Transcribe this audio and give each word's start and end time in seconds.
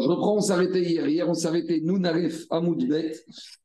Je 0.00 0.06
reprends, 0.06 0.36
on 0.36 0.40
s'est 0.40 0.52
arrêté 0.52 0.82
hier. 0.82 1.08
Hier, 1.08 1.28
on 1.28 1.34
s'est 1.34 1.48
arrêté, 1.48 1.80
nous, 1.82 1.98
Naref 1.98 2.44
Amoudbet. 2.50 3.12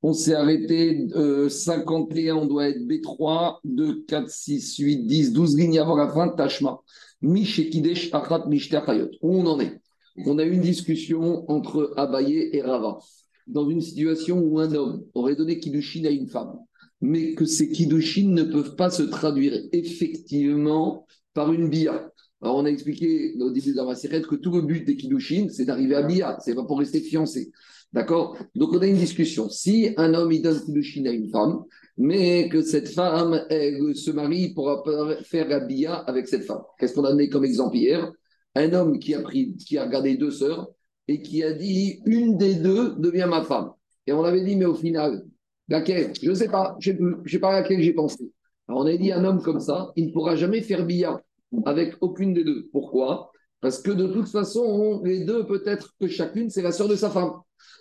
On 0.01 0.13
s'est 0.13 0.33
arrêté 0.33 1.07
euh, 1.15 1.49
51, 1.49 2.35
on 2.35 2.45
doit 2.45 2.69
être 2.69 2.79
B3, 2.79 3.59
2, 3.63 4.03
4, 4.07 4.29
6, 4.29 4.77
8, 4.77 5.05
10, 5.05 5.33
12 5.33 5.57
lignes 5.57 5.79
avant 5.79 5.95
la 5.95 6.09
fin, 6.09 6.29
Tashma. 6.29 6.79
Mishekidesh 7.21 8.13
Achat 8.13 8.45
Mishtachayot. 8.47 9.09
Où 9.21 9.37
on 9.37 9.45
en 9.45 9.59
est? 9.59 9.79
On 10.25 10.37
a 10.37 10.43
eu 10.43 10.53
une 10.53 10.61
discussion 10.61 11.49
entre 11.49 11.93
Abaye 11.97 12.49
et 12.53 12.61
Rava. 12.61 12.99
Dans 13.47 13.69
une 13.69 13.81
situation 13.81 14.39
où 14.39 14.59
un 14.59 14.73
homme 14.73 15.03
aurait 15.13 15.35
donné 15.35 15.59
Kiddushin 15.59 16.05
à 16.05 16.09
une 16.09 16.27
femme, 16.27 16.57
mais 17.01 17.33
que 17.33 17.45
ces 17.45 17.69
Kiddushin 17.69 18.29
ne 18.29 18.43
peuvent 18.43 18.75
pas 18.75 18.89
se 18.89 19.03
traduire 19.03 19.59
effectivement 19.71 21.05
par 21.33 21.51
une 21.51 21.69
bia. 21.69 22.11
Alors, 22.43 22.57
on 22.57 22.65
a 22.65 22.69
expliqué 22.69 23.35
au 23.39 23.51
début 23.51 23.71
de 23.71 23.77
la 23.77 23.85
Maseret 23.85 24.21
que 24.21 24.35
tout 24.35 24.51
le 24.51 24.63
but 24.63 24.85
des 24.85 24.97
Kiddushin, 24.97 25.47
c'est 25.49 25.63
d'arriver 25.63 25.95
à 25.95 26.03
Bia, 26.03 26.37
c'est 26.41 26.53
pas 26.53 26.65
pour 26.65 26.77
rester 26.77 26.99
fiancé. 26.99 27.53
D'accord? 27.93 28.37
Donc, 28.53 28.73
on 28.73 28.79
a 28.79 28.85
une 28.85 28.97
discussion. 28.97 29.49
Si 29.49 29.93
un 29.95 30.13
homme, 30.13 30.29
il 30.33 30.41
donne 30.41 30.59
Kiddushin 30.59 31.05
à 31.05 31.11
une 31.11 31.29
femme, 31.29 31.63
mais 31.97 32.49
que 32.49 32.61
cette 32.61 32.89
femme, 32.89 33.45
se 33.49 34.11
marie 34.11 34.53
pour 34.53 34.85
faire 35.23 35.47
la 35.47 35.61
Bia 35.61 35.93
avec 35.93 36.27
cette 36.27 36.43
femme. 36.43 36.63
Qu'est-ce 36.77 36.93
qu'on 36.93 37.05
a 37.05 37.11
donné 37.11 37.29
comme 37.29 37.45
exemple 37.45 37.77
hier? 37.77 38.11
Un 38.55 38.73
homme 38.73 38.99
qui 38.99 39.15
a, 39.15 39.21
pris, 39.21 39.55
qui 39.55 39.77
a 39.77 39.85
regardé 39.85 40.17
deux 40.17 40.31
sœurs 40.31 40.67
et 41.07 41.21
qui 41.21 41.43
a 41.43 41.53
dit 41.53 42.01
une 42.05 42.37
des 42.37 42.55
deux 42.55 42.95
devient 42.97 43.27
ma 43.29 43.43
femme. 43.43 43.71
Et 44.05 44.11
on 44.11 44.23
avait 44.25 44.43
dit, 44.43 44.57
mais 44.57 44.65
au 44.65 44.75
final, 44.75 45.23
laquelle? 45.69 46.11
Je 46.21 46.29
ne 46.29 46.35
sais 46.35 46.49
pas, 46.49 46.75
je 46.81 46.91
ne 46.91 47.25
sais 47.25 47.39
pas 47.39 47.55
à 47.55 47.61
laquelle 47.61 47.81
j'ai 47.81 47.93
pensé. 47.93 48.29
Alors, 48.67 48.81
on 48.81 48.85
a 48.85 48.97
dit, 48.97 49.13
un 49.13 49.23
homme 49.23 49.41
comme 49.41 49.61
ça, 49.61 49.93
il 49.95 50.07
ne 50.07 50.11
pourra 50.11 50.35
jamais 50.35 50.59
faire 50.59 50.85
Bia 50.85 51.22
avec 51.65 51.95
aucune 52.01 52.33
des 52.33 52.43
deux. 52.43 52.69
Pourquoi? 52.71 53.31
Parce 53.61 53.81
que 53.81 53.91
de 53.91 54.07
toute 54.07 54.27
façon, 54.27 55.01
les 55.03 55.23
deux, 55.23 55.45
peut-être 55.45 55.93
que 55.99 56.07
chacune, 56.07 56.49
c'est 56.49 56.61
la 56.61 56.71
sœur 56.71 56.87
de 56.87 56.95
sa 56.95 57.09
femme. 57.09 57.31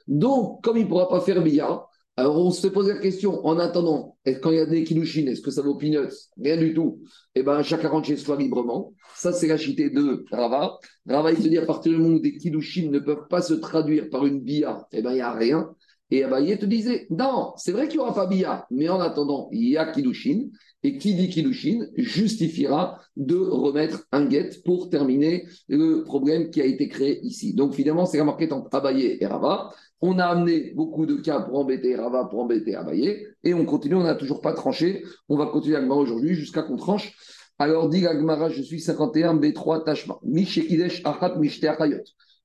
Donc, 0.07 0.63
comme 0.63 0.77
il 0.77 0.85
ne 0.85 0.89
pourra 0.89 1.09
pas 1.09 1.21
faire 1.21 1.43
billard, 1.43 1.89
alors 2.17 2.39
on 2.39 2.51
se 2.51 2.67
pose 2.67 2.89
la 2.89 2.99
question, 2.99 3.45
en 3.47 3.59
attendant, 3.59 4.17
quand 4.43 4.51
il 4.51 4.57
y 4.57 4.61
a 4.61 4.67
des 4.67 4.85
kilouchines, 4.85 5.29
est-ce 5.29 5.41
que 5.41 5.51
ça 5.51 5.63
vaut 5.63 5.77
peanuts? 5.77 6.13
Rien 6.41 6.59
du 6.59 6.75
tout. 6.75 7.01
Eh 7.35 7.43
bien, 7.43 7.63
chacun 7.63 7.89
rentre 7.89 8.07
chez 8.07 8.17
soi 8.17 8.37
librement. 8.37 8.93
Ça, 9.17 9.33
c'est 9.33 9.47
la 9.47 9.57
chité 9.57 9.89
de 9.91 10.25
Rava. 10.31 10.79
Rava, 11.09 11.33
il 11.33 11.43
se 11.43 11.49
dit, 11.49 11.59
à 11.59 11.65
partir 11.65 11.93
du 11.93 11.99
moment 11.99 12.17
où 12.17 12.21
des 12.21 12.37
kilouchines 12.37 12.91
ne 12.91 12.99
peuvent 12.99 13.27
pas 13.29 13.41
se 13.41 13.55
traduire 13.55 14.11
par 14.11 14.27
une 14.27 14.41
bia, 14.41 14.87
eh 14.93 15.01
bien, 15.01 15.13
il 15.13 15.15
n'y 15.15 15.21
a 15.21 15.33
rien. 15.33 15.75
Et 16.13 16.25
Abaye 16.25 16.59
te 16.59 16.67
disait, 16.67 17.07
non, 17.09 17.55
c'est 17.57 17.73
vrai 17.73 17.89
qu'il 17.89 17.97
n'y 17.99 18.05
aura 18.05 18.15
pas 18.15 18.27
bia, 18.27 18.67
mais 18.71 18.91
en 18.91 19.01
attendant, 19.01 19.49
il 19.51 19.67
y 19.71 19.79
a 19.79 19.91
kilouchine. 19.91 20.51
Et 20.85 20.99
qui 20.99 21.15
dit 21.15 21.29
Kiddushin 21.29 21.87
justifiera 21.97 23.01
de 23.17 23.37
remettre 23.37 24.05
un 24.11 24.25
guet 24.27 24.51
pour 24.65 24.91
terminer 24.91 25.47
le 25.69 26.03
problème 26.03 26.51
qui 26.51 26.61
a 26.61 26.65
été 26.65 26.89
créé 26.89 27.21
ici. 27.25 27.55
Donc 27.55 27.75
finalement, 27.75 28.05
c'est 28.05 28.21
remarqué 28.21 28.51
entre 28.53 28.75
Abaye 28.75 29.19
et 29.21 29.27
Rava. 29.27 29.71
On 30.01 30.19
a 30.19 30.25
amené 30.25 30.73
beaucoup 30.75 31.07
de 31.07 31.15
cas 31.15 31.41
pour 31.41 31.61
embêter 31.61 31.95
Rava, 31.95 32.25
pour 32.25 32.41
embêter 32.41 32.75
Abaye, 32.75 33.25
et 33.45 33.55
on 33.55 33.65
continue, 33.65 33.95
on 33.95 34.03
n'a 34.03 34.17
toujours 34.17 34.41
pas 34.41 34.55
tranché. 34.55 35.05
On 35.29 35.37
va 35.37 35.47
continuer 35.47 35.77
Agmara 35.77 36.01
aujourd'hui 36.01 36.35
jusqu'à 36.35 36.63
qu'on 36.63 36.77
tranche. 36.77 37.17
Alors 37.59 37.89
dit 37.89 38.05
Agmara, 38.05 38.49
je 38.51 38.63
suis 38.63 38.81
51 38.81 39.37
B3 39.37 39.85
Tashma. 39.85 40.19
Mishekidesh 40.25 41.03
Achat 41.05 41.37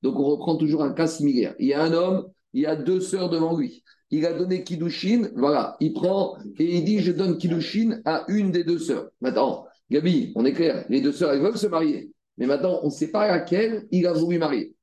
Donc 0.03 0.19
on 0.19 0.23
reprend 0.23 0.57
toujours 0.57 0.83
un 0.83 0.93
cas 0.93 1.07
similaire. 1.07 1.55
Il 1.57 1.67
y 1.67 1.73
a 1.73 1.81
un 1.81 1.91
homme, 1.91 2.27
il 2.53 2.61
y 2.61 2.65
a 2.67 2.75
deux 2.75 2.99
sœurs 2.99 3.31
devant 3.31 3.57
lui 3.57 3.83
il 4.11 4.25
a 4.25 4.33
donné 4.33 4.63
Kiddushin, 4.63 5.29
voilà, 5.35 5.75
il 5.79 5.93
prend 5.93 6.37
et 6.59 6.77
il 6.77 6.83
dit 6.83 6.99
je 6.99 7.11
donne 7.11 7.37
Kiddushin 7.37 8.01
à 8.05 8.25
une 8.27 8.51
des 8.51 8.63
deux 8.63 8.79
sœurs. 8.79 9.09
Maintenant, 9.21 9.65
Gabi, 9.89 10.31
on 10.35 10.45
est 10.45 10.53
clair, 10.53 10.85
les 10.89 11.01
deux 11.01 11.11
sœurs, 11.11 11.33
elles 11.33 11.41
veulent 11.41 11.57
se 11.57 11.67
marier. 11.67 12.11
Mais 12.37 12.45
maintenant, 12.45 12.79
on 12.83 12.87
ne 12.87 12.91
sait 12.91 13.09
pas 13.09 13.21
à 13.21 13.27
laquelle 13.27 13.87
il 13.91 14.05
a 14.05 14.13
voulu 14.13 14.37
marier. 14.37 14.75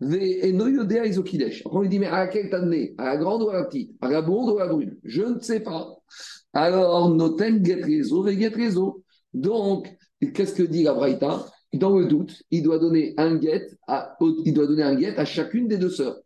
Après, 0.00 0.52
on 1.64 1.80
lui 1.80 1.88
dit, 1.88 1.98
mais 1.98 2.06
à 2.06 2.18
laquelle 2.18 2.50
t'as 2.50 2.60
donné? 2.60 2.94
À 2.98 3.06
la 3.06 3.16
grande 3.16 3.42
ou 3.42 3.48
à 3.50 3.54
la 3.54 3.64
petite? 3.64 3.96
À 4.00 4.08
la 4.08 4.22
blonde 4.22 4.50
ou 4.50 4.58
à 4.58 4.66
la 4.66 4.72
brune? 4.72 4.96
Je 5.02 5.22
ne 5.22 5.40
sais 5.40 5.60
pas. 5.60 5.88
Alors, 6.52 7.10
noten 7.10 7.64
get 7.64 7.82
réseau, 7.82 8.28
get 8.28 8.48
réseau. 8.48 9.02
Donc, 9.34 9.88
qu'est-ce 10.34 10.54
que 10.54 10.62
dit 10.62 10.84
la 10.84 10.92
Braïta? 10.92 11.46
Dans 11.72 11.98
le 11.98 12.06
doute, 12.06 12.42
il 12.50 12.62
doit 12.62 12.78
donner 12.78 13.14
un 13.16 13.36
guet 13.36 13.66
à, 13.86 14.16
il 14.44 14.54
doit 14.54 14.66
donner 14.66 14.84
un 14.84 14.94
guet 14.94 15.16
à 15.16 15.24
chacune 15.24 15.66
des 15.66 15.78
deux 15.78 15.90
sœurs. 15.90 16.18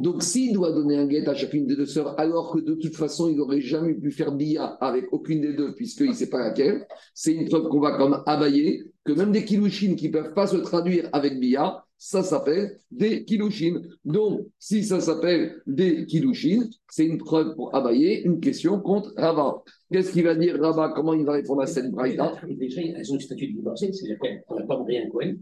Donc, 0.00 0.22
s'il 0.22 0.52
doit 0.52 0.72
donner 0.72 0.96
un 0.96 1.06
guet 1.06 1.28
à 1.28 1.34
chacune 1.34 1.66
des 1.66 1.76
deux 1.76 1.86
sœurs, 1.86 2.18
alors 2.18 2.52
que 2.52 2.60
de 2.60 2.74
toute 2.74 2.96
façon, 2.96 3.28
il 3.28 3.36
n'aurait 3.36 3.60
jamais 3.60 3.94
pu 3.94 4.10
faire 4.10 4.32
bia 4.32 4.64
avec 4.64 5.06
aucune 5.12 5.40
des 5.40 5.54
deux, 5.54 5.74
puisqu'il 5.74 6.08
ne 6.08 6.14
sait 6.14 6.30
pas 6.30 6.40
laquelle, 6.40 6.86
c'est 7.14 7.32
une 7.32 7.48
preuve 7.48 7.68
qu'on 7.68 7.80
va 7.80 7.96
comme 7.96 8.22
abayer 8.26 8.84
que 9.04 9.12
même 9.12 9.32
des 9.32 9.44
kilouchines 9.44 9.96
qui 9.96 10.08
ne 10.08 10.12
peuvent 10.12 10.34
pas 10.34 10.46
se 10.46 10.56
traduire 10.56 11.08
avec 11.12 11.40
bia, 11.40 11.84
ça 12.02 12.22
s'appelle 12.22 12.78
des 12.90 13.24
kilouchines. 13.24 13.86
Donc, 14.06 14.46
si 14.58 14.84
ça 14.84 15.00
s'appelle 15.00 15.60
des 15.66 16.06
kilouchines, 16.06 16.70
c'est 16.88 17.04
une 17.04 17.18
preuve 17.18 17.54
pour 17.54 17.74
abayer 17.74 18.22
une 18.22 18.40
question 18.40 18.80
contre 18.80 19.12
Rava. 19.18 19.62
Qu'est-ce 19.92 20.12
qu'il 20.12 20.24
va 20.24 20.34
dire 20.34 20.58
Rava? 20.58 20.92
Comment 20.94 21.12
il 21.12 21.26
va 21.26 21.32
répondre 21.32 21.60
à 21.60 21.66
cette 21.66 21.90
Déjà, 21.90 22.80
elles 22.80 23.12
ont 23.12 23.16
le 23.16 23.20
statut 23.20 23.48
de 23.48 23.52
divorcée, 23.52 23.92
c'est-à-dire 23.92 24.18
n'a 24.50 24.64
pas 24.64 24.76
un 24.76 25.10
Cohen. 25.10 25.36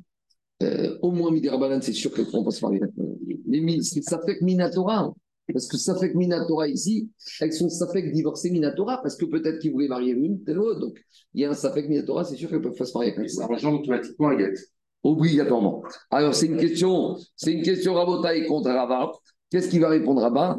Euh, 0.62 0.98
au 1.02 1.12
moins, 1.12 1.30
Midirabanan, 1.30 1.80
c'est 1.80 1.92
sûr 1.92 2.12
qu'elles 2.12 2.26
ne 2.26 2.30
pourront 2.30 2.44
pas 2.44 2.50
se 2.50 2.64
marier 2.64 2.80
ça 4.02 4.20
fait 4.24 4.38
que 4.38 4.44
Minatora. 4.44 5.12
Parce 5.52 5.66
que 5.66 5.78
ça 5.78 5.96
fait 5.96 6.12
que 6.12 6.18
Minatora 6.18 6.68
ici, 6.68 7.08
elles 7.40 7.54
sont 7.54 7.70
ça 7.70 7.88
fait 7.88 8.02
que 8.02 8.12
divorcées 8.12 8.50
Minatora, 8.50 9.00
parce 9.02 9.16
que 9.16 9.24
peut-être 9.24 9.60
qu'ils 9.60 9.72
voulaient 9.72 9.88
marier 9.88 10.12
l'une, 10.12 10.44
telle 10.44 10.56
l'autre. 10.56 10.80
Donc, 10.80 10.98
il 11.32 11.40
y 11.40 11.44
a 11.46 11.50
un 11.50 11.54
ça 11.54 11.72
fait 11.72 11.84
que 11.84 11.88
Minatora, 11.88 12.24
c'est 12.24 12.36
sûr 12.36 12.50
qu'elles 12.50 12.60
peuvent 12.60 12.76
pas 12.76 12.84
se 12.84 12.92
marier 12.92 13.14
avec 13.16 13.30
ça. 13.30 13.48
Ça 13.58 13.68
automatiquement 13.70 14.28
à 14.28 14.36
Obligatoirement. 15.02 15.82
Alors, 16.10 16.34
c'est 16.34 16.46
une 16.46 16.58
question, 16.58 17.16
c'est 17.36 17.52
une 17.52 17.62
question 17.62 17.94
Rabotaï 17.94 18.46
contre 18.46 18.70
Rava. 18.70 19.12
Qu'est-ce 19.50 19.68
qu'il 19.70 19.80
va 19.80 19.88
répondre 19.88 20.20
Rabat 20.20 20.58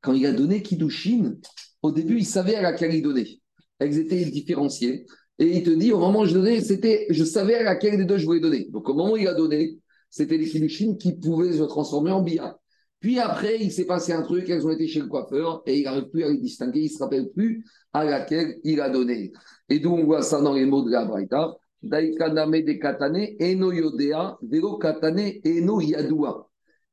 Quand 0.00 0.12
il 0.12 0.26
a 0.26 0.32
donné 0.32 0.62
Kiddushin, 0.62 1.34
au 1.82 1.90
début, 1.90 2.18
il 2.18 2.26
savait 2.26 2.54
à 2.54 2.62
laquelle 2.62 2.94
il 2.94 3.02
donnait. 3.02 3.40
Elles 3.80 3.98
étaient 3.98 4.24
différenciées. 4.26 5.06
Et 5.38 5.46
il 5.56 5.62
te 5.62 5.70
dit, 5.70 5.92
au 5.92 5.98
moment 5.98 6.20
où 6.20 6.26
je 6.26 6.34
donnais, 6.34 6.60
c'était, 6.60 7.06
je 7.10 7.24
savais 7.24 7.56
à 7.56 7.62
laquelle 7.64 7.96
des 7.96 8.04
deux 8.04 8.18
je 8.18 8.26
voulais 8.26 8.40
donner. 8.40 8.68
Donc 8.70 8.88
au 8.88 8.94
moment 8.94 9.12
où 9.12 9.16
il 9.16 9.26
a 9.26 9.34
donné, 9.34 9.78
c'était 10.08 10.36
les 10.36 10.48
kilouchines 10.48 10.96
qui 10.96 11.12
pouvaient 11.14 11.52
se 11.52 11.64
transformer 11.64 12.12
en 12.12 12.22
billard. 12.22 12.56
Puis 13.00 13.18
après, 13.18 13.58
il 13.60 13.70
s'est 13.70 13.84
passé 13.84 14.12
un 14.12 14.22
truc, 14.22 14.48
elles 14.48 14.66
ont 14.66 14.70
été 14.70 14.86
chez 14.86 15.00
le 15.00 15.08
coiffeur 15.08 15.62
et 15.66 15.78
il 15.78 15.84
n'arrive 15.84 16.08
plus 16.08 16.24
à 16.24 16.30
les 16.30 16.38
distinguer, 16.38 16.80
il 16.80 16.84
ne 16.84 16.96
se 16.96 17.02
rappelle 17.02 17.30
plus 17.34 17.64
à 17.92 18.04
laquelle 18.04 18.58
il 18.64 18.80
a 18.80 18.88
donné. 18.88 19.32
Et 19.68 19.78
d'où 19.78 19.90
on 19.90 20.04
voit 20.04 20.22
ça 20.22 20.40
dans 20.40 20.54
les 20.54 20.64
mots 20.64 20.82
de 20.82 20.90
la 20.90 21.04
Braïta. 21.04 21.54
Daikaname 21.82 22.62
de 22.62 22.72
katane, 22.72 23.36
eno 23.38 23.72
yodea, 23.72 24.38
vero 24.40 24.78
katane, 24.78 25.40
eno 25.44 25.80
yadua. 25.80 26.48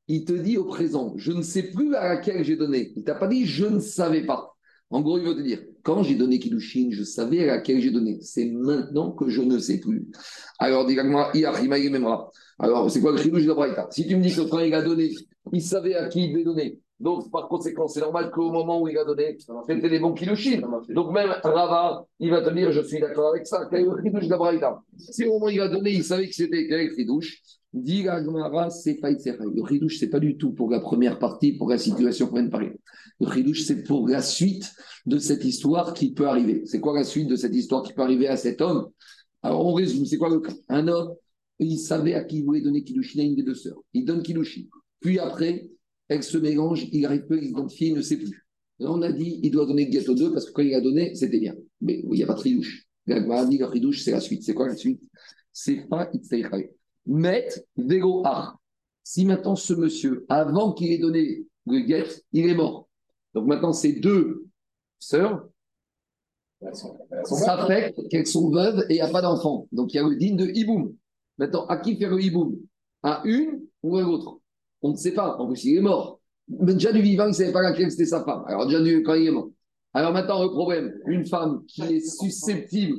Il 0.08 0.26
te 0.26 0.34
dit 0.34 0.58
au 0.58 0.64
présent, 0.64 1.14
je 1.16 1.32
ne 1.32 1.40
sais 1.40 1.70
plus 1.70 1.94
à 1.94 2.08
laquelle 2.08 2.44
j'ai 2.44 2.56
donné. 2.56 2.92
Il 2.94 3.04
t'a 3.04 3.14
pas 3.14 3.28
dit 3.28 3.46
je 3.46 3.64
ne 3.64 3.78
savais 3.78 4.26
pas. 4.26 4.54
En 4.90 5.00
gros, 5.00 5.16
il 5.16 5.24
veut 5.24 5.34
te 5.34 5.40
dire, 5.40 5.62
quand 5.82 6.02
j'ai 6.02 6.14
donné 6.14 6.38
Kiddushin, 6.38 6.88
je 6.90 7.02
savais 7.02 7.42
à 7.48 7.56
laquelle 7.56 7.80
j'ai 7.80 7.90
donné. 7.90 8.18
C'est 8.20 8.46
maintenant 8.46 9.12
que 9.12 9.28
je 9.28 9.42
ne 9.42 9.58
sais 9.58 9.80
plus. 9.80 10.06
Alors, 10.58 10.86
dis-moi, 10.86 11.32
Alors, 12.58 12.90
c'est 12.90 13.00
quoi 13.00 13.12
le 13.12 13.18
Kiddush 13.18 13.46
de 13.46 13.52
Braïta? 13.52 13.88
Si 13.90 14.06
tu 14.06 14.16
me 14.16 14.22
dis 14.22 14.34
que 14.34 14.42
quand 14.42 14.60
il 14.60 14.72
a 14.74 14.82
donné, 14.82 15.10
il 15.52 15.62
savait 15.62 15.94
à 15.94 16.08
qui 16.08 16.26
il 16.26 16.32
devait 16.32 16.44
donner. 16.44 16.78
Donc, 17.00 17.30
par 17.32 17.48
conséquent, 17.48 17.88
c'est 17.88 18.00
normal 18.00 18.30
qu'au 18.30 18.52
moment 18.52 18.80
où 18.80 18.86
il 18.86 18.96
a 18.96 19.04
donné, 19.04 19.36
c'était 19.66 19.88
les 19.88 19.98
bons 19.98 20.14
Kiddushin. 20.14 20.60
Donc, 20.90 21.12
même 21.12 21.34
Rava, 21.42 22.06
il 22.20 22.30
va 22.30 22.42
te 22.42 22.54
dire, 22.54 22.70
je 22.70 22.80
suis 22.82 23.00
d'accord 23.00 23.30
avec 23.30 23.46
ça. 23.46 23.66
Quel 23.68 23.80
est 23.80 23.84
le 23.84 24.02
Kiddush 24.02 24.28
de 24.28 24.36
Braïta? 24.36 24.80
Si 24.96 25.24
au 25.24 25.32
moment 25.32 25.46
où 25.46 25.50
il 25.50 25.60
a 25.60 25.68
donné, 25.68 25.90
il 25.90 26.04
savait 26.04 26.28
que 26.28 26.34
c'était 26.34 26.68
quel 26.68 26.80
est 26.80 26.94
Dit 27.72 28.04
c'est 28.70 29.00
pas 29.00 29.10
Le 29.10 29.62
ridouche, 29.62 29.98
c'est 29.98 30.10
pas 30.10 30.20
du 30.20 30.36
tout 30.36 30.52
pour 30.52 30.70
la 30.70 30.80
première 30.80 31.18
partie, 31.18 31.52
pour 31.52 31.70
la 31.70 31.78
situation 31.78 32.26
qu'on 32.26 32.34
vient 32.34 32.44
de 32.44 32.50
parler. 32.50 32.72
Le 33.20 33.26
ridouche, 33.26 33.64
c'est 33.64 33.82
pour 33.82 34.08
la 34.08 34.20
suite 34.20 34.70
de 35.06 35.18
cette 35.18 35.44
histoire 35.44 35.94
qui 35.94 36.12
peut 36.12 36.28
arriver. 36.28 36.62
C'est 36.66 36.80
quoi 36.80 36.94
la 36.94 37.04
suite 37.04 37.28
de 37.28 37.36
cette 37.36 37.54
histoire 37.54 37.82
qui 37.82 37.94
peut 37.94 38.02
arriver 38.02 38.28
à 38.28 38.36
cet 38.36 38.60
homme? 38.60 38.88
Alors, 39.42 39.64
on 39.64 39.72
résume, 39.72 40.04
c'est 40.04 40.18
quoi 40.18 40.28
le 40.28 40.40
cas? 40.40 40.52
Un 40.68 40.86
homme, 40.86 41.14
il 41.58 41.78
savait 41.78 42.14
à 42.14 42.24
qui 42.24 42.38
il 42.38 42.44
voulait 42.44 42.60
donner 42.60 42.84
Kiddushin 42.84 43.22
une 43.22 43.36
des 43.36 43.42
deux 43.42 43.54
sœurs. 43.54 43.80
Il 43.94 44.04
donne 44.04 44.22
Kiddushin. 44.22 44.64
Puis 45.00 45.18
après, 45.18 45.70
elle 46.08 46.22
se 46.22 46.38
mélange, 46.38 46.88
il 46.92 47.06
arrive 47.06 47.26
peu 47.26 47.38
à 47.38 47.40
l'identifier, 47.40 47.88
il 47.88 47.94
ne 47.94 48.02
sait 48.02 48.18
plus. 48.18 48.46
Là, 48.78 48.90
on 48.90 49.00
a 49.02 49.12
dit, 49.12 49.40
il 49.42 49.50
doit 49.50 49.66
donner 49.66 49.86
le 49.86 49.90
gâteau 49.90 50.14
2 50.14 50.32
parce 50.32 50.46
que 50.46 50.52
quand 50.52 50.62
il 50.62 50.74
a 50.74 50.80
donné, 50.80 51.14
c'était 51.14 51.38
bien. 51.38 51.54
Mais 51.80 52.00
il 52.00 52.10
n'y 52.10 52.22
a 52.22 52.26
pas 52.26 52.34
de 52.34 52.40
ridouche. 52.40 52.84
La 53.06 53.46
dit, 53.46 53.58
le 53.58 53.66
ridouche, 53.66 54.02
c'est 54.02 54.12
la 54.12 54.20
suite. 54.20 54.42
C'est 54.42 54.54
quoi 54.54 54.68
la 54.68 54.76
suite? 54.76 55.00
C'est 55.52 55.88
pas 55.88 56.08
Itzaychaï. 56.12 56.70
Met 57.06 57.48
Vego 57.76 58.24
Si 59.02 59.24
maintenant 59.24 59.56
ce 59.56 59.74
monsieur, 59.74 60.24
avant 60.28 60.72
qu'il 60.72 60.92
ait 60.92 60.98
donné 60.98 61.46
le 61.66 61.80
guet, 61.80 62.06
il 62.32 62.48
est 62.48 62.54
mort. 62.54 62.88
Donc 63.34 63.46
maintenant, 63.46 63.72
ces 63.72 63.94
deux 63.94 64.46
sœurs, 64.98 65.48
ça 67.24 67.66
fait 67.66 67.94
qu'elles 68.10 68.26
sont 68.26 68.50
veuves 68.50 68.84
et 68.88 68.94
il 68.94 68.96
n'y 68.96 69.00
a 69.00 69.08
pas 69.08 69.22
d'enfant. 69.22 69.66
Donc 69.72 69.92
il 69.92 69.96
y 69.96 70.00
a 70.00 70.08
le 70.08 70.16
digne 70.16 70.36
de 70.36 70.46
Iboum. 70.46 70.94
Maintenant, 71.38 71.66
à 71.66 71.78
qui 71.78 71.96
faire 71.96 72.10
le 72.10 72.22
Iboum? 72.22 72.56
À 73.02 73.22
une 73.24 73.62
ou 73.82 73.96
à 73.96 74.02
l'autre? 74.02 74.38
On 74.80 74.90
ne 74.90 74.96
sait 74.96 75.12
pas. 75.12 75.36
En 75.38 75.48
plus, 75.48 75.64
il 75.64 75.78
est 75.78 75.80
mort. 75.80 76.20
Mais 76.48 76.74
déjà 76.74 76.92
du 76.92 77.02
vivant, 77.02 77.24
il 77.24 77.28
ne 77.28 77.32
savait 77.32 77.52
pas 77.52 77.62
laquelle 77.62 77.90
c'était 77.90 78.06
sa 78.06 78.24
femme. 78.24 78.44
Alors 78.46 78.66
déjà 78.66 78.78
quand 79.00 79.14
il 79.14 79.26
est 79.26 79.30
mort. 79.30 79.50
Alors 79.94 80.12
maintenant, 80.12 80.42
le 80.42 80.50
problème, 80.50 80.94
une 81.06 81.26
femme 81.26 81.64
qui 81.66 81.82
est 81.82 82.00
susceptible, 82.00 82.98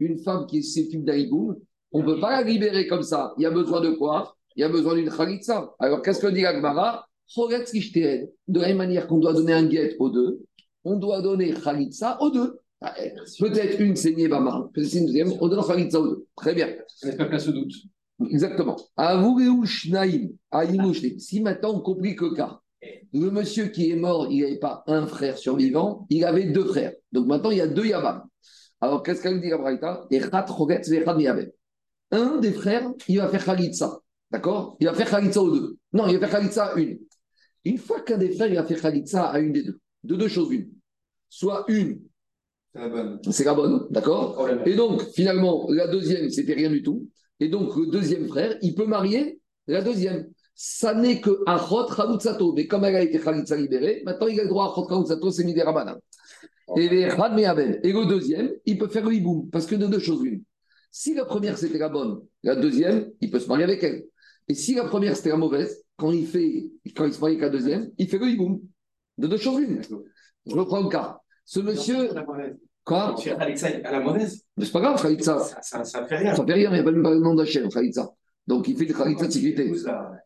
une 0.00 0.18
femme 0.18 0.46
qui 0.46 0.58
est 0.58 0.62
susceptible 0.62 1.04
d'un 1.04 1.16
Iboum, 1.16 1.56
On 1.96 2.00
ne 2.00 2.04
peut 2.04 2.20
pas 2.20 2.30
la 2.30 2.42
libérer 2.42 2.86
comme 2.86 3.02
ça. 3.02 3.32
Il 3.38 3.42
y 3.44 3.46
a 3.46 3.50
besoin 3.50 3.80
de 3.80 3.88
quoi? 3.88 4.36
Il 4.54 4.60
y 4.60 4.64
a 4.64 4.68
besoin 4.68 4.96
d'une 4.96 5.08
Khalitsa. 5.08 5.74
Alors, 5.78 6.02
qu'est-ce 6.02 6.20
que 6.20 6.26
dit 6.26 6.42
l'Agmara? 6.42 7.08
De 7.34 8.60
la 8.60 8.68
même 8.68 8.76
manière 8.76 9.06
qu'on 9.06 9.16
doit 9.16 9.32
donner 9.32 9.54
un 9.54 9.64
guet 9.64 9.96
aux 9.98 10.10
deux, 10.10 10.42
on 10.84 10.96
doit 10.96 11.22
donner 11.22 11.54
Khalitsa 11.54 12.18
aux 12.20 12.28
deux. 12.28 12.60
Ah, 12.82 12.92
eh, 13.02 13.12
peut-être 13.38 13.80
une 13.80 13.96
saignée 13.96 14.28
Bama, 14.28 14.68
peut-être 14.74 14.92
une 14.92 15.06
deuxième, 15.06 15.32
on 15.40 15.48
donne 15.48 15.64
Khalitsa 15.64 15.98
aux 15.98 16.08
deux. 16.08 16.26
Très 16.36 16.52
bien. 16.54 16.68
Ça 16.86 17.08
n'est 17.08 17.16
pas 17.16 17.24
place 17.24 17.48
au 17.48 17.52
doute. 17.52 17.72
Exactement. 18.28 18.76
Si 21.18 21.40
maintenant 21.40 21.76
on 21.76 21.80
complique 21.80 22.20
le 22.20 22.34
cas, 22.34 22.60
le 23.14 23.30
monsieur 23.30 23.68
qui 23.68 23.90
est 23.90 23.96
mort, 23.96 24.28
il 24.30 24.42
n'avait 24.42 24.58
pas 24.58 24.84
un 24.86 25.06
frère 25.06 25.38
survivant, 25.38 26.06
il 26.10 26.26
avait 26.26 26.50
deux 26.50 26.66
frères. 26.66 26.92
Donc 27.12 27.26
maintenant, 27.26 27.50
il 27.50 27.56
y 27.56 27.62
a 27.62 27.66
deux 27.66 27.86
Yabam. 27.86 28.22
Alors, 28.82 29.02
qu'est-ce 29.02 29.22
qu'elle 29.22 29.40
dit 29.40 29.48
la 29.48 29.56
Braïta? 29.56 30.06
Un 32.10 32.38
des 32.38 32.52
frères, 32.52 32.90
il 33.08 33.18
va 33.18 33.28
faire 33.28 33.44
Khalitsa. 33.44 33.98
D'accord? 34.30 34.76
Il 34.80 34.86
va 34.86 34.94
faire 34.94 35.10
Khalitsa 35.10 35.42
aux 35.42 35.50
deux. 35.50 35.76
Non, 35.92 36.06
il 36.06 36.18
va 36.18 36.26
faire 36.26 36.38
Khalitsa 36.38 36.66
à 36.66 36.78
une. 36.78 36.98
Une 37.64 37.78
fois 37.78 38.00
qu'un 38.00 38.18
des 38.18 38.30
frères, 38.30 38.48
il 38.48 38.56
va 38.56 38.64
faire 38.64 38.80
Khalitsa 38.80 39.24
à 39.24 39.38
une 39.40 39.52
des 39.52 39.62
deux. 39.62 39.80
De 40.04 40.16
deux 40.16 40.28
choses, 40.28 40.52
une. 40.52 40.70
Soit 41.28 41.64
une. 41.68 42.00
C'est 42.72 42.80
la 42.80 42.88
bonne. 42.88 43.20
C'est 43.30 43.44
la 43.44 43.54
bonne, 43.54 43.86
d'accord? 43.90 44.48
Et 44.66 44.74
donc, 44.74 45.02
finalement, 45.14 45.66
la 45.70 45.88
deuxième, 45.88 46.30
c'était 46.30 46.54
rien 46.54 46.70
du 46.70 46.82
tout. 46.82 47.08
Et 47.40 47.48
donc, 47.48 47.76
le 47.76 47.86
deuxième 47.86 48.26
frère, 48.28 48.56
il 48.62 48.74
peut 48.74 48.86
marier 48.86 49.40
la 49.66 49.82
deuxième 49.82 50.28
ça 50.56 50.94
n'est 50.94 51.20
que 51.20 51.42
Achot 51.46 51.86
Chalutzato. 51.94 52.54
Mais 52.54 52.66
comme 52.66 52.84
elle 52.84 52.96
a 52.96 53.02
été 53.02 53.20
Khalitsa 53.20 53.56
libérée, 53.56 54.02
maintenant 54.04 54.26
il 54.26 54.40
a 54.40 54.44
le 54.44 54.48
droit 54.48 54.64
à 54.64 54.72
Achot 54.72 54.88
Chalutzato, 54.88 55.30
c'est 55.30 55.44
Midé 55.44 55.62
Rabanan. 55.62 55.98
Et, 56.76 56.86
et 56.86 57.06
le 57.06 58.08
deuxième, 58.08 58.50
il 58.64 58.78
peut 58.78 58.88
faire 58.88 59.04
le 59.04 59.14
hiboum, 59.14 59.50
parce 59.50 59.66
que 59.66 59.76
de 59.76 59.86
deux 59.86 60.00
choses 60.00 60.22
l'une. 60.24 60.42
Si 60.98 61.12
la 61.12 61.26
première 61.26 61.58
c'était 61.58 61.76
la 61.76 61.90
bonne, 61.90 62.22
la 62.42 62.56
deuxième, 62.56 63.12
il 63.20 63.30
peut 63.30 63.38
se 63.38 63.48
marier 63.48 63.64
avec 63.64 63.82
elle. 63.82 64.06
Et 64.48 64.54
si 64.54 64.74
la 64.74 64.84
première 64.84 65.14
c'était 65.14 65.28
la 65.28 65.36
mauvaise, 65.36 65.84
quand 65.98 66.10
il, 66.10 66.26
fait, 66.26 66.70
quand 66.96 67.04
il 67.04 67.12
se 67.12 67.20
marie 67.20 67.34
avec 67.34 67.42
la 67.42 67.50
deuxième, 67.50 67.90
il 67.98 68.08
fait 68.08 68.16
le 68.16 68.30
hiboum. 68.30 68.62
De 69.18 69.26
deux 69.26 69.36
choses 69.36 69.60
l'une. 69.60 69.82
Je 70.46 70.54
reprends 70.54 70.80
le 70.80 70.88
cas. 70.88 71.18
Ce 71.44 71.60
monsieur. 71.60 72.08
Quoi 72.82 73.14
Khalitsa 73.22 73.66
à 73.84 73.92
la 73.92 74.00
mauvaise. 74.00 74.42
Mais 74.56 74.64
c'est 74.64 74.72
pas 74.72 74.80
grave, 74.80 75.02
Khalitsa. 75.02 75.38
Ça, 75.60 75.84
ça, 75.84 76.06
fait 76.06 76.16
rien. 76.16 76.34
Ça 76.34 76.46
fait 76.46 76.54
rien, 76.54 76.70
il 76.70 76.72
n'y 76.72 76.78
a 76.78 76.82
pas 76.82 76.92
même 76.92 77.02
pas 77.02 77.10
le 77.10 77.20
nom 77.20 77.34
d'Hachem, 77.34 77.68
Khalitsa. 77.68 78.10
Donc, 78.46 78.66
il 78.66 78.78
fait 78.78 78.86
le 78.86 78.94
Khalitsa 78.94 79.26
de 79.26 79.32
sécurité. 79.32 79.70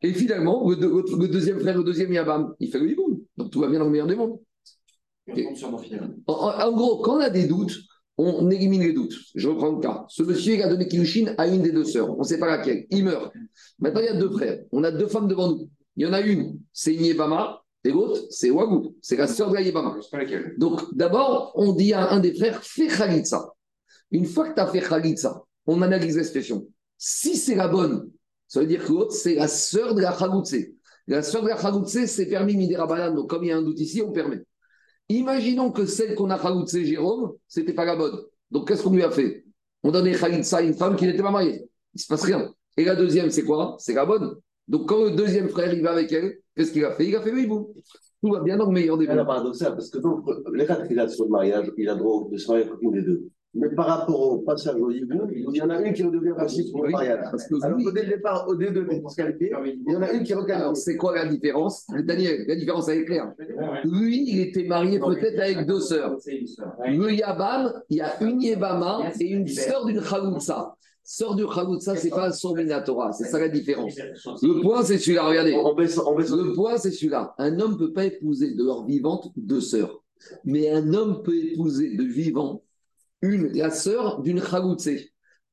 Et 0.03 0.15
finalement, 0.15 0.71
le, 0.71 1.27
deuxième 1.27 1.59
frère, 1.59 1.77
le 1.77 1.83
deuxième 1.83 2.13
Yabam, 2.13 2.55
il 2.61 2.71
fait 2.71 2.79
le 2.79 2.93
hiboum. 2.93 3.19
Donc, 3.37 3.51
tout 3.51 3.59
va 3.59 3.67
bien 3.67 3.81
dans 3.81 3.87
le 3.87 3.91
meilleur 3.91 4.07
des 4.07 4.15
mondes. 4.15 4.39
En, 6.29 6.73
gros, 6.73 7.03
quand 7.03 7.17
on 7.17 7.21
a 7.21 7.31
des 7.31 7.49
doutes, 7.49 7.77
on 8.25 8.51
élimine 8.51 8.83
les 8.83 8.93
doutes. 8.93 9.15
Je 9.35 9.49
reprends 9.49 9.73
le 9.73 9.81
cas. 9.81 10.05
Ce 10.09 10.23
monsieur, 10.23 10.55
il 10.55 10.63
a 10.63 10.69
donné 10.69 10.89
Kilushin 10.89 11.35
à 11.39 11.47
une 11.47 11.63
des 11.63 11.73
deux 11.73 11.85
sœurs. 11.85 12.11
On 12.11 12.21
ne 12.21 12.25
sait 12.25 12.39
pas 12.39 12.49
laquelle. 12.49 12.87
Il 12.91 13.05
meurt. 13.05 13.33
Maintenant, 13.79 14.01
il 14.01 14.07
y 14.07 14.09
a 14.09 14.15
deux 14.15 14.31
frères. 14.31 14.61
On 14.73 14.85
a 14.85 14.91
deux 14.91 15.07
femmes 15.07 15.29
devant 15.29 15.49
nous. 15.49 15.69
Il 15.97 16.05
y 16.05 16.07
en 16.07 16.13
a 16.13 16.21
une, 16.21 16.59
c'est 16.73 16.95
Yebama, 16.95 17.63
et 17.85 17.91
l'autre, 17.91 18.21
c'est 18.31 18.51
Wagou. 18.51 18.97
C'est 19.01 19.17
la 19.17 19.27
sœur 19.27 19.51
de 19.51 19.55
la 19.55 19.63
Yebama. 19.63 19.97
Donc, 20.59 20.95
d'abord, 20.95 21.53
on 21.55 21.73
dit 21.73 21.93
à 21.93 22.11
un 22.11 22.21
des 22.21 22.35
frères, 22.35 22.63
fais 22.63 22.87
Khalitsa. 22.87 23.55
Une 24.11 24.27
fois 24.27 24.49
que 24.49 24.55
tu 24.55 24.61
as 24.61 24.67
fait 24.67 24.81
Khalitsa, 24.81 25.43
on 25.67 25.83
analyse 25.83 26.17
la 26.17 26.25
situation. 26.25 26.67
Si 26.97 27.37
c'est 27.37 27.55
la 27.55 27.69
bonne, 27.69 28.11
ça 28.49 28.61
veut 28.61 28.67
dire 28.67 28.85
que 28.85 28.93
l'autre, 28.93 29.13
c'est 29.13 29.35
la 29.35 29.49
sœur 29.49 29.95
de 29.95 30.03
la 30.03 30.13
Khaloutse. 30.13 30.57
La 31.07 31.23
sœur 31.23 31.43
de 31.43 31.49
la 31.49 31.57
Khaloutse, 31.57 32.07
c'est 32.07 32.27
permis 32.27 32.57
Midera 32.57 33.11
Donc, 33.11 33.31
comme 33.31 33.45
il 33.45 33.49
y 33.49 33.53
a 33.53 33.57
un 33.57 33.63
doute 33.63 33.81
ici, 33.81 34.03
on 34.03 34.13
permet. 34.13 34.43
Imaginons 35.11 35.73
que 35.73 35.87
celle 35.87 36.15
qu'on 36.15 36.31
a 36.31 36.39
Khaloutse 36.39 36.79
Jérôme, 36.79 37.33
c'était 37.49 37.73
pas 37.73 37.85
la 37.85 37.97
bonne. 37.97 38.17
Donc, 38.53 38.69
qu'est-ce 38.69 38.85
qu'on 38.85 38.93
lui 38.93 39.03
a 39.03 39.11
fait 39.11 39.45
On 39.83 39.91
donnait 39.91 40.15
Khalitsa 40.15 40.59
à 40.59 40.63
une 40.63 40.75
femme 40.75 40.95
qui 40.95 41.05
n'était 41.05 41.23
pas 41.23 41.33
mariée. 41.33 41.69
Il 41.95 42.01
se 42.01 42.07
passe 42.07 42.23
rien. 42.23 42.55
Et 42.77 42.85
la 42.85 42.95
deuxième, 42.95 43.29
c'est 43.31 43.43
quoi 43.43 43.75
C'est 43.81 43.95
la 43.95 44.07
bonne. 44.07 44.37
Donc, 44.69 44.89
quand 44.89 45.03
le 45.03 45.11
deuxième 45.11 45.49
frère, 45.49 45.75
il 45.75 45.83
va 45.83 45.91
avec 45.91 46.13
elle, 46.13 46.39
qu'est-ce 46.57 46.71
qu'il 46.71 46.85
a 46.85 46.93
fait 46.93 47.09
Il 47.09 47.17
a 47.17 47.23
fait 47.23 47.33
oui, 47.33 47.49
bon. 47.49 47.75
Tout 48.23 48.31
va 48.31 48.41
bien 48.41 48.57
dans 48.57 48.67
le 48.67 48.73
meilleur 48.73 48.99
des 48.99 49.09
mondes. 49.09 49.19
C'est 49.19 49.25
paradoxal, 49.25 49.73
parce 49.73 49.91
que 49.91 49.99
donc, 49.99 50.25
les 50.53 50.67
qu'il 50.87 51.01
a 51.01 51.09
sur 51.09 51.25
le 51.25 51.31
mariage, 51.31 51.73
il 51.77 51.89
a 51.89 51.95
le 51.95 51.99
droit 51.99 52.29
de 52.31 52.37
se 52.37 52.49
marier 52.49 52.67
avec 52.67 52.81
une 52.81 52.93
des 52.93 53.03
deux. 53.03 53.29
Mais 53.53 53.69
par 53.71 53.87
rapport 53.87 54.21
au 54.21 54.39
passage 54.39 54.77
au 54.77 54.91
hibou, 54.91 55.23
il 55.33 55.57
y 55.57 55.61
en 55.61 55.71
a 55.71 55.81
une 55.81 55.93
qui 55.93 56.05
redevient 56.05 56.35
passive 56.37 56.71
pour 56.71 56.85
le 56.85 56.91
mariage. 56.91 57.19
Alors 57.63 57.79
oui. 57.79 57.85
dès 57.93 58.03
le 58.05 58.09
départ, 58.11 58.47
au 58.49 58.55
début 58.55 58.85
de 58.85 58.89
fiscalité, 58.89 59.53
il 59.65 59.93
y 59.93 59.97
en 59.97 60.03
a 60.03 60.13
une 60.13 60.23
qui 60.23 60.35
regarde. 60.35 60.77
c'est 60.77 60.97
quoi 60.97 61.17
la 61.17 61.27
différence? 61.27 61.85
Daniel, 62.05 62.45
la 62.47 62.55
différence 62.55 62.89
elle 62.89 62.99
est 62.99 63.05
claire. 63.05 63.33
Lui, 63.85 64.25
il 64.29 64.41
était 64.41 64.65
marié 64.65 65.01
peut-être 65.01 65.41
avec 65.41 65.67
deux 65.67 65.81
sœurs. 65.81 66.17
Le 66.87 67.13
Yabam, 67.13 67.73
il 67.89 67.97
y 67.97 68.01
a 68.01 68.23
une 68.23 68.41
Yebama 68.41 69.11
et 69.19 69.27
une 69.27 69.49
sœur 69.49 69.85
d'une 69.85 70.01
Khaloutsa. 70.01 70.77
Sœur 71.03 71.35
du 71.35 71.45
Khaloutsa, 71.45 71.97
c'est 71.97 72.11
pas 72.11 72.31
son 72.31 72.55
Minatora, 72.55 73.11
c'est 73.13 73.25
ça 73.25 73.41
la 73.41 73.49
différence. 73.49 73.97
Le 74.43 74.63
point, 74.63 74.85
c'est 74.85 74.99
celui-là, 74.99 75.27
regardez. 75.27 75.55
Le 75.55 76.55
point, 76.55 76.77
c'est 76.77 76.93
celui-là. 76.93 77.35
Un 77.39 77.59
homme 77.59 77.73
ne 77.73 77.79
peut 77.79 77.93
pas 77.93 78.05
épouser 78.05 78.55
de 78.55 78.63
leur 78.63 78.85
vivante 78.87 79.33
deux 79.37 79.61
sœurs. 79.61 80.05
Mais 80.45 80.71
un 80.71 80.95
homme 80.95 81.23
peut 81.25 81.35
épouser 81.35 81.97
de 81.97 82.05
vivant 82.05 82.63
une, 83.23 83.49
la 83.53 83.71
sœur 83.71 84.21
d'une 84.23 84.41
Khaloutse. 84.41 84.89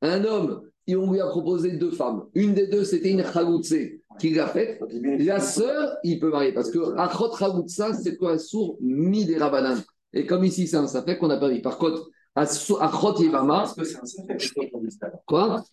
Un 0.02 0.24
homme, 0.26 0.62
et 0.88 0.96
on 0.96 1.12
lui 1.12 1.20
a 1.20 1.28
proposé 1.28 1.74
deux 1.74 1.92
femmes. 1.92 2.24
Une 2.34 2.54
des 2.54 2.68
deux, 2.68 2.84
c'était 2.84 3.10
une 3.10 3.24
Khaloutse 3.24 3.74
qui 4.20 4.34
l'a 4.34 4.48
faite? 4.48 4.82
La 5.20 5.40
sœur, 5.40 5.98
il 6.04 6.20
peut 6.20 6.30
marier 6.30 6.54
parce 6.54 6.72
que 6.72 6.98
Achot 6.98 7.30
Khaloutsa, 7.30 7.94
c'est 7.94 8.16
quoi? 8.18 8.34
Un 8.34 8.38
sourd 8.38 8.78
mi 8.82 9.26
des 9.26 9.38
Rabanan. 9.38 9.78
Et 10.14 10.26
comme 10.26 10.44
ici, 10.44 10.68
c'est 10.68 10.78
un 10.78 10.88
fait 10.88 11.18
qu'on 11.18 11.28
n'a 11.28 11.38
pas 11.38 11.50
mis. 11.50 11.62
Par 11.62 11.78
contre, 11.78 12.10
Achot 12.36 13.22
Yevama. 13.22 13.66
Quoi 15.26 15.64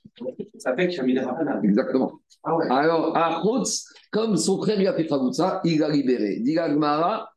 Ça 0.58 0.75
fait 0.75 0.88
qu'il 0.88 1.00
a 1.00 1.02
mis 1.05 1.14
des 1.14 1.20
Rabanan. 1.20 1.62
Exactement. 1.62 2.20
Ah 2.43 2.56
ouais. 2.56 2.67
Alors, 2.70 3.17
Achot, 3.17 3.62
comme 4.11 4.37
son 4.37 4.61
frère 4.61 4.79
lui 4.79 4.88
a 4.88 4.94
fait 4.94 5.06
Khaloutsa, 5.06 5.61
il 5.64 5.79
l'a 5.79 5.88
libéré. 5.88 6.41
Dit 6.41 6.56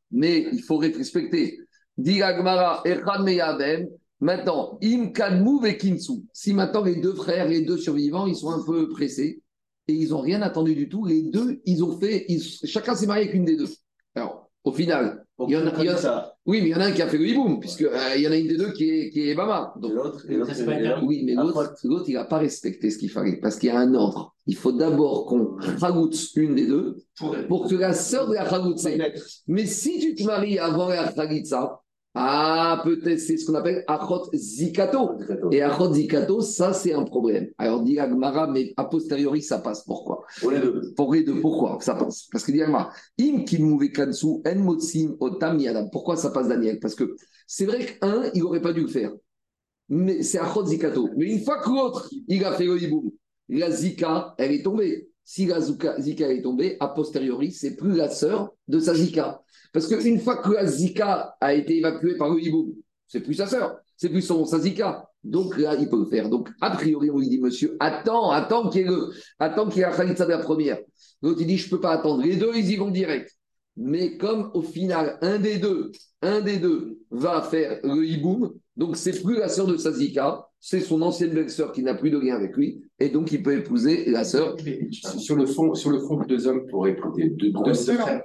mais 0.09 0.47
il 0.51 0.61
faut 0.61 0.77
respecter. 0.77 1.59
Dit 1.97 2.19
Gmara, 2.19 2.81
Echad 2.85 3.21
Meyabem. 3.23 3.87
Maintenant, 4.19 4.79
Im 4.81 5.11
Kadmou 5.11 5.63
et 5.65 5.77
Kinsu. 5.77 6.23
Si 6.33 6.53
maintenant 6.53 6.83
les 6.83 6.95
deux 6.95 7.13
frères, 7.13 7.47
les 7.47 7.61
deux 7.61 7.77
survivants, 7.77 8.25
ils 8.25 8.35
sont 8.35 8.49
un 8.49 8.63
peu 8.63 8.89
pressés 8.89 9.41
et 9.87 9.93
ils 9.93 10.09
n'ont 10.09 10.21
rien 10.21 10.41
attendu 10.41 10.75
du 10.75 10.89
tout, 10.89 11.05
les 11.05 11.23
deux, 11.23 11.61
ils 11.65 11.83
ont 11.83 11.97
fait, 11.97 12.25
chacun 12.65 12.95
s'est 12.95 13.05
marié 13.07 13.23
avec 13.23 13.35
une 13.35 13.45
des 13.45 13.55
deux. 13.55 13.69
Alors, 14.15 14.49
au 14.63 14.71
final, 14.73 15.25
il 15.47 15.51
y 15.51 15.57
en 15.57 15.67
a, 15.67 16.35
oui, 16.45 16.61
mais 16.61 16.69
il 16.69 16.71
y 16.71 16.75
en 16.75 16.81
a 16.81 16.85
un 16.85 16.91
qui 16.91 17.01
a 17.01 17.07
fait 17.07 17.17
le 17.17 17.27
hiboum, 17.27 17.59
puisqu'il 17.59 17.85
euh, 17.85 18.15
il 18.15 18.23
y 18.23 18.27
en 18.27 18.31
a 18.31 18.37
une 18.37 18.47
des 18.47 18.57
deux 18.57 18.71
qui 18.73 18.89
est, 18.89 19.09
qui 19.11 19.29
est 19.29 19.35
Bama. 19.35 19.73
l'autre, 19.81 20.25
oui, 21.03 21.23
mais 21.23 21.35
l'autre, 21.35 21.75
il 22.07 22.15
n'a 22.15 22.25
pas 22.25 22.39
respecté 22.39 22.89
ce 22.89 22.97
qu'il 22.97 23.11
fallait, 23.11 23.37
parce 23.37 23.57
qu'il 23.57 23.69
y 23.69 23.71
a 23.71 23.77
un 23.77 23.93
ordre. 23.93 24.35
Il 24.47 24.55
faut 24.55 24.71
d'abord 24.71 25.27
qu'on 25.27 25.55
ragoute 25.79 26.17
une 26.35 26.55
des 26.55 26.65
deux 26.65 26.97
pour 27.47 27.67
que 27.67 27.75
la 27.75 27.93
sœur 27.93 28.27
de 28.27 28.33
la 28.33 28.43
ragoute 28.43 28.79
Mais 29.47 29.65
si 29.67 29.99
tu 29.99 30.15
te 30.15 30.23
maries 30.23 30.57
avant 30.57 30.89
la 30.89 31.13
ça 31.45 31.81
ah, 32.19 32.81
peut-être 32.83 33.19
c'est 33.19 33.37
ce 33.37 33.45
qu'on 33.45 33.53
appelle 33.53 33.83
Achot 33.87 34.29
Zikato. 34.33 35.19
Et 35.51 35.61
Achot 35.61 35.93
Zikato, 35.93 36.41
ça 36.41 36.73
c'est 36.73 36.93
un 36.93 37.03
problème. 37.03 37.49
Alors 37.59 37.83
dit 37.83 37.99
Agmara, 37.99 38.47
mais 38.47 38.73
a 38.75 38.85
posteriori 38.85 39.43
ça 39.43 39.59
passe. 39.59 39.83
Pourquoi? 39.83 40.25
Pour 40.39 40.49
les 40.49 40.59
deux. 40.59 40.93
Pour 40.95 41.13
les 41.13 41.23
deux, 41.23 41.39
pourquoi 41.39 41.77
ça 41.79 41.93
passe? 41.93 42.27
Parce 42.31 42.43
que 42.43 42.51
dit 42.51 42.63
Agmara, 42.63 42.91
Im 43.19 43.45
Kansu 43.93 44.41
En 44.45 44.55
Motsim 44.55 45.15
Otam 45.19 45.59
Yadam. 45.59 45.89
Pourquoi 45.91 46.15
ça 46.15 46.31
passe 46.31 46.47
Daniel? 46.47 46.79
Parce 46.79 46.95
que 46.95 47.15
c'est 47.45 47.65
vrai 47.65 47.85
qu'un, 47.85 48.31
il 48.33 48.41
n'aurait 48.41 48.61
pas 48.61 48.73
dû 48.73 48.81
le 48.81 48.87
faire. 48.87 49.11
Mais 49.89 50.23
c'est 50.23 50.39
Achot 50.39 50.65
Zikato. 50.65 51.09
Mais 51.17 51.25
une 51.25 51.43
fois 51.43 51.61
que 51.61 51.69
l'autre, 51.69 52.09
il 52.27 52.43
a 52.43 52.53
fait 52.53 52.65
le 52.65 52.81
hiboum, 52.81 53.11
la 53.49 53.69
Zika, 53.69 54.33
elle 54.39 54.53
est 54.53 54.63
tombée. 54.63 55.09
Si 55.29 55.45
la 55.45 55.59
Zika 55.59 56.31
est 56.31 56.41
tombée, 56.41 56.77
a 56.79 56.87
posteriori, 56.87 57.51
c'est 57.51 57.75
plus 57.75 57.97
la 57.97 58.09
sœur 58.09 58.53
de 58.69 58.79
sa 58.79 58.93
Zika. 58.93 59.41
Parce 59.73 59.85
qu'une 59.85 60.21
fois 60.21 60.37
que 60.37 60.51
la 60.51 60.65
Zika 60.65 61.35
a 61.41 61.53
été 61.53 61.79
évacuée 61.79 62.15
par 62.15 62.29
le 62.29 62.41
hibou, 62.41 62.77
c'est 63.09 63.19
plus 63.19 63.33
sa 63.33 63.45
sœur, 63.45 63.77
c'est 63.97 64.07
plus 64.07 64.21
son 64.21 64.45
sa 64.45 64.57
Zika. 64.57 65.09
Donc 65.25 65.57
là, 65.57 65.75
il 65.75 65.89
peut 65.89 65.99
le 65.99 66.05
faire. 66.05 66.29
Donc, 66.29 66.47
a 66.61 66.71
priori, 66.71 67.09
on 67.11 67.19
lui 67.19 67.27
dit, 67.27 67.41
monsieur, 67.41 67.75
attends, 67.81 68.31
attends 68.31 68.69
qu'il 68.69 68.83
y 68.83 68.83
ait 68.85 68.87
le, 68.87 69.09
attends 69.37 69.67
qu'il 69.67 69.79
y 69.79 69.81
ait 69.81 69.89
la 69.89 69.97
Khalitsa 69.97 70.23
de 70.23 70.29
la 70.29 70.37
première. 70.37 70.79
L'autre, 71.21 71.41
il 71.41 71.47
dit, 71.47 71.57
je 71.57 71.65
ne 71.65 71.71
peux 71.71 71.81
pas 71.81 71.91
attendre. 71.91 72.23
Les 72.23 72.37
deux, 72.37 72.53
ils 72.55 72.71
y 72.71 72.77
vont 72.77 72.89
direct. 72.89 73.29
Mais 73.75 74.15
comme 74.15 74.49
au 74.53 74.61
final, 74.61 75.17
un 75.21 75.39
des 75.39 75.57
deux, 75.57 75.91
un 76.21 76.39
des 76.39 76.57
deux 76.57 76.99
va 77.11 77.41
faire 77.41 77.81
le 77.83 78.05
hiboum, 78.05 78.53
donc 78.77 78.95
c'est 78.95 79.21
plus 79.21 79.39
la 79.39 79.49
sœur 79.49 79.67
de 79.67 79.75
sa 79.75 79.91
Zika, 79.91 80.47
c'est 80.61 80.79
son 80.79 81.01
ancienne 81.01 81.33
belle-sœur 81.33 81.73
qui 81.73 81.83
n'a 81.83 81.95
plus 81.95 82.11
de 82.11 82.17
lien 82.17 82.33
avec 82.33 82.55
lui, 82.55 82.81
et 82.99 83.09
donc 83.09 83.31
il 83.31 83.43
peut 83.43 83.53
épouser 83.53 84.05
la 84.07 84.23
sœur. 84.23 84.55
Sur 84.91 85.35
le 85.35 85.45
fond, 85.45 85.75
sur 85.75 85.91
le 85.91 85.99
fond, 85.99 86.19
deux 86.27 86.47
hommes 86.47 86.65
pourraient 86.67 86.91
épouser 86.91 87.29
deux, 87.29 87.51
deux 87.51 87.73
sœurs. 87.75 88.21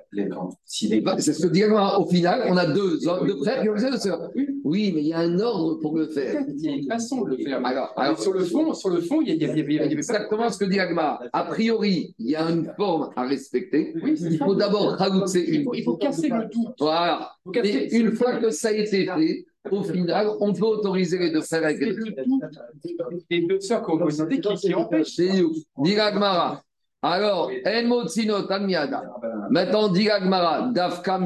Bah, 1.03 1.17
c'est 1.19 1.35
ce 1.35 1.47
que 1.47 1.53
dit 1.53 1.63
Au 1.65 2.07
final, 2.07 2.45
on 2.49 2.57
a 2.57 2.67
deux, 2.67 2.99
deux 2.99 3.37
frères 3.43 3.63
qui 3.63 3.69
ont 3.69 3.75
deux 3.75 3.99
sœurs. 3.99 4.31
Oui, 4.65 4.93
mais 4.95 5.03
il 5.03 5.09
y 5.09 5.13
a 5.13 5.19
un 5.19 5.39
ordre 5.41 5.79
pour 5.81 5.99
le 5.99 6.07
faire. 6.07 6.43
Il 6.49 6.65
y 6.65 6.69
a 6.69 6.73
une 6.73 6.87
façon 6.87 7.23
de 7.23 7.31
le 7.31 7.37
faire. 7.37 7.61
Alors, 7.97 8.19
sur 8.19 8.33
le 8.33 8.45
fond, 8.45 8.73
sur 8.73 8.89
le 8.89 9.03
fond, 9.03 9.21
il 9.21 9.35
y 9.37 9.45
a, 9.45 9.85
exactement 9.85 10.49
ce 10.51 10.59
que 10.59 10.65
dit 10.65 10.81
Agma. 10.81 11.21
A 11.35 11.45
priori, 11.45 12.15
il 12.19 12.31
y 12.31 12.37
a 12.37 12.49
une 12.51 12.73
forme 12.75 13.11
à 13.15 13.27
respecter. 13.27 13.95
il 14.07 14.39
faut 14.39 14.55
d'abord 14.55 14.93
rajouter 14.93 15.51
une. 15.51 15.69
Il 15.75 15.85
faut, 15.85 15.97
casser 15.97 16.29
le 16.29 16.49
doute. 16.51 16.75
Voilà. 16.79 17.33
Et 17.63 17.95
une 17.95 18.13
fois 18.13 18.37
que 18.37 18.51
ça 18.51 18.69
a 18.69 18.73
été 18.73 19.05
fait 19.05 19.45
au 19.71 19.83
final, 19.83 20.29
on 20.41 20.53
peut 20.53 20.65
autoriser 20.65 21.19
les 21.19 21.31
deux 21.31 21.43
frères 21.43 21.65
avec 21.65 21.81
les 21.81 21.95
deux. 21.95 22.15
Les 23.31 23.43
deux 23.43 23.61
sœurs 23.61 23.83
qu'on 23.83 24.07
qui, 24.07 24.41
qui 24.41 24.75
empêchent. 24.75 25.15
C'est 25.17 25.33
nous. 25.35 25.53
Diragmara. 25.79 26.63
Alors, 27.05 27.51
En 27.67 27.87
Motsino 27.89 28.43
Tamiada. 28.43 29.03
Maintenant, 29.51 29.89
Diragmara, 29.89 30.71
Dafka. 30.73 31.21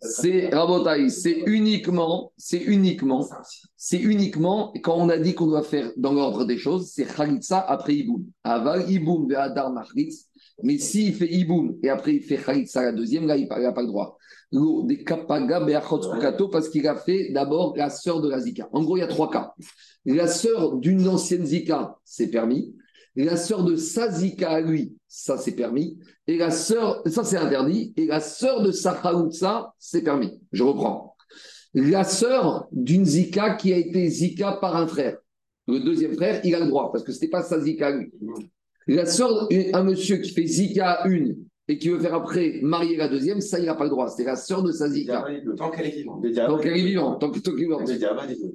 C'est 0.00 0.54
Rabotai, 0.54 1.08
c'est 1.08 1.42
uniquement, 1.46 2.32
c'est 2.36 2.58
uniquement, 2.58 3.28
c'est 3.76 3.98
uniquement, 3.98 4.72
quand 4.82 4.96
on 4.96 5.08
a 5.08 5.18
dit 5.18 5.34
qu'on 5.34 5.46
doit 5.46 5.64
faire 5.64 5.90
dans 5.96 6.12
l'ordre 6.12 6.44
des 6.44 6.58
choses, 6.58 6.90
c'est 6.92 7.06
Khalitsa 7.06 7.58
après 7.58 7.94
Iboum. 7.94 8.24
Aval 8.44 8.88
Iboum 8.88 9.28
Ve'adar 9.28 9.72
Machritz. 9.72 10.28
Mais 10.62 10.78
s'il 10.78 11.14
fait 11.14 11.32
Iboum 11.32 11.76
et 11.82 11.88
après 11.88 12.14
il 12.14 12.22
fait 12.22 12.36
Khalitsa 12.36 12.82
la 12.82 12.92
deuxième, 12.92 13.26
là, 13.26 13.36
il 13.36 13.48
n'a 13.48 13.72
pas 13.72 13.82
le 13.82 13.88
droit. 13.88 14.17
Des 14.50 15.04
parce 16.50 16.68
qu'il 16.70 16.88
a 16.88 16.96
fait 16.96 17.30
d'abord 17.32 17.76
la 17.76 17.90
sœur 17.90 18.22
de 18.22 18.30
la 18.30 18.40
Zika. 18.40 18.68
En 18.72 18.82
gros, 18.82 18.96
il 18.96 19.00
y 19.00 19.02
a 19.02 19.06
trois 19.06 19.30
cas. 19.30 19.52
La 20.06 20.26
sœur 20.26 20.76
d'une 20.76 21.06
ancienne 21.06 21.44
Zika, 21.44 21.98
c'est 22.04 22.28
permis. 22.28 22.74
La 23.14 23.36
sœur 23.36 23.64
de 23.64 23.76
sa 23.76 24.10
Zika 24.10 24.48
à 24.48 24.60
lui, 24.60 24.96
ça 25.06 25.36
c'est 25.36 25.52
permis. 25.52 25.98
Et 26.26 26.38
la 26.38 26.50
sœur, 26.50 27.02
ça 27.06 27.24
c'est 27.24 27.36
interdit. 27.36 27.92
Et 27.96 28.06
la 28.06 28.20
sœur 28.20 28.62
de 28.62 28.70
sa 28.72 29.02
c'est 29.78 30.02
permis. 30.02 30.40
Je 30.52 30.62
reprends. 30.62 31.14
La 31.74 32.04
sœur 32.04 32.68
d'une 32.72 33.04
Zika 33.04 33.54
qui 33.54 33.72
a 33.74 33.76
été 33.76 34.08
Zika 34.08 34.52
par 34.60 34.76
un 34.76 34.86
frère. 34.86 35.18
Le 35.66 35.80
deuxième 35.80 36.14
frère, 36.14 36.40
il 36.44 36.54
a 36.54 36.60
le 36.60 36.68
droit 36.68 36.90
parce 36.90 37.04
que 37.04 37.12
ce 37.12 37.18
n'était 37.18 37.28
pas 37.28 37.42
sa 37.42 37.60
Zika 37.60 37.88
à 37.88 37.90
lui. 37.90 38.10
La 38.86 39.04
sœur, 39.04 39.48
un 39.74 39.82
monsieur 39.82 40.16
qui 40.16 40.30
fait 40.30 40.46
Zika 40.46 40.92
à 40.92 41.08
une 41.08 41.36
et 41.70 41.76
qui 41.76 41.90
veut 41.90 41.98
faire 41.98 42.14
après 42.14 42.60
marier 42.62 42.96
la 42.96 43.08
deuxième, 43.08 43.42
ça, 43.42 43.58
il 43.58 43.66
n'a 43.66 43.74
pas 43.74 43.84
le 43.84 43.90
droit. 43.90 44.08
C'est 44.08 44.24
la 44.24 44.36
sœur 44.36 44.62
de 44.62 44.72
Sazika. 44.72 45.26
Tant 45.56 45.70
qu'elle 45.70 45.86
est 45.86 45.96
vivante. 45.96 46.24
Tant 46.34 46.58
qu'elle 46.58 46.76
est 46.78 46.84
vivante. 46.84 47.20
Tant 47.20 47.30
qu'elle 47.30 47.52
est 47.52 47.56
vivante. 47.56 47.90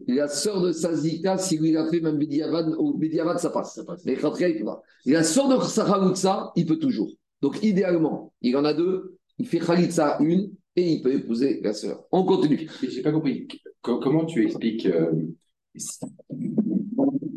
La 0.07 0.27
sœur 0.27 0.61
de 0.61 0.71
Sazika, 0.71 1.37
si 1.37 1.59
lui 1.59 1.77
a 1.77 1.87
fait 1.87 1.99
même 1.99 2.17
Bédiavad, 2.17 2.75
ou 2.79 2.97
Bédiavad, 2.97 3.37
ça 3.37 3.51
passe. 3.51 3.75
Ça 3.75 3.83
passe. 3.83 4.03
Mais 4.05 4.15
Khatria, 4.15 4.49
il 4.49 4.57
peut 4.57 4.65
pas. 4.65 4.81
Et 5.05 5.11
la 5.11 5.23
sœur 5.23 5.47
de 5.47 5.63
Saharoutsa, 5.63 6.51
il 6.55 6.65
peut 6.65 6.79
toujours. 6.79 7.11
Donc, 7.41 7.61
idéalement, 7.63 8.33
il 8.41 8.57
en 8.57 8.65
a 8.65 8.73
deux. 8.73 9.17
Il 9.37 9.47
fait 9.47 9.59
Khalitsa 9.59 10.17
une 10.19 10.51
et 10.75 10.93
il 10.93 11.01
peut 11.03 11.13
épouser 11.13 11.61
la 11.63 11.73
sœur. 11.73 12.05
On 12.11 12.23
continue. 12.23 12.67
Je 12.81 12.95
n'ai 12.95 13.01
pas 13.03 13.11
compris. 13.11 13.47
Comment 13.81 14.25
tu 14.25 14.43
expliques 14.43 14.87
euh, 14.87 15.11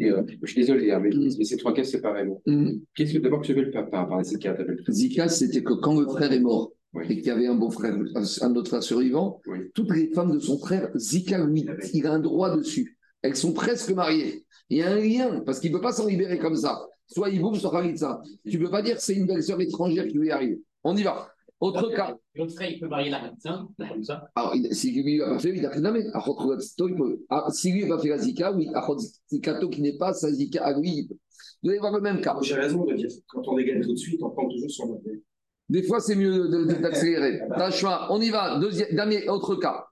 euh, 0.02 0.22
je 0.42 0.50
suis 0.50 0.60
désolé, 0.60 0.90
hein, 0.90 1.00
mais, 1.00 1.10
mm. 1.10 1.42
ces 1.42 1.56
trois 1.56 1.72
cas 1.74 1.84
séparément. 1.84 2.42
Mm. 2.46 2.72
Qu'est-ce 2.94 3.14
que 3.14 3.18
d'abord 3.18 3.40
que 3.40 3.46
tu 3.46 3.54
veux 3.54 3.70
par 3.70 3.84
rapport 3.92 4.18
à 4.18 4.24
Zika 4.24 4.56
Zika, 4.88 5.28
c'était 5.28 5.62
que 5.62 5.74
quand 5.74 5.98
le 5.98 6.06
frère 6.06 6.32
est 6.32 6.40
mort 6.40 6.72
et 7.02 7.16
qu'il 7.16 7.26
y 7.26 7.30
avait 7.30 7.46
un 7.46 7.54
beau 7.54 7.70
frère, 7.70 7.94
un 8.40 8.54
autre 8.54 8.68
frère 8.68 8.82
survivant, 8.82 9.40
toutes 9.74 9.94
les 9.94 10.08
femmes 10.12 10.32
de 10.32 10.38
son 10.38 10.58
frère, 10.58 10.90
Zika, 10.96 11.44
lui, 11.44 11.66
il 11.92 12.06
a 12.06 12.12
un 12.12 12.18
droit 12.18 12.56
dessus. 12.56 12.96
Elles 13.22 13.36
sont 13.36 13.52
presque 13.52 13.90
mariées. 13.92 14.44
Il 14.70 14.78
y 14.78 14.82
a 14.82 14.90
un 14.90 14.96
lien, 14.96 15.40
parce 15.44 15.60
qu'il 15.60 15.70
ne 15.72 15.76
peut 15.76 15.82
pas 15.82 15.92
s'en 15.92 16.06
libérer 16.06 16.38
comme 16.38 16.56
ça. 16.56 16.80
Soit 17.06 17.30
il 17.30 17.40
boum, 17.40 17.54
soit 17.54 17.96
ça. 17.96 18.20
Tu 18.48 18.58
ne 18.58 18.64
peux 18.64 18.70
pas 18.70 18.82
dire 18.82 18.96
que 18.96 19.02
c'est 19.02 19.14
une 19.14 19.26
belle-sœur 19.26 19.60
étrangère 19.60 20.06
qui 20.08 20.18
lui 20.18 20.30
arrive. 20.30 20.58
On 20.82 20.96
y 20.96 21.02
va. 21.02 21.28
Autre 21.60 21.90
cas. 21.94 22.14
L'autre 22.34 22.52
frère, 22.54 22.70
il 22.70 22.78
peut 22.78 22.88
marier 22.88 23.10
la 23.10 23.22
médecin, 23.22 23.68
comme 23.78 24.04
ça. 24.04 24.28
Alors, 24.34 24.54
si 24.72 24.90
lui 24.90 25.18
n'a 25.18 25.26
pas 25.26 25.38
fait, 25.38 25.56
il 25.56 25.64
a 25.64 25.70
rien 25.70 25.84
à 25.84 27.50
Si 27.50 27.72
lui 27.72 27.82
n'a 27.84 27.96
pas 27.96 28.02
fait 28.02 28.08
la 28.08 28.18
Zika, 28.18 28.52
oui, 28.52 28.68
Kato 29.42 29.68
qui 29.70 29.80
n'est 29.80 29.96
pas 29.96 30.12
sa 30.12 30.30
Zika 30.30 30.64
à 30.64 30.78
lui, 30.78 31.08
vous 31.62 31.70
allez 31.70 31.78
voir 31.78 31.92
le 31.92 32.00
même 32.00 32.20
cas. 32.20 32.36
J'ai 32.42 32.54
raison 32.54 32.84
de 32.84 32.94
dire, 32.94 33.08
quand 33.28 33.42
on 33.48 33.56
dégaine 33.56 33.80
tout 33.80 33.92
de 33.92 33.98
suite, 33.98 34.22
on 34.22 34.30
prend 34.30 34.48
toujours 34.48 34.70
son 34.70 34.94
appel. 34.94 35.22
Des 35.68 35.82
fois, 35.82 36.00
c'est 36.00 36.14
mieux 36.14 36.48
d'accélérer. 36.80 37.40
on 38.10 38.20
y 38.20 38.30
va. 38.30 38.58
Deuxième, 38.58 38.94
dernier, 38.94 39.28
autre 39.28 39.56
cas. 39.56 39.86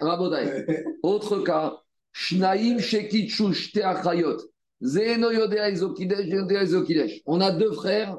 Rabodai. 0.00 0.66
Autre 1.02 1.38
cas. 1.38 1.78
Shnaim 2.12 2.78
Shekichu 2.78 3.52
Shte 3.52 3.78
Achayot. 3.78 4.38
Zeno 4.82 5.30
Yodea 5.30 5.70
Izokidesh, 5.70 7.22
On 7.26 7.40
a 7.40 7.50
deux 7.52 7.72
frères 7.72 8.18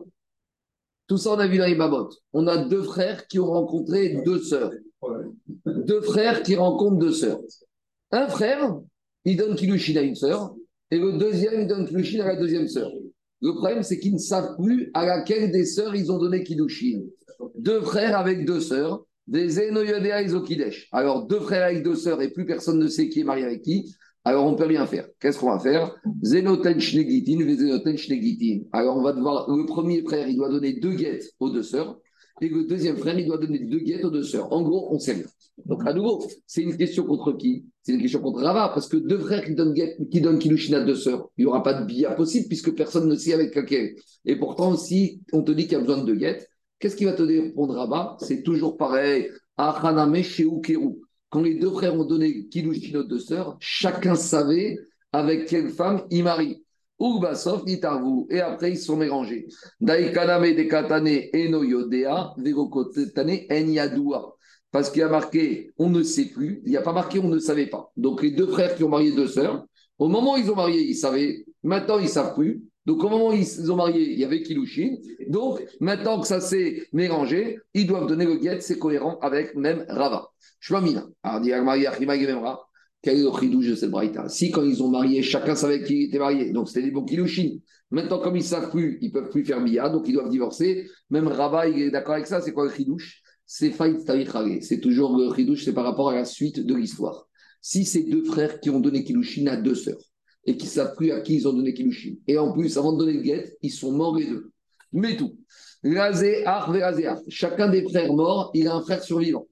tout 1.10 1.18
ça, 1.18 1.32
on 1.32 1.40
a 1.40 1.48
vu 1.48 1.58
dans. 1.58 2.10
On 2.34 2.48
a 2.48 2.58
deux 2.58 2.84
frères 2.84 3.28
qui 3.28 3.40
ont 3.40 3.48
rencontré 3.48 4.22
deux 4.24 4.40
sœurs. 4.40 4.72
Deux 5.66 6.02
frères 6.02 6.44
qui 6.44 6.56
rencontrent 6.56 7.00
deux 7.00 7.12
sœurs. 7.12 7.40
Un 8.12 8.28
frère, 8.28 8.80
il 9.26 9.36
donne 9.36 9.56
Kilushin 9.56 9.98
à 9.98 10.02
une 10.02 10.16
sœur, 10.16 10.54
et 10.92 11.00
le 11.00 11.18
deuxième, 11.18 11.62
il 11.62 11.68
donne 11.68 11.88
Kilushin 11.88 12.22
à 12.22 12.28
la 12.28 12.36
deuxième 12.36 12.68
sœur. 12.68 12.92
Le 13.42 13.54
problème, 13.54 13.82
c'est 13.82 14.00
qu'ils 14.00 14.14
ne 14.14 14.20
savent 14.20 14.56
plus 14.58 14.92
à 14.94 15.06
laquelle 15.06 15.52
des 15.52 15.66
sœurs 15.66 15.96
ils 15.96 16.12
ont 16.12 16.20
donné 16.20 16.44
Kilushin. 16.44 17.02
Deux 17.56 17.82
frères 17.82 18.18
avec 18.18 18.46
deux 18.46 18.60
sœurs, 18.60 19.04
des 19.26 19.50
Zenoyodea 19.50 20.22
et 20.22 20.28
Zokidesh. 20.28 20.90
Alors, 20.92 21.26
deux 21.26 21.40
frères 21.40 21.66
avec 21.66 21.84
deux 21.84 21.96
sœurs, 21.96 22.22
et 22.22 22.30
plus 22.30 22.46
personne 22.46 22.78
ne 22.78 22.88
sait 22.88 23.10
qui 23.10 23.22
est 23.22 23.24
marié 23.24 23.46
avec 23.46 23.64
qui. 23.64 23.96
Alors, 24.30 24.46
on 24.46 24.52
ne 24.52 24.56
peut 24.58 24.66
rien 24.66 24.86
faire. 24.86 25.08
Qu'est-ce 25.20 25.40
qu'on 25.40 25.50
va 25.50 25.58
faire? 25.58 25.92
Zenoten 26.24 26.80
Shnegitin, 26.80 27.40
Zenoten. 27.58 27.98
Alors, 28.72 28.96
on 28.96 29.02
va 29.02 29.12
devoir. 29.12 29.50
Le 29.50 29.66
premier 29.66 30.04
frère, 30.04 30.28
il 30.28 30.36
doit 30.36 30.50
donner 30.50 30.74
deux 30.74 30.94
guettes 30.94 31.32
aux 31.40 31.50
deux 31.50 31.64
sœurs. 31.64 31.98
Et 32.40 32.48
le 32.48 32.66
deuxième 32.66 32.98
frère, 32.98 33.18
il 33.18 33.26
doit 33.26 33.40
donner 33.40 33.58
deux 33.58 33.80
guettes 33.80 34.06
aux 34.06 34.12
deux 34.12 34.22
sœurs. 34.22 34.54
En 34.54 34.62
gros, 34.62 34.94
on 34.94 35.00
sait 35.00 35.14
rien. 35.14 35.26
Donc, 35.66 35.82
à 35.88 35.94
nouveau, 35.94 36.24
c'est 36.46 36.62
une 36.62 36.78
question 36.78 37.06
contre 37.06 37.32
qui? 37.32 37.66
C'est 37.82 37.94
une 37.94 38.02
question 38.02 38.20
contre 38.22 38.44
Rava, 38.44 38.70
parce 38.72 38.88
que 38.88 38.98
deux 38.98 39.18
frères 39.18 39.44
qui 39.44 39.56
donnent, 39.56 39.74
qui 39.74 40.22
donnent 40.22 40.38
Kilushin 40.38 40.76
à 40.76 40.82
deux 40.82 40.94
sœurs, 40.94 41.28
il 41.36 41.46
n'y 41.46 41.50
aura 41.50 41.64
pas 41.64 41.74
de 41.74 41.88
billard 41.88 42.16
possible, 42.16 42.46
puisque 42.48 42.76
personne 42.76 43.10
ne 43.10 43.16
sait 43.16 43.34
avec 43.34 43.56
lequel. 43.56 43.96
Et 44.26 44.36
pourtant, 44.36 44.78
si 44.78 45.22
on 45.34 45.42
te 45.42 45.52
dit 45.52 45.64
qu'il 45.64 45.74
y 45.74 45.76
a 45.78 45.80
besoin 45.80 46.02
de 46.02 46.06
deux 46.06 46.16
guettes, 46.16 46.48
qu'est-ce 46.78 46.96
qui 46.96 47.06
va 47.06 47.14
te 47.14 47.24
répondre 47.24 47.74
Rava? 47.74 48.16
C'est 48.20 48.44
toujours 48.44 48.78
pareil. 48.78 49.28
Achaname 49.58 50.22
Sheukeru. 50.22 51.00
Quand 51.30 51.42
les 51.42 51.56
deux 51.56 51.72
frères 51.72 51.96
ont 51.96 52.06
donné 52.06 52.48
Kilushin 52.48 53.00
aux 53.00 53.04
deux 53.04 53.20
sœurs, 53.20 53.58
chacun 53.60 54.16
savait 54.16 54.78
avec 55.12 55.48
quelle 55.48 55.70
femme 55.70 56.04
il 56.10 56.24
marie. 56.24 56.64
Urbasov, 57.00 57.66
Nitarvu. 57.66 58.26
Et 58.30 58.42
après, 58.42 58.72
ils 58.72 58.78
sont 58.78 58.98
mélangés. 58.98 59.48
Daikaname 59.80 60.56
de 60.56 60.64
Katane 60.64 61.08
Eno 61.34 61.64
Yodea, 61.64 62.34
Verokotane 62.38 63.40
En 63.52 64.36
Parce 64.72 64.90
qu'il 64.90 65.00
y 65.00 65.04
a 65.04 65.10
marqué 65.10 65.72
on 65.78 65.90
ne 65.90 66.04
sait 66.04 66.26
plus, 66.26 66.62
il 66.66 66.72
n'y 66.72 66.78
a 66.78 66.82
pas 66.82 66.94
marqué 66.94 67.20
on 67.20 67.30
ne 67.30 67.40
savait 67.40 67.68
pas. 67.68 67.92
Donc 67.96 68.22
les 68.22 68.32
deux 68.32 68.48
frères 68.48 68.76
qui 68.76 68.84
ont 68.84 68.90
marié 68.90 69.12
deux 69.14 69.28
sœurs, 69.28 69.66
au 69.98 70.08
moment 70.08 70.34
où 70.34 70.38
ils 70.38 70.52
ont 70.52 70.56
marié, 70.56 70.82
ils 70.82 70.96
savaient. 70.96 71.46
Maintenant, 71.64 72.00
ils 72.00 72.06
ne 72.06 72.10
savent 72.10 72.34
plus. 72.34 72.64
Donc, 72.90 73.04
au 73.04 73.10
moment 73.10 73.28
où 73.28 73.34
ils 73.34 73.72
ont 73.72 73.76
marié, 73.76 74.14
il 74.14 74.18
y 74.18 74.26
avait 74.26 74.42
Kilushin. 74.42 74.96
Donc, 75.28 75.62
maintenant 75.80 76.20
que 76.20 76.26
ça 76.26 76.42
s'est 76.42 76.88
mélangé, 76.92 77.60
ils 77.76 77.86
doivent 77.86 78.08
donner 78.08 78.26
le 78.26 78.38
guet, 78.38 78.62
c'est 78.62 78.80
cohérent 78.80 79.20
avec 79.22 79.54
même 79.54 79.86
Rava. 79.88 80.32
Shmamina. 80.60 81.06
Quel 81.22 83.20
est 83.20 83.22
le 83.22 83.32
chidouche 83.40 83.68
de 83.68 83.76
cette 83.76 83.92
braïta? 83.92 84.28
Si, 84.28 84.50
quand 84.50 84.64
ils 84.64 84.82
ont 84.82 84.90
marié, 84.90 85.22
chacun 85.22 85.54
savait 85.54 85.84
qui 85.84 86.06
était 86.06 86.18
marié, 86.18 86.52
donc 86.52 86.68
c'était 86.68 86.82
des 86.82 86.90
bons 86.90 87.06
Kilushin. 87.06 87.60
Maintenant, 87.92 88.18
comme 88.18 88.36
ils 88.36 88.40
ne 88.40 88.44
savent 88.44 88.72
plus, 88.72 88.98
ils 89.02 89.10
ne 89.10 89.14
peuvent 89.14 89.30
plus 89.30 89.46
faire 89.46 89.64
bia, 89.64 89.88
donc 89.90 90.08
ils 90.08 90.14
doivent 90.14 90.32
divorcer. 90.32 90.90
Même 91.12 91.28
Rava, 91.28 91.68
il 91.68 91.80
est 91.80 91.92
d'accord 91.92 92.16
avec 92.16 92.26
ça. 92.26 92.42
C'est 92.42 92.54
quoi 92.54 92.66
le 92.66 92.72
chidouche? 92.72 93.22
C'est 93.46 93.70
Faït 93.70 94.00
C'est 94.64 94.80
toujours 94.80 95.16
le 95.16 95.32
chidouche, 95.36 95.64
c'est 95.64 95.74
par 95.74 95.84
rapport 95.84 96.10
à 96.10 96.16
la 96.16 96.26
suite 96.26 96.66
de 96.66 96.74
l'histoire. 96.74 97.28
Si 97.62 97.86
c'est 97.86 98.02
deux 98.02 98.24
frères 98.24 98.60
qui 98.60 98.72
ont 98.72 98.80
donné 98.80 99.04
Kilushin 99.04 99.46
à 99.46 99.58
deux 99.58 99.76
sœurs, 99.76 100.09
et 100.50 100.58
qui 100.58 100.66
ne 100.66 100.72
savent 100.72 100.96
plus 100.96 101.12
à 101.12 101.22
qui 101.22 101.36
ils 101.36 101.48
ont 101.48 101.54
donné 101.54 101.76
Kilushin. 101.76 102.16
Et 102.26 102.40
en 102.40 102.52
plus, 102.52 102.76
avant 102.76 102.94
de 102.94 102.98
donner 102.98 103.14
le 103.14 103.22
guet, 103.22 103.56
ils 103.62 103.70
sont 103.70 103.92
morts 103.92 104.16
les 104.16 104.26
deux. 104.26 104.52
Mais 104.92 105.16
tout. 105.16 105.38
Chacun 107.28 107.70
des 107.70 107.88
frères 107.88 108.12
morts, 108.12 108.50
il 108.56 108.68
a 108.68 108.74
un 108.74 108.82
frère 108.82 109.04
survivant. 109.04 109.48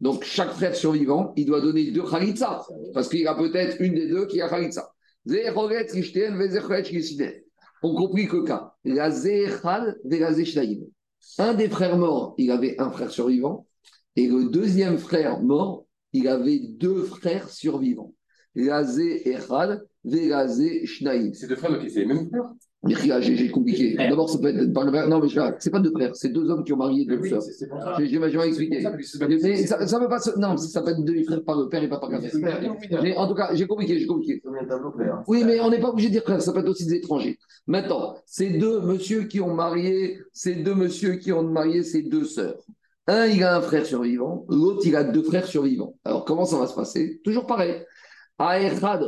Donc, 0.00 0.24
chaque 0.24 0.50
frère 0.50 0.74
survivant, 0.74 1.32
il 1.36 1.46
doit 1.46 1.60
donner 1.60 1.92
deux 1.92 2.02
Khalitsa. 2.02 2.66
Parce 2.92 3.08
qu'il 3.08 3.20
y 3.20 3.28
a 3.28 3.34
peut-être 3.36 3.80
une 3.80 3.94
des 3.94 4.08
deux 4.08 4.26
qui 4.26 4.40
a 4.40 4.48
Khalitsa. 4.48 4.92
On 7.82 7.94
compris 7.94 8.26
que 8.26 8.44
cas. 8.44 8.74
Un 11.38 11.54
des 11.54 11.68
frères 11.68 11.96
morts, 11.96 12.34
il 12.38 12.50
avait 12.50 12.80
un 12.80 12.90
frère 12.90 13.12
survivant. 13.12 13.68
Et 14.16 14.26
le 14.26 14.46
deuxième 14.46 14.98
frère 14.98 15.40
mort, 15.40 15.86
il 16.12 16.26
avait 16.26 16.58
deux 16.58 17.04
frères 17.04 17.48
survivants. 17.48 18.12
Lazé 18.54 19.28
Echad, 19.28 19.86
Velazé 20.04 20.86
Shnaïm. 20.86 21.34
C'est 21.34 21.46
deux 21.46 21.56
frères, 21.56 21.72
donc 21.72 21.88
c'est 21.88 22.00
les 22.00 22.06
mêmes 22.06 22.28
frères 22.28 22.54
j'ai 22.88 23.50
compliqué. 23.50 23.94
D'abord, 23.96 24.30
ça 24.30 24.38
peut 24.38 24.48
être 24.48 24.72
par 24.72 24.84
le 24.84 25.08
Non, 25.08 25.20
mais 25.20 25.28
c'est 25.58 25.70
pas 25.70 25.80
deux 25.80 25.90
frères, 25.90 26.14
c'est 26.14 26.30
deux 26.30 26.48
hommes 26.48 26.64
qui 26.64 26.72
ont 26.72 26.78
marié 26.78 27.04
deux 27.04 27.22
sœurs. 27.24 27.42
J'ai 27.98 28.18
mal 28.18 28.48
expliqué. 28.48 28.82
Mais 29.42 29.56
ça, 29.66 29.86
ça 29.86 30.00
peut 30.00 30.08
pas. 30.08 30.18
Non, 30.38 30.56
ça 30.56 30.82
peut 30.82 30.90
être 30.90 31.04
deux 31.04 31.22
frères 31.24 31.44
par 31.44 31.58
le 31.58 31.68
père 31.68 31.82
et 31.82 31.88
pas 31.88 31.98
par 31.98 32.10
la 32.10 32.20
mère. 32.20 32.76
Mais 33.02 33.16
en 33.16 33.28
tout 33.28 33.34
cas, 33.34 33.50
j'ai 33.54 33.66
compliqué, 33.66 33.98
j'ai 33.98 34.06
compliqué. 34.06 34.42
Oui, 35.26 35.42
mais 35.44 35.60
on 35.60 35.70
n'est 35.70 35.80
pas 35.80 35.90
obligé 35.90 36.08
de 36.08 36.14
dire 36.14 36.22
frère, 36.22 36.40
ça 36.40 36.52
peut 36.52 36.60
être 36.60 36.68
aussi 36.68 36.86
des 36.86 36.94
étrangers. 36.94 37.38
Maintenant, 37.66 38.16
ces 38.24 38.50
deux 38.50 38.80
monsieur 38.80 39.24
qui 39.24 39.40
ont 39.40 39.54
marié, 39.54 40.18
ces 40.32 40.54
deux 40.54 40.74
monsieur 40.74 41.16
qui 41.16 41.32
ont 41.32 41.42
marié 41.42 41.82
ces 41.82 42.02
deux 42.02 42.24
sœurs. 42.24 42.58
Un, 43.06 43.26
il 43.26 43.42
a 43.42 43.56
un 43.56 43.60
frère 43.60 43.84
survivant, 43.84 44.46
l'autre, 44.48 44.82
il 44.86 44.94
a 44.94 45.02
deux 45.02 45.22
frères 45.22 45.46
survivants. 45.46 45.96
Alors, 46.04 46.24
comment 46.24 46.44
ça 46.44 46.58
va 46.58 46.66
se 46.66 46.74
passer? 46.74 47.20
Toujours 47.24 47.44
pareil. 47.44 47.82
Aerhad, 48.40 49.06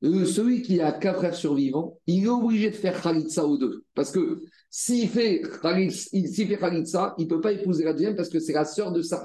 celui 0.00 0.62
qui 0.62 0.80
a 0.80 0.92
qu'un 0.92 1.12
frère 1.12 1.34
survivant, 1.34 1.98
il 2.06 2.24
est 2.24 2.28
obligé 2.28 2.70
de 2.70 2.74
faire 2.74 3.00
Khalitsa 3.00 3.46
aux 3.46 3.58
deux. 3.58 3.84
Parce 3.94 4.10
que 4.10 4.40
s'il 4.70 5.08
fait, 5.08 5.42
Khalitsa, 5.62 7.14
il 7.18 7.24
ne 7.24 7.28
peut 7.28 7.40
pas 7.40 7.52
épouser 7.52 7.84
la 7.84 7.92
deuxième 7.92 8.16
parce 8.16 8.30
que 8.30 8.40
c'est 8.40 8.54
la 8.54 8.64
sœur 8.64 8.92
de 8.92 9.02
sa 9.02 9.22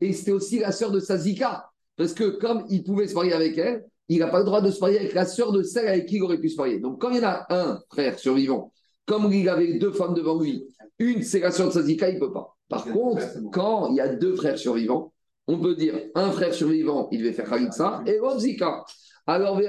et 0.00 0.12
c'était 0.12 0.32
aussi 0.32 0.60
la 0.60 0.70
sœur 0.70 0.92
de 0.92 1.00
sa 1.00 1.18
Zika. 1.18 1.70
Parce 1.96 2.12
que 2.12 2.38
comme 2.38 2.64
il 2.70 2.84
pouvait 2.84 3.08
se 3.08 3.14
marier 3.14 3.32
avec 3.32 3.58
elle, 3.58 3.84
il 4.08 4.20
n'a 4.20 4.28
pas 4.28 4.38
le 4.38 4.44
droit 4.44 4.60
de 4.60 4.70
se 4.70 4.80
marier 4.80 4.98
avec 4.98 5.12
la 5.14 5.26
sœur 5.26 5.52
de 5.52 5.62
celle 5.62 5.88
avec 5.88 6.06
qui 6.06 6.16
il 6.16 6.22
aurait 6.22 6.38
pu 6.40 6.48
se 6.48 6.56
marier. 6.56 6.78
Donc 6.78 7.00
quand 7.00 7.10
il 7.10 7.16
y 7.16 7.20
en 7.20 7.28
a 7.28 7.46
un 7.50 7.80
frère 7.90 8.18
survivant, 8.18 8.72
comme 9.06 9.32
il 9.32 9.48
avait 9.48 9.78
deux 9.78 9.92
femmes 9.92 10.14
devant 10.14 10.40
lui, 10.40 10.64
une 11.00 11.22
c'est 11.22 11.40
la 11.40 11.50
sœur 11.50 11.68
de 11.68 11.72
sa 11.72 11.82
Zika, 11.82 12.08
il 12.08 12.14
ne 12.14 12.20
peut 12.20 12.32
pas. 12.32 12.56
Par 12.68 12.84
contre, 12.84 13.22
quand 13.50 13.88
il 13.90 13.96
y 13.96 14.00
a 14.00 14.14
deux 14.14 14.36
frères 14.36 14.58
survivants, 14.58 15.12
on 15.48 15.58
peut 15.58 15.74
dire 15.74 15.94
un 16.14 16.30
frère 16.30 16.54
survivant, 16.54 17.08
il 17.10 17.20
devait 17.20 17.32
faire 17.32 17.48
Khalitsa, 17.48 18.02
et 18.06 18.18
l'autre 18.18 18.40
Zika. 18.40 18.84
Alors, 19.26 19.60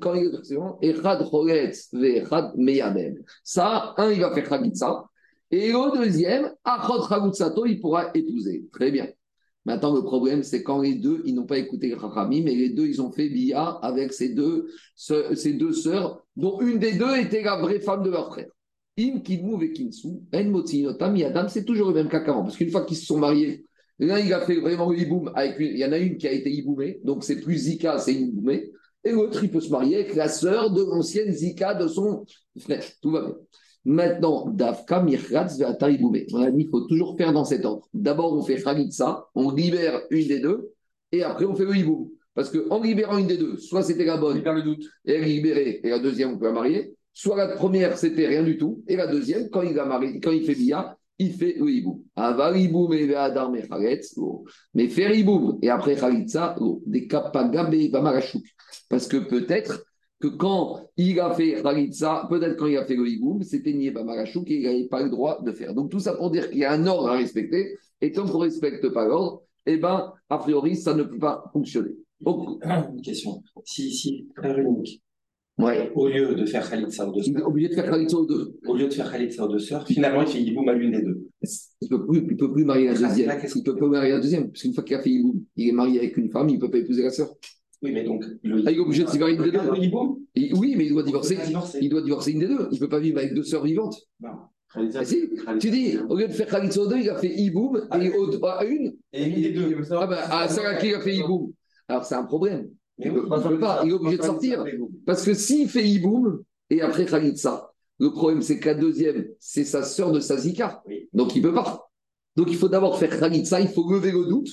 quand 0.00 0.14
il 0.14 0.24
est 0.24 0.44
survivant, 0.44 0.78
Echad 0.82 1.30
Choretz, 1.30 1.88
Vechad 1.92 2.52
Meyamem. 2.56 3.14
Ça, 3.44 3.94
un, 3.96 4.10
il 4.10 4.20
va 4.20 4.34
faire 4.34 4.48
Khalitsa, 4.48 5.04
et 5.50 5.72
le 5.72 5.98
deuxième, 5.98 6.50
Achot 6.64 7.06
Khalitsato, 7.06 7.64
il 7.66 7.80
pourra 7.80 8.10
épouser. 8.14 8.66
Très 8.72 8.90
bien. 8.90 9.06
Maintenant, 9.64 9.94
le 9.94 10.02
problème, 10.02 10.42
c'est 10.42 10.62
quand 10.62 10.80
les 10.80 10.94
deux, 10.94 11.20
ils 11.26 11.34
n'ont 11.34 11.44
pas 11.44 11.58
écouté 11.58 11.92
Rachami, 11.92 12.40
mais 12.40 12.54
les 12.54 12.70
deux, 12.70 12.86
ils 12.86 13.02
ont 13.02 13.12
fait 13.12 13.28
Bia 13.28 13.64
avec 13.82 14.14
ces 14.14 14.30
deux, 14.30 14.66
ces 14.96 15.52
deux 15.52 15.74
sœurs, 15.74 16.24
dont 16.36 16.58
une 16.60 16.78
des 16.78 16.92
deux 16.92 17.14
était 17.16 17.42
la 17.42 17.60
vraie 17.60 17.80
femme 17.80 18.02
de 18.02 18.08
leur 18.08 18.28
frère. 18.32 18.48
Im 18.98 19.20
Kidmou 19.20 19.60
et 19.62 19.72
Kinsu, 19.72 20.08
En 20.32 21.20
Adam, 21.20 21.48
c'est 21.48 21.64
toujours 21.64 21.88
le 21.88 21.94
même 21.94 22.08
cas 22.08 22.20
qu'avant, 22.20 22.44
parce 22.44 22.56
qu'une 22.56 22.70
fois 22.70 22.86
qu'ils 22.86 22.96
se 22.96 23.04
sont 23.04 23.18
mariés, 23.18 23.64
l'un, 23.98 24.18
il 24.18 24.32
a 24.32 24.40
fait 24.40 24.60
vraiment 24.60 24.92
Iboum 24.92 25.30
avec 25.34 25.56
il 25.60 25.76
y 25.76 25.84
en 25.84 25.92
a 25.92 25.98
une 25.98 26.16
qui 26.16 26.28
a 26.28 26.32
été 26.32 26.50
Iboumée, 26.50 27.00
donc 27.04 27.24
c'est 27.24 27.40
plus 27.40 27.56
Zika, 27.56 27.98
c'est 27.98 28.14
Iboumée, 28.14 28.70
et 29.04 29.12
l'autre, 29.12 29.42
il 29.42 29.50
peut 29.50 29.60
se 29.60 29.70
marier 29.70 29.96
avec 29.96 30.14
la 30.14 30.28
sœur 30.28 30.70
de 30.70 30.82
l'ancienne 30.82 31.32
Zika 31.32 31.74
de 31.74 31.86
son 31.86 32.24
frère. 32.58 32.84
Tout 33.00 33.10
va 33.10 33.22
bien. 33.22 33.34
Maintenant, 33.84 34.50
Dafka, 34.50 35.02
Mirkatz, 35.02 35.56
Veata, 35.58 35.90
Iboumé. 35.90 36.26
On 36.32 36.42
a 36.42 36.50
dit 36.50 36.64
qu'il 36.64 36.70
faut 36.70 36.82
toujours 36.82 37.16
faire 37.16 37.32
dans 37.32 37.44
cet 37.44 37.64
ordre. 37.64 37.88
D'abord, 37.94 38.34
on 38.34 38.42
fait 38.42 38.60
Khalitsa, 38.60 39.28
on 39.34 39.50
libère 39.50 40.02
une 40.10 40.28
des 40.28 40.40
deux, 40.40 40.72
et 41.12 41.22
après, 41.22 41.44
on 41.44 41.54
fait 41.54 41.64
le 41.64 41.74
Iboum. 41.74 42.10
Parce 42.34 42.50
qu'en 42.50 42.82
libérant 42.82 43.18
une 43.18 43.26
des 43.26 43.38
deux, 43.38 43.56
soit 43.56 43.82
c'était 43.82 44.04
la 44.04 44.16
bonne, 44.16 44.42
le 44.42 44.62
doute. 44.62 44.84
et 45.04 45.14
elle 45.14 45.24
est 45.24 45.26
libérée, 45.26 45.80
et 45.82 45.88
la 45.88 45.98
deuxième, 45.98 46.32
on 46.32 46.38
peut 46.38 46.46
la 46.46 46.52
marier, 46.52 46.94
soit 47.14 47.36
la 47.36 47.48
première, 47.48 47.96
c'était 47.96 48.26
rien 48.26 48.42
du 48.42 48.58
tout, 48.58 48.84
et 48.86 48.96
la 48.96 49.06
deuxième, 49.06 49.48
quand 49.48 49.62
il, 49.62 49.78
a 49.78 49.86
marié, 49.86 50.20
quand 50.20 50.32
il 50.32 50.44
fait 50.44 50.54
Bia, 50.54 50.97
il 51.18 51.32
fait 51.32 51.56
le 51.58 51.70
hiboum. 51.70 52.02
Avar 52.16 52.56
hiboum 52.56 52.92
et 52.92 53.06
ve'adar 53.06 53.50
mecharetz, 53.50 54.18
mais 54.74 54.88
faire 54.88 55.12
hiboum 55.12 55.58
et 55.62 55.70
après 55.70 55.96
chalitza, 55.96 56.56
des 56.86 57.06
kapagam 57.06 57.70
bamarachouk. 57.90 58.44
Parce 58.88 59.06
que 59.06 59.16
peut-être 59.16 59.84
que 60.20 60.28
quand 60.28 60.88
il 60.96 61.20
a 61.20 61.32
fait 61.32 61.62
Khalitsa, 61.62 62.26
peut-être 62.28 62.56
quand 62.56 62.66
il 62.66 62.76
a 62.76 62.84
fait 62.84 62.96
le 62.96 63.06
c'était 63.44 63.72
Nié 63.72 63.90
Bamarachouk 63.90 64.50
et 64.50 64.56
il 64.56 64.62
n'avait 64.64 64.88
pas 64.88 65.02
le 65.02 65.10
droit 65.10 65.40
de 65.42 65.52
faire. 65.52 65.74
Donc 65.74 65.90
tout 65.90 66.00
ça 66.00 66.14
pour 66.14 66.30
dire 66.30 66.50
qu'il 66.50 66.58
y 66.58 66.64
a 66.64 66.72
un 66.72 66.86
ordre 66.86 67.08
à 67.08 67.16
respecter, 67.16 67.76
et 68.00 68.12
tant 68.12 68.26
qu'on 68.26 68.38
ne 68.38 68.44
respecte 68.44 68.88
pas 68.88 69.06
l'ordre, 69.06 69.42
eh 69.66 69.76
bien, 69.76 70.12
a 70.28 70.38
priori, 70.38 70.76
ça 70.76 70.94
ne 70.94 71.02
peut 71.02 71.18
pas 71.18 71.44
fonctionner. 71.52 71.94
Donc, 72.20 72.64
une 72.64 73.02
question. 73.02 73.42
Si, 73.64 73.92
si 73.92 74.28
Ouais. 75.58 75.90
Au 75.94 76.08
lieu 76.08 76.34
de 76.34 76.46
faire 76.46 76.68
Khalitsa 76.68 77.08
aux 77.08 77.12
deux 77.12 77.22
sœurs. 77.22 77.48
Au 77.48 77.52
lieu 77.52 77.68
de 77.68 77.74
faire 77.74 77.90
Khalitsa 77.90 78.16
aux 78.16 78.26
deux. 78.26 78.58
Au 78.64 78.76
lieu 78.76 78.86
de 78.86 78.92
faire 78.92 79.10
Khalitsa 79.10 79.44
aux 79.44 79.48
deux 79.48 79.58
sœurs, 79.58 79.86
finalement, 79.86 80.22
il 80.22 80.28
fait 80.28 80.40
Yiboum 80.40 80.68
à 80.68 80.72
l'une 80.72 80.92
des 80.92 81.02
deux. 81.02 81.26
Il 81.80 81.88
ne 81.90 81.96
peut, 81.96 82.06
plus, 82.06 82.36
peut 82.36 82.52
plus 82.52 82.64
marier 82.64 82.86
la 82.86 82.92
deuxième. 82.92 83.40
il 83.42 83.58
ne 83.58 83.64
peut 83.64 83.76
pas 83.76 83.86
marier 83.86 84.12
la 84.12 84.20
deuxième. 84.20 84.50
Parce 84.50 84.62
qu'une 84.62 84.74
fois 84.74 84.84
qu'il 84.84 84.96
a 84.96 85.00
fait 85.00 85.10
Yiboum, 85.10 85.42
il 85.56 85.68
est 85.68 85.72
marié 85.72 85.98
avec 85.98 86.16
une 86.16 86.30
femme, 86.30 86.48
il 86.48 86.56
ne 86.56 86.60
peut 86.60 86.70
pas 86.70 86.78
épouser 86.78 87.02
la 87.02 87.10
sœur. 87.10 87.28
Oui, 87.82 87.92
mais 87.92 88.04
donc. 88.04 88.24
Le... 88.42 88.62
Ah, 88.66 88.70
il 88.70 88.76
est 88.76 88.80
obligé 88.80 89.04
de 89.04 89.08
se 89.08 89.18
marier 89.18 89.36
une 89.36 89.42
des 89.42 89.52
deux. 89.52 90.54
oui, 90.54 90.74
mais 90.76 90.86
il 90.86 90.92
doit 90.92 91.02
divorcer. 91.02 91.38
Il 91.80 91.88
doit 91.88 92.02
divorcer 92.02 92.32
une 92.32 92.40
des 92.40 92.48
deux. 92.48 92.68
Il 92.70 92.74
ne 92.74 92.80
peut 92.80 92.88
pas 92.88 93.00
vivre 93.00 93.18
avec 93.18 93.34
deux 93.34 93.44
sœurs 93.44 93.64
vivantes. 93.64 93.96
Non. 94.20 94.30
Ah, 94.74 95.04
si, 95.04 95.30
tu 95.60 95.70
dis, 95.70 95.96
au 96.08 96.16
lieu 96.16 96.28
de 96.28 96.32
faire 96.32 96.46
Khalitsa 96.46 96.80
aux 96.82 96.86
deux, 96.86 96.98
il 96.98 97.08
a 97.08 97.16
fait 97.16 97.34
Iboum 97.34 97.88
ah, 97.90 97.98
et 97.98 98.12
à 98.12 98.64
une. 98.64 98.94
Et 99.12 99.26
il 99.26 99.42
les 99.42 99.50
deux. 99.50 99.76
Ah 99.90 100.06
ben, 100.06 100.18
à 100.28 100.46
qui 100.76 100.88
il 100.88 100.94
a 100.94 101.00
fait 101.00 101.16
Iboum. 101.16 101.52
Alors 101.88 102.04
c'est 102.04 102.16
un 102.16 102.24
problème. 102.24 102.68
Il 102.98 103.12
ne 103.12 103.20
peut 103.20 103.58
pas, 103.58 103.82
il 103.84 103.90
est 103.90 103.92
obligé 103.92 104.18
de 104.18 104.22
sortir. 104.22 104.64
Parce 105.06 105.24
que 105.24 105.34
s'il 105.34 105.68
fait 105.68 105.86
Iboum 105.86 106.42
et 106.68 106.82
après 106.82 107.06
Khalitsa, 107.06 107.70
le 108.00 108.10
problème 108.10 108.42
c'est 108.42 108.58
que 108.58 108.66
la 108.66 108.74
deuxième, 108.74 109.26
c'est 109.38 109.64
sa 109.64 109.82
sœur 109.82 110.12
de 110.12 110.20
Sazika. 110.20 110.82
Donc 111.12 111.36
il 111.36 111.42
ne 111.42 111.48
peut 111.48 111.54
pas. 111.54 111.90
Donc 112.36 112.48
il 112.50 112.56
faut 112.56 112.68
d'abord 112.68 112.98
faire 112.98 113.18
Khalitsa, 113.18 113.60
il 113.60 113.68
faut 113.68 113.88
lever 113.90 114.12
le 114.12 114.24
doute. 114.24 114.48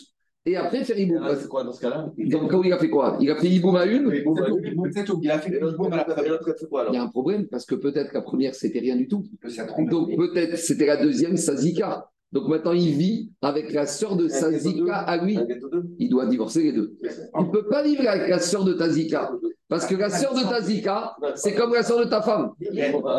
Et 0.47 0.55
après 0.57 0.83
faire 0.83 0.99
Iboum. 0.99 1.23
Ah, 1.23 1.35
c'est 1.35 1.47
quoi 1.47 1.63
dans 1.63 1.73
ce 1.73 1.81
cas-là? 1.81 2.11
Donc 2.17 2.51
il 2.63 2.71
a 2.71 2.77
fait 2.77 2.91
quoi? 2.91 3.17
Il 3.19 3.31
a 3.31 3.35
fait 3.35 3.49
Iboum 3.49 3.75
à 3.77 3.87
une? 3.87 4.11
Il 4.13 5.31
a 5.31 5.39
fait 5.39 5.49
Iboum 5.49 5.91
à 5.91 5.97
la 5.97 6.05
première. 6.05 6.39
Il 6.89 6.93
y 6.93 6.97
a 6.97 7.03
un 7.03 7.07
problème 7.07 7.47
parce 7.47 7.65
que 7.65 7.73
peut-être 7.73 8.13
la 8.13 8.21
première 8.21 8.53
c'était 8.53 8.77
rien 8.79 8.95
du 8.95 9.07
tout. 9.07 9.23
Donc 9.89 10.15
peut-être 10.15 10.57
c'était 10.59 10.85
la 10.85 10.97
deuxième 10.97 11.35
Sazika. 11.35 12.11
Donc 12.31 12.47
maintenant, 12.47 12.73
il 12.73 12.91
vit 12.91 13.31
avec 13.41 13.71
la 13.71 13.85
sœur 13.85 14.15
de 14.15 14.27
Sazika 14.27 14.97
à 14.97 15.17
lui. 15.23 15.37
Il 15.99 16.09
doit 16.09 16.25
divorcer 16.25 16.63
les 16.63 16.73
deux. 16.73 16.97
Il 17.01 17.45
ne 17.45 17.51
peut 17.51 17.67
pas 17.67 17.83
vivre 17.83 18.07
avec 18.07 18.29
la 18.29 18.39
sœur 18.39 18.63
de 18.65 18.73
Tazika. 18.73 19.31
Parce 19.67 19.85
que 19.85 19.95
la 19.95 20.09
sœur 20.09 20.33
de 20.33 20.41
Tazika, 20.41 21.15
c'est 21.35 21.55
comme 21.55 21.73
la 21.73 21.83
sœur 21.83 21.99
de 21.99 22.05
ta 22.05 22.21
femme. 22.21 22.51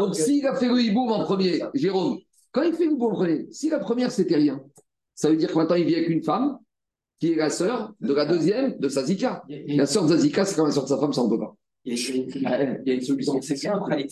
Donc 0.00 0.14
s'il 0.14 0.46
a 0.46 0.54
fait 0.54 0.68
le 0.68 0.80
hiboum 0.80 1.10
en 1.10 1.24
premier, 1.24 1.62
Jérôme, 1.74 2.18
quand 2.52 2.62
il 2.62 2.74
fait 2.74 2.86
le 2.86 2.92
hiboum 2.92 3.12
en 3.12 3.14
premier, 3.14 3.46
si 3.50 3.70
la 3.70 3.78
première 3.78 4.10
c'était 4.10 4.36
rien, 4.36 4.60
ça 5.14 5.30
veut 5.30 5.36
dire 5.36 5.50
que 5.50 5.56
maintenant 5.56 5.76
il 5.76 5.86
vit 5.86 5.94
avec 5.94 6.08
une 6.08 6.22
femme 6.22 6.58
qui 7.18 7.32
est 7.32 7.36
la 7.36 7.48
sœur 7.48 7.94
de 8.00 8.12
la 8.12 8.26
deuxième 8.26 8.76
de 8.78 8.88
Sazika. 8.88 9.44
La 9.48 9.86
sœur 9.86 10.04
de 10.04 10.10
Sazika, 10.10 10.44
c'est 10.44 10.56
comme 10.56 10.66
la 10.66 10.72
sœur 10.72 10.84
de 10.84 10.88
sa 10.88 10.98
femme, 10.98 11.12
ça 11.12 11.22
on 11.22 11.28
ne 11.28 11.30
peut 11.30 11.40
pas. 11.40 11.56
Il 11.86 12.42
y 12.84 12.90
a 12.90 12.94
une 12.94 13.00
solution 13.00 13.40
c'est 13.40 13.56
ça 13.56 13.76
après. 13.76 14.06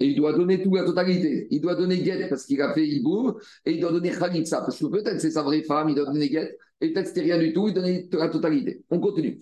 Et 0.00 0.06
il 0.06 0.16
doit 0.16 0.32
donner 0.32 0.62
tout 0.62 0.72
la 0.74 0.84
totalité. 0.84 1.48
Il 1.50 1.60
doit 1.60 1.74
donner 1.74 2.04
Get 2.04 2.28
parce 2.28 2.44
qu'il 2.46 2.62
a 2.62 2.72
fait 2.72 2.86
Iboum 2.86 3.34
et 3.66 3.72
il 3.72 3.80
doit 3.80 3.90
donner 3.90 4.12
Khalitsa 4.12 4.60
parce 4.60 4.78
que 4.78 4.86
peut-être 4.86 5.20
c'est 5.20 5.32
sa 5.32 5.42
vraie 5.42 5.62
femme, 5.62 5.88
il 5.88 5.96
doit 5.96 6.06
donner 6.06 6.28
Get 6.28 6.56
et 6.80 6.92
peut-être 6.92 7.08
c'était 7.08 7.22
rien 7.22 7.38
du 7.38 7.52
tout, 7.52 7.66
il 7.66 7.74
donne 7.74 8.04
la 8.12 8.28
totalité. 8.28 8.84
On 8.90 9.00
continue. 9.00 9.40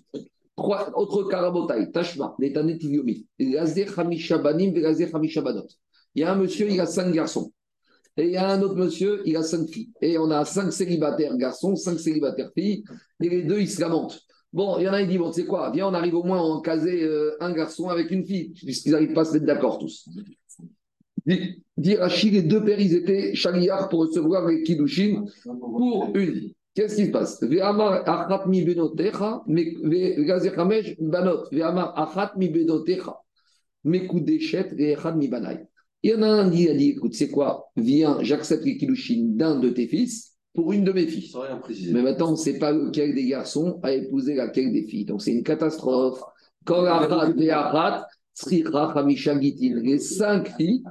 Trois, 0.56 0.96
autre 0.96 1.28
karabotai, 1.28 1.90
Tashma, 1.92 2.34
Netanet 2.38 2.78
Iliomi, 2.82 3.26
Gazer 3.38 3.86
Hamishabanim. 3.98 4.72
Il 6.14 6.20
y 6.20 6.24
a 6.24 6.32
un 6.32 6.36
monsieur, 6.36 6.70
il 6.70 6.80
a 6.80 6.86
cinq 6.86 7.12
garçons. 7.12 7.52
Et 8.16 8.26
il 8.26 8.32
y 8.32 8.36
a 8.36 8.50
un 8.50 8.60
autre 8.62 8.76
monsieur, 8.76 9.22
il 9.24 9.36
a 9.36 9.42
cinq 9.42 9.68
filles. 9.68 9.90
Et 10.00 10.18
on 10.18 10.30
a 10.30 10.44
cinq 10.44 10.70
célibataires 10.70 11.36
garçons, 11.36 11.76
cinq 11.76 11.98
célibataires 11.98 12.50
filles, 12.54 12.84
et 13.22 13.28
les 13.28 13.42
deux, 13.42 13.60
ils 13.60 13.70
se 13.70 13.80
lamentent. 13.80 14.20
Bon, 14.52 14.78
il 14.78 14.84
y 14.84 14.88
en 14.88 14.92
a 14.92 15.00
qui 15.00 15.08
disent, 15.08 15.18
bon, 15.18 15.30
tu 15.30 15.40
sais 15.40 15.46
quoi, 15.46 15.70
viens, 15.70 15.88
on 15.88 15.94
arrive 15.94 16.14
au 16.14 16.24
moins 16.24 16.38
à 16.38 16.42
en 16.42 16.60
caser 16.60 17.02
euh, 17.04 17.36
un 17.40 17.52
garçon 17.52 17.88
avec 17.88 18.10
une 18.10 18.24
fille, 18.24 18.50
puisqu'ils 18.50 18.92
n'arrivent 18.92 19.14
pas 19.14 19.22
à 19.22 19.24
se 19.24 19.32
mettre 19.32 19.46
d'accord 19.46 19.78
tous. 19.78 20.08
Dire 21.76 22.02
Achille, 22.02 22.32
les 22.32 22.42
deux 22.42 22.62
pères, 22.62 22.80
ils 22.80 22.94
étaient 22.94 23.34
chaliards 23.34 23.88
pour 23.88 24.00
recevoir 24.00 24.46
les 24.48 24.62
Kiddushin 24.62 25.24
pour 25.44 26.10
une. 26.14 26.52
Qu'est-ce 26.74 26.96
qui 26.96 27.06
se 27.06 27.10
passe? 27.10 27.38
Il 36.04 36.10
y 36.10 36.14
en 36.14 36.22
a 36.22 36.28
un 36.28 36.50
qui 36.50 36.68
a 36.68 36.74
dit, 36.74 36.88
écoute, 36.90 37.14
c'est 37.14 37.30
quoi? 37.30 37.70
Viens, 37.76 38.18
j'accepte 38.22 38.64
les 38.64 38.76
Kiddushin 38.76 39.28
d'un 39.28 39.60
de 39.60 39.68
tes 39.70 39.86
fils 39.86 40.31
pour 40.54 40.72
une 40.72 40.84
de 40.84 40.92
mes 40.92 41.06
filles. 41.06 41.32
Mais 41.92 42.02
maintenant, 42.02 42.28
on 42.28 42.32
ne 42.32 42.36
sait 42.36 42.58
pas 42.58 42.72
lequel 42.72 43.14
des 43.14 43.26
garçons 43.26 43.80
a 43.82 43.92
épousé 43.92 44.34
laquelle 44.34 44.72
des 44.72 44.84
filles. 44.84 45.04
Donc 45.04 45.22
c'est 45.22 45.32
une 45.32 45.42
catastrophe. 45.42 46.22
Quand 46.64 46.82
les 46.82 46.88
cinq 49.98 50.56
filles, 50.56 50.82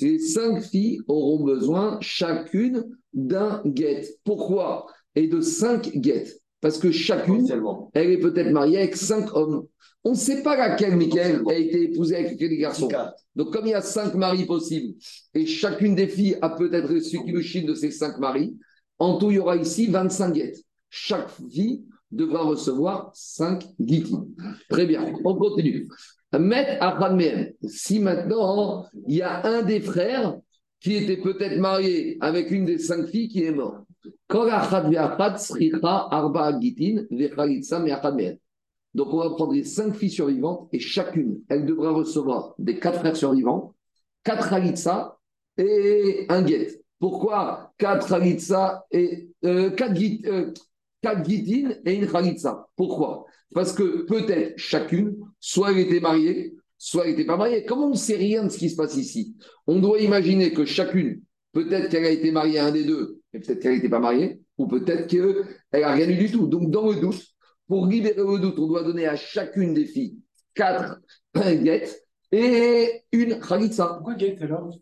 les 0.00 0.18
cinq 0.18 0.62
filles 0.62 1.00
auront 1.06 1.44
besoin 1.44 1.98
chacune 2.00 2.84
d'un 3.12 3.62
guet. 3.64 4.16
Pourquoi? 4.24 4.86
Et 5.14 5.28
de 5.28 5.40
cinq 5.40 5.96
guettes. 5.96 6.40
Parce 6.60 6.78
que 6.78 6.90
chacune, 6.90 7.46
elle 7.94 8.10
est 8.10 8.18
peut-être 8.18 8.50
mariée 8.50 8.78
avec 8.78 8.96
cinq 8.96 9.34
hommes. 9.34 9.66
On 10.04 10.10
ne 10.10 10.16
sait 10.16 10.42
pas 10.42 10.56
laquelle, 10.56 10.96
Michael, 10.96 11.42
a 11.48 11.54
été 11.54 11.84
épousée 11.84 12.16
avec 12.16 12.38
quel 12.38 12.48
des 12.48 12.58
garçons. 12.58 12.88
Donc, 13.36 13.52
comme 13.52 13.66
il 13.66 13.70
y 13.70 13.74
a 13.74 13.82
cinq 13.82 14.14
maris 14.14 14.46
possibles, 14.46 14.94
et 15.34 15.46
chacune 15.46 15.94
des 15.94 16.06
filles 16.06 16.36
a 16.40 16.50
peut-être 16.50 16.92
reçu 16.92 17.22
Kilushin 17.24 17.66
de 17.66 17.74
ces 17.74 17.90
cinq 17.90 18.18
maris, 18.18 18.56
en 19.00 19.18
tout, 19.18 19.30
il 19.30 19.36
y 19.36 19.38
aura 19.38 19.56
ici 19.56 19.86
25 19.86 20.32
guettes. 20.32 20.62
Chaque 20.90 21.30
fille 21.30 21.84
devra 22.10 22.42
recevoir 22.42 23.10
5 23.14 23.64
guitis. 23.80 24.16
Très 24.68 24.86
bien, 24.86 25.12
on 25.24 25.34
continue. 25.34 25.88
Met 26.38 26.78
Si 27.64 27.98
maintenant, 27.98 28.86
il 29.08 29.16
y 29.16 29.22
a 29.22 29.44
un 29.46 29.62
des 29.62 29.80
frères 29.80 30.38
qui 30.80 30.94
était 30.94 31.16
peut-être 31.16 31.58
marié 31.58 32.18
avec 32.20 32.50
une 32.50 32.64
des 32.64 32.78
cinq 32.78 33.06
filles 33.06 33.28
qui 33.28 33.44
est 33.44 33.50
mort. 33.52 33.84
Donc, 38.94 39.12
on 39.12 39.18
va 39.18 39.30
prendre 39.30 39.52
les 39.52 39.64
cinq 39.64 39.94
filles 39.94 40.10
survivantes 40.10 40.68
et 40.72 40.78
chacune, 40.78 41.40
elle 41.48 41.66
devra 41.66 41.90
recevoir 41.90 42.54
des 42.58 42.78
quatre 42.78 43.00
frères 43.00 43.16
survivants, 43.16 43.74
quatre 44.24 44.52
halitza 44.52 45.18
et 45.58 46.26
un 46.28 46.42
guet. 46.42 46.80
Pourquoi 47.00 47.72
quatre 47.78 48.06
khalitsa 48.08 48.86
et 48.92 49.30
euh, 49.44 49.70
quatre, 49.70 49.98
euh, 50.26 50.52
et 51.86 51.94
une 51.94 52.06
khalitsa 52.06 52.68
Pourquoi? 52.76 53.24
Parce 53.54 53.72
que 53.72 54.02
peut-être 54.02 54.58
chacune, 54.58 55.16
soit 55.40 55.72
elle 55.72 55.78
était 55.78 56.00
mariée, 56.00 56.54
soit 56.76 57.04
elle 57.04 57.12
n'était 57.12 57.24
pas 57.24 57.38
mariée. 57.38 57.64
Comment 57.64 57.86
on 57.86 57.90
ne 57.90 57.96
sait 57.96 58.16
rien 58.16 58.44
de 58.44 58.50
ce 58.50 58.58
qui 58.58 58.68
se 58.68 58.76
passe 58.76 58.96
ici 58.96 59.34
On 59.66 59.80
doit 59.80 59.98
imaginer 59.98 60.52
que 60.52 60.66
chacune, 60.66 61.22
peut-être 61.52 61.88
qu'elle 61.88 62.04
a 62.04 62.10
été 62.10 62.30
mariée 62.30 62.58
à 62.58 62.66
un 62.66 62.70
des 62.70 62.84
deux, 62.84 63.20
mais 63.32 63.40
peut-être 63.40 63.60
qu'elle 63.60 63.74
n'était 63.74 63.88
pas 63.88 63.98
mariée. 63.98 64.40
Ou 64.58 64.66
peut-être 64.66 65.06
qu'elle 65.06 65.46
n'a 65.72 65.92
rien 65.92 66.06
eu 66.06 66.16
du 66.16 66.30
tout. 66.30 66.46
Donc, 66.46 66.70
dans 66.70 66.90
le 66.90 67.00
doute, 67.00 67.24
pour 67.66 67.86
libérer 67.86 68.16
le 68.16 68.38
doute, 68.38 68.58
on 68.58 68.66
doit 68.66 68.82
donner 68.82 69.06
à 69.06 69.16
chacune 69.16 69.72
des 69.72 69.86
filles 69.86 70.18
quatre 70.54 71.00
guettes 71.34 72.06
et 72.30 73.04
une 73.12 73.40
khalitsa. 73.40 74.00
Pourquoi 74.04 74.14
alors? 74.42 74.74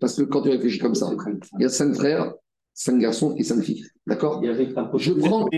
Parce 0.00 0.16
que 0.16 0.22
quand 0.22 0.42
tu 0.42 0.50
réfléchis 0.50 0.78
comme 0.78 0.94
ça, 0.94 1.10
il 1.58 1.62
y 1.62 1.64
a 1.64 1.68
cinq 1.68 1.94
frères, 1.94 2.32
cinq 2.74 2.98
garçons 2.98 3.34
et 3.36 3.42
cinq 3.42 3.62
filles. 3.62 3.84
D'accord 4.06 4.40
Je 4.96 5.12
prends. 5.12 5.48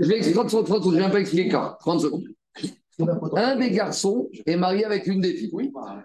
Je 0.00 0.08
vais 0.08 0.20
30 0.20 0.50
secondes, 0.50 0.66
30 0.66 0.82
secondes, 0.82 0.94
je 0.94 0.98
vais 0.98 1.04
un 1.04 1.10
peu 1.10 1.20
expliquer 1.20 1.56
30 1.80 2.00
secondes. 2.00 2.24
Un 3.36 3.56
des 3.56 3.70
garçons 3.70 4.28
est 4.46 4.56
marié 4.56 4.84
avec 4.84 5.06
une 5.06 5.20
des 5.20 5.34
filles. 5.34 5.50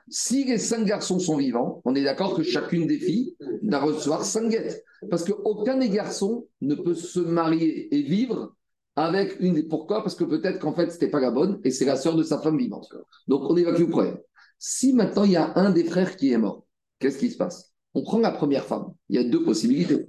Si 0.10 0.46
les 0.46 0.58
cinq 0.58 0.86
garçons 0.86 1.20
sont 1.20 1.38
vivants, 1.38 1.82
on 1.86 1.94
est 1.96 2.04
d'accord 2.04 2.34
que 2.36 2.44
chacune 2.44 2.88
des 2.88 2.98
filles 2.98 3.36
doit 3.62 3.80
recevoir 3.80 4.24
cinq 4.24 4.50
guettes. 4.50 4.84
Parce 5.10 5.24
qu'aucun 5.24 5.78
des 5.78 5.90
garçons 5.90 6.48
ne 6.62 6.76
peut 6.76 6.96
se 6.96 7.20
marier 7.20 7.94
et 7.96 8.02
vivre 8.02 8.56
avec 8.96 9.40
une 9.40 9.54
des. 9.54 9.64
Pourquoi? 9.64 10.02
Parce 10.02 10.16
que 10.16 10.24
peut-être 10.24 10.60
qu'en 10.60 10.74
fait, 10.74 10.88
ce 10.90 10.94
n'était 10.94 11.10
pas 11.10 11.20
la 11.20 11.32
bonne 11.32 11.60
et 11.64 11.72
c'est 11.72 11.86
la 11.86 11.96
sœur 11.96 12.16
de 12.16 12.24
sa 12.24 12.40
femme 12.40 12.58
vivante. 12.58 12.90
Donc, 13.28 13.44
on 13.50 13.56
évacue 13.56 13.82
le 13.82 13.90
problème. 13.90 14.18
Si 14.58 14.92
maintenant 14.94 15.24
il 15.24 15.32
y 15.32 15.38
a 15.38 15.54
un 15.56 15.70
des 15.70 15.86
frères 15.86 16.18
qui 16.18 16.34
est 16.34 16.38
mort, 16.38 16.66
qu'est-ce 17.00 17.18
qui 17.18 17.32
se 17.32 17.38
passe? 17.38 17.72
On 17.94 18.04
prend 18.04 18.20
la 18.20 18.32
première 18.32 18.66
femme. 18.66 18.94
Il 19.10 19.16
y 19.16 19.20
a 19.20 19.24
deux 19.24 19.44
possibilités. 19.44 20.06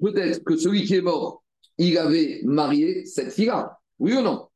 Peut-être 0.00 0.42
que 0.44 0.56
celui 0.56 0.84
qui 0.84 0.94
est 0.94 1.02
mort, 1.02 1.42
il 1.78 1.98
avait 1.98 2.40
marié 2.44 3.04
cette 3.04 3.32
fille-là. 3.32 3.78
Oui 3.98 4.14
ou 4.14 4.22
non? 4.22 4.46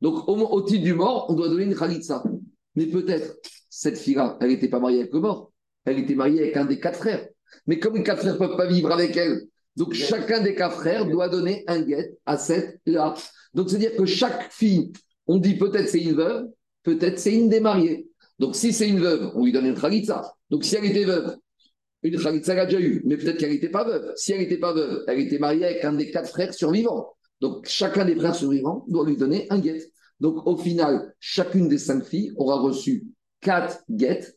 Donc, 0.00 0.26
au, 0.28 0.62
titre 0.62 0.82
du 0.82 0.94
mort, 0.94 1.26
on 1.28 1.34
doit 1.34 1.48
donner 1.48 1.64
une 1.64 1.76
khalitsa. 1.76 2.22
Mais 2.74 2.86
peut-être, 2.86 3.36
cette 3.68 3.98
fille-là, 3.98 4.38
elle 4.40 4.48
n'était 4.48 4.68
pas 4.68 4.80
mariée 4.80 5.00
avec 5.00 5.12
le 5.12 5.20
mort. 5.20 5.52
Elle 5.84 5.98
était 5.98 6.14
mariée 6.14 6.40
avec 6.40 6.56
un 6.56 6.64
des 6.64 6.80
quatre 6.80 6.98
frères. 6.98 7.26
Mais 7.66 7.78
comme 7.78 7.96
les 7.96 8.02
quatre 8.02 8.20
frères 8.20 8.34
ne 8.34 8.38
peuvent 8.38 8.56
pas 8.56 8.66
vivre 8.66 8.90
avec 8.90 9.16
elle, 9.16 9.42
donc 9.76 9.92
chacun 9.92 10.40
des 10.40 10.54
quatre 10.54 10.76
frères 10.76 11.06
doit 11.06 11.28
donner 11.28 11.64
un 11.66 11.80
guet 11.80 12.16
à 12.26 12.36
cette 12.38 12.80
là. 12.86 13.14
Donc, 13.54 13.68
c'est-à-dire 13.68 13.96
que 13.96 14.06
chaque 14.06 14.52
fille, 14.52 14.92
on 15.26 15.38
dit 15.38 15.56
peut-être 15.56 15.88
c'est 15.88 16.00
une 16.00 16.14
veuve, 16.14 16.46
peut-être 16.82 17.18
c'est 17.18 17.34
une 17.34 17.48
des 17.48 17.60
mariées. 17.60 18.08
Donc, 18.38 18.56
si 18.56 18.72
c'est 18.72 18.88
une 18.88 19.00
veuve, 19.00 19.32
on 19.34 19.44
lui 19.44 19.52
donne 19.52 19.66
une 19.66 19.78
khalitsa. 19.78 20.34
Donc, 20.50 20.64
si 20.64 20.76
elle 20.76 20.84
était 20.86 21.04
veuve, 21.04 21.36
une 22.02 22.18
khalitsa 22.18 22.54
elle 22.54 22.60
a 22.60 22.66
déjà 22.66 22.80
eu, 22.80 23.02
mais 23.04 23.16
peut-être 23.16 23.36
qu'elle 23.38 23.50
n'était 23.50 23.68
pas 23.68 23.84
veuve. 23.84 24.12
Si 24.16 24.32
elle 24.32 24.40
n'était 24.40 24.58
pas 24.58 24.72
veuve, 24.72 25.04
elle 25.06 25.20
était 25.20 25.38
mariée 25.38 25.64
avec 25.64 25.84
un 25.84 25.92
des 25.92 26.10
quatre 26.10 26.28
frères 26.28 26.54
survivants. 26.54 27.14
Donc, 27.40 27.66
chacun 27.66 28.04
des 28.04 28.16
frères 28.16 28.34
survivants 28.34 28.84
doit 28.88 29.06
lui 29.06 29.16
donner 29.16 29.46
un 29.50 29.58
guet. 29.58 29.90
Donc, 30.18 30.46
au 30.46 30.56
final, 30.56 31.14
chacune 31.20 31.68
des 31.68 31.78
cinq 31.78 32.04
filles 32.04 32.32
aura 32.36 32.60
reçu 32.60 33.06
quatre 33.40 33.82
guettes 33.88 34.36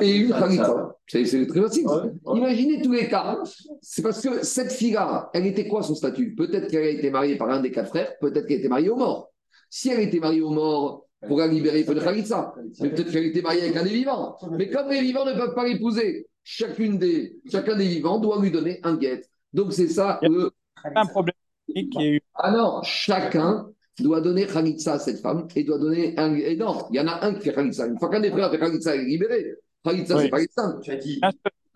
et 0.00 0.16
une 0.16 0.30
khalitza. 0.30 0.96
C'est 1.06 1.46
très 1.46 1.60
facile. 1.62 1.86
Imaginez 2.34 2.82
tous 2.82 2.92
les 2.92 3.08
cas. 3.08 3.38
C'est 3.80 4.02
parce 4.02 4.20
que 4.20 4.44
cette 4.44 4.72
fille-là, 4.72 5.30
elle 5.32 5.46
était 5.46 5.66
quoi 5.68 5.82
son 5.82 5.94
statut? 5.94 6.34
Peut-être 6.34 6.68
qu'elle 6.68 6.84
a 6.84 6.88
été 6.88 7.10
mariée 7.10 7.36
par 7.36 7.48
un 7.50 7.60
des 7.60 7.70
quatre 7.70 7.88
frères, 7.88 8.12
peut-être 8.20 8.46
qu'elle 8.46 8.58
était 8.58 8.68
mariée 8.68 8.90
au 8.90 8.96
mort. 8.96 9.30
Si 9.70 9.88
elle 9.88 10.00
était 10.00 10.20
mariée 10.20 10.42
au 10.42 10.50
mort, 10.50 11.03
pour 11.26 11.38
la 11.38 11.46
libérer, 11.46 11.80
il 11.80 11.84
faut 11.84 11.94
de 11.94 12.00
khalitza. 12.00 12.54
Mais 12.80 12.90
peut-être 12.90 13.10
qu'elle 13.10 13.26
était 13.26 13.42
mariée 13.42 13.62
avec 13.62 13.76
un 13.76 13.84
des 13.84 13.90
vivants. 13.90 14.36
Mais 14.52 14.68
comme 14.70 14.90
les 14.90 15.00
vivants 15.00 15.24
ne 15.24 15.32
peuvent 15.32 15.54
pas 15.54 15.66
l'épouser, 15.66 16.26
chacune 16.42 16.98
des, 16.98 17.38
chacun 17.50 17.76
des 17.76 17.88
vivants 17.88 18.18
doit 18.18 18.40
lui 18.40 18.50
donner 18.50 18.80
un 18.82 18.96
guet. 18.96 19.22
Donc, 19.52 19.72
c'est 19.72 19.88
ça 19.88 20.18
le. 20.22 20.50
Un 20.84 21.06
problème 21.06 21.34
qui 21.66 22.04
eu. 22.04 22.20
Ah 22.34 22.50
non, 22.50 22.80
chacun 22.82 23.68
doit 23.98 24.20
donner 24.20 24.46
Khalitsa 24.46 24.94
à 24.94 24.98
cette 24.98 25.20
femme 25.20 25.48
et 25.54 25.64
doit 25.64 25.78
donner 25.78 26.14
un. 26.18 26.34
Et 26.34 26.56
non, 26.56 26.86
il 26.90 26.96
y 26.96 27.00
en 27.00 27.06
a 27.06 27.24
un 27.24 27.34
qui 27.34 27.42
fait 27.42 27.54
Khalitsa. 27.54 27.86
Une 27.86 27.98
fois 27.98 28.10
qu'un 28.10 28.20
des 28.20 28.30
frères 28.30 28.50
fait 28.50 28.58
Khalitsa, 28.58 28.96
il 28.96 29.02
est 29.02 29.04
libéré. 29.04 29.54
Khalitsa, 29.84 30.18
c'est 30.18 30.28
pas 30.28 30.38
l'exemple. 30.38 30.80
Tu 30.82 30.90
as 30.90 30.96
dit. 30.96 31.20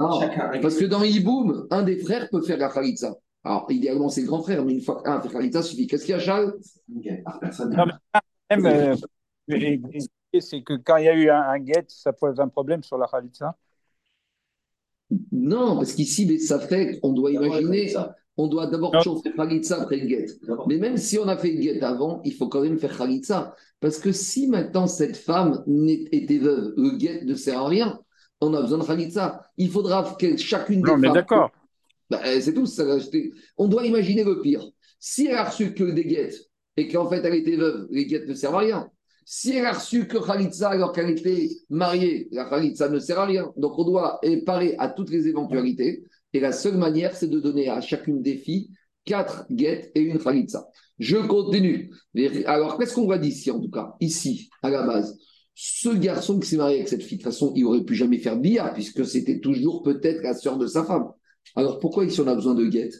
Non, 0.00 0.20
parce 0.62 0.76
que 0.76 0.84
dans 0.84 1.02
Iboum, 1.02 1.66
un 1.70 1.82
des 1.82 1.98
frères 1.98 2.28
peut 2.30 2.42
faire 2.42 2.58
la 2.58 2.68
Khalitsa. 2.68 3.16
Alors, 3.44 3.66
idéalement, 3.70 4.08
c'est 4.08 4.20
le 4.20 4.26
grand 4.26 4.42
frère, 4.42 4.64
mais 4.64 4.74
une 4.74 4.80
fois 4.80 5.02
qu'un 5.02 5.20
fait 5.20 5.28
Khalitsa, 5.28 5.62
suffit. 5.62 5.86
Qu'est-ce 5.86 6.04
qu'il 6.04 6.12
y 6.12 6.18
a, 6.18 6.20
Charles? 6.20 6.54
Non, 6.88 7.86
mais 8.50 8.88
euh, 8.88 8.96
c'est 10.40 10.62
que 10.62 10.74
quand 10.74 10.96
il 10.96 11.04
y 11.04 11.08
a 11.08 11.14
eu 11.14 11.30
un, 11.30 11.40
un 11.40 11.58
guet, 11.58 11.84
ça 11.88 12.12
pose 12.12 12.38
un 12.40 12.48
problème 12.48 12.82
sur 12.82 12.98
la 12.98 13.06
Khalitsa. 13.06 13.56
Non, 15.32 15.76
parce 15.76 15.94
qu'ici, 15.94 16.38
ça 16.38 16.58
fait, 16.58 16.98
on 17.02 17.12
doit 17.12 17.30
imaginer, 17.30 17.94
on 18.36 18.46
doit 18.46 18.66
d'abord 18.66 18.92
toujours 18.92 19.22
faire 19.22 19.34
Khalitsa 19.34 19.82
après 19.82 19.98
une 19.98 20.06
guette. 20.06 20.38
Mais 20.66 20.76
même 20.76 20.96
si 20.96 21.18
on 21.18 21.26
a 21.28 21.36
fait 21.36 21.54
une 21.54 21.60
guette 21.60 21.82
avant, 21.82 22.20
il 22.24 22.34
faut 22.34 22.48
quand 22.48 22.60
même 22.60 22.78
faire 22.78 22.96
Khalitsa. 22.96 23.54
Parce 23.80 23.98
que 23.98 24.12
si 24.12 24.48
maintenant 24.48 24.86
cette 24.86 25.16
femme 25.16 25.64
était 26.12 26.38
veuve, 26.38 26.74
le 26.76 26.96
guette 26.96 27.24
ne 27.24 27.34
sert 27.34 27.58
à 27.58 27.68
rien, 27.68 27.98
on 28.40 28.52
a 28.54 28.60
besoin 28.60 28.78
de 28.78 28.84
Khalitsa. 28.84 29.42
Il 29.56 29.70
faudra 29.70 30.14
que 30.18 30.36
chacune 30.36 30.82
des 30.82 30.90
non, 30.90 30.98
mais 30.98 31.10
d'accord. 31.10 31.50
Bah, 32.10 32.20
c'est 32.40 32.54
tout. 32.54 32.66
Ça, 32.66 32.84
on 33.56 33.68
doit 33.68 33.86
imaginer 33.86 34.24
le 34.24 34.40
pire. 34.40 34.64
Si 35.00 35.26
elle 35.26 35.36
a 35.36 35.44
reçu 35.44 35.74
que 35.74 35.84
des 35.84 36.04
guettes 36.04 36.50
et 36.76 36.88
qu'en 36.88 37.08
fait 37.08 37.24
elle 37.24 37.34
était 37.34 37.56
veuve, 37.56 37.86
les 37.90 38.06
guettes 38.06 38.28
ne 38.28 38.34
servent 38.34 38.56
à 38.56 38.58
rien. 38.58 38.90
Si 39.30 39.50
elle 39.50 39.66
a 39.66 39.72
reçu 39.72 40.08
que 40.08 40.16
Khalitsa 40.16 40.70
alors 40.70 40.90
qu'elle 40.90 41.10
était 41.10 41.50
mariée, 41.68 42.28
la 42.32 42.48
Khalitsa 42.48 42.88
ne 42.88 42.98
sert 42.98 43.18
à 43.18 43.26
rien. 43.26 43.52
Donc 43.58 43.78
on 43.78 43.84
doit 43.84 44.22
parer 44.46 44.74
à 44.78 44.88
toutes 44.88 45.10
les 45.10 45.28
éventualités. 45.28 46.02
Et 46.32 46.40
la 46.40 46.50
seule 46.50 46.78
manière, 46.78 47.14
c'est 47.14 47.28
de 47.28 47.38
donner 47.38 47.68
à 47.68 47.82
chacune 47.82 48.22
des 48.22 48.38
filles 48.38 48.70
quatre 49.04 49.44
guettes 49.50 49.92
et 49.94 50.00
une 50.00 50.18
khalitsa. 50.18 50.66
Je 50.98 51.18
continue. 51.18 51.90
Alors, 52.46 52.78
qu'est-ce 52.78 52.94
qu'on 52.94 53.04
voit 53.04 53.18
d'ici, 53.18 53.50
en 53.50 53.60
tout 53.60 53.68
cas 53.68 53.96
Ici, 54.00 54.48
à 54.62 54.70
la 54.70 54.86
base, 54.86 55.18
ce 55.54 55.90
garçon 55.90 56.40
qui 56.40 56.48
s'est 56.48 56.56
marié 56.56 56.76
avec 56.76 56.88
cette 56.88 57.02
fille, 57.02 57.18
de 57.18 57.22
toute 57.22 57.30
façon, 57.30 57.52
il 57.54 57.66
aurait 57.66 57.84
pu 57.84 57.94
jamais 57.94 58.18
faire 58.18 58.38
bia, 58.38 58.70
puisque 58.72 59.04
c'était 59.04 59.40
toujours 59.40 59.82
peut-être 59.82 60.22
la 60.22 60.32
sœur 60.32 60.56
de 60.56 60.66
sa 60.66 60.84
femme. 60.84 61.12
Alors, 61.54 61.80
pourquoi 61.80 62.06
ici 62.06 62.18
on 62.22 62.26
a 62.28 62.34
besoin 62.34 62.54
de 62.54 62.64
guettes 62.64 62.94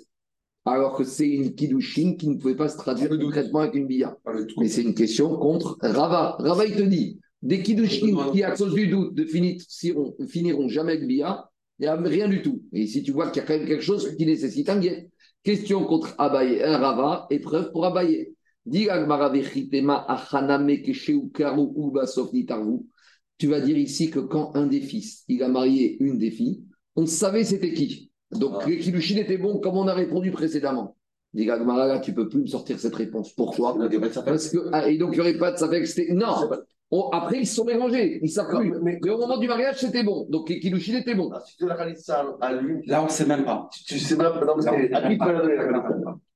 alors 0.71 0.97
que 0.97 1.05
c'est 1.05 1.29
une 1.29 1.55
kiddushin 1.55 2.15
qui 2.19 2.29
ne 2.29 2.37
pouvait 2.37 2.57
pas 2.57 2.69
se 2.69 2.77
traduire 2.77 3.11
concrètement 3.11 3.61
avec 3.61 3.75
une 3.75 3.87
bia. 3.87 4.17
Mais 4.59 4.69
c'est 4.69 4.83
une 4.83 4.95
question 4.95 5.37
contre 5.37 5.79
Rava. 5.81 6.37
Rava, 6.39 6.67
il 6.67 6.75
te 6.75 6.83
dit, 6.83 7.19
des 7.43 7.63
kiddushin 7.63 8.33
qui, 8.33 8.43
à 8.43 8.53
cause 8.53 8.75
du 8.75 8.89
doute, 8.89 9.17
ne 9.17 9.25
finiront, 9.25 10.15
finiront 10.29 10.69
jamais 10.69 10.93
avec 10.93 11.07
bia, 11.07 11.51
il 11.79 11.83
n'y 11.83 11.89
a 11.89 11.97
rien 11.97 12.29
du 12.29 12.43
tout. 12.43 12.63
Et 12.73 12.83
ici, 12.83 13.03
tu 13.03 13.13
vois 13.13 13.31
qu'il 13.31 13.41
y 13.41 13.45
a 13.45 13.47
quand 13.47 13.57
même 13.57 13.67
quelque 13.67 13.85
chose 13.85 14.17
qui 14.17 14.27
nécessite 14.27 14.69
un 14.69 14.81
guet. 14.81 15.11
Question 15.45 15.85
contre 15.85 16.15
Abaye, 16.19 16.63
un 16.63 16.79
Rava, 16.79 17.27
épreuve 17.31 17.71
pour 17.71 17.87
Abaye. 17.87 18.35
Tu 18.71 18.77
vas 23.47 23.61
dire 23.61 23.79
ici 23.79 24.11
que 24.11 24.19
quand 24.19 24.57
un 24.57 24.67
des 24.67 24.81
fils, 24.81 25.25
il 25.29 25.43
a 25.43 25.49
marié 25.49 25.97
une 26.01 26.19
des 26.19 26.31
filles, 26.31 26.65
on 26.97 27.07
savait 27.07 27.45
c'était 27.45 27.73
qui. 27.73 28.08
Donc 28.33 28.55
ah. 28.61 28.69
les 28.69 28.79
Kilushin 28.79 29.17
étaient 29.17 29.39
bons 29.39 29.59
comme 29.59 29.77
on 29.77 29.89
a 29.89 29.95
répondu 29.95 30.31
précédemment. 30.31 30.97
Dit 31.35 31.45
là, 31.45 32.01
tu 32.01 32.15
peux 32.15 32.29
plus 32.29 32.41
me 32.41 32.47
sortir 32.47 32.79
cette 32.79 32.95
réponse. 32.95 33.33
Pourquoi? 33.35 33.77
Parce 34.25 34.49
que, 34.49 34.71
ah, 34.73 34.89
et 34.89 34.97
donc 34.97 35.11
il 35.13 35.17
n'y 35.17 35.21
aurait 35.21 35.39
pas 35.39 35.53
de 35.53 35.85
c'était 35.85 36.13
Non, 36.15 36.35
après, 37.13 37.41
ils 37.41 37.47
se 37.47 37.57
sont 37.57 37.65
mélangés, 37.67 38.19
ils 38.23 38.31
savent 38.31 38.49
plus. 38.49 38.73
Mais, 38.83 38.99
au 39.11 39.19
moment 39.19 39.37
du 39.37 39.47
mariage, 39.47 39.77
c'était 39.77 40.03
bon. 40.03 40.27
Donc, 40.31 40.49
les 40.49 40.59
Kilushin 40.59 40.97
étaient 40.97 41.15
bons. 41.15 41.31
Ah, 41.35 41.43
si 41.45 41.57
tu 41.57 41.67
la 41.67 41.95
ça 41.97 42.25
à 42.41 42.55
lui, 42.55 42.87
là, 42.87 43.03
on 43.03 43.07
ne 43.07 43.11
sait 43.11 43.27
même 43.27 43.45
pas. 43.45 43.69
Tu, 43.87 43.99
sais 43.99 44.17
même 44.17 44.33
pas. 44.33 44.55
À 44.95 45.09
qui 45.09 45.19
tu 45.19 45.33
la 45.33 45.41
donner 45.41 45.57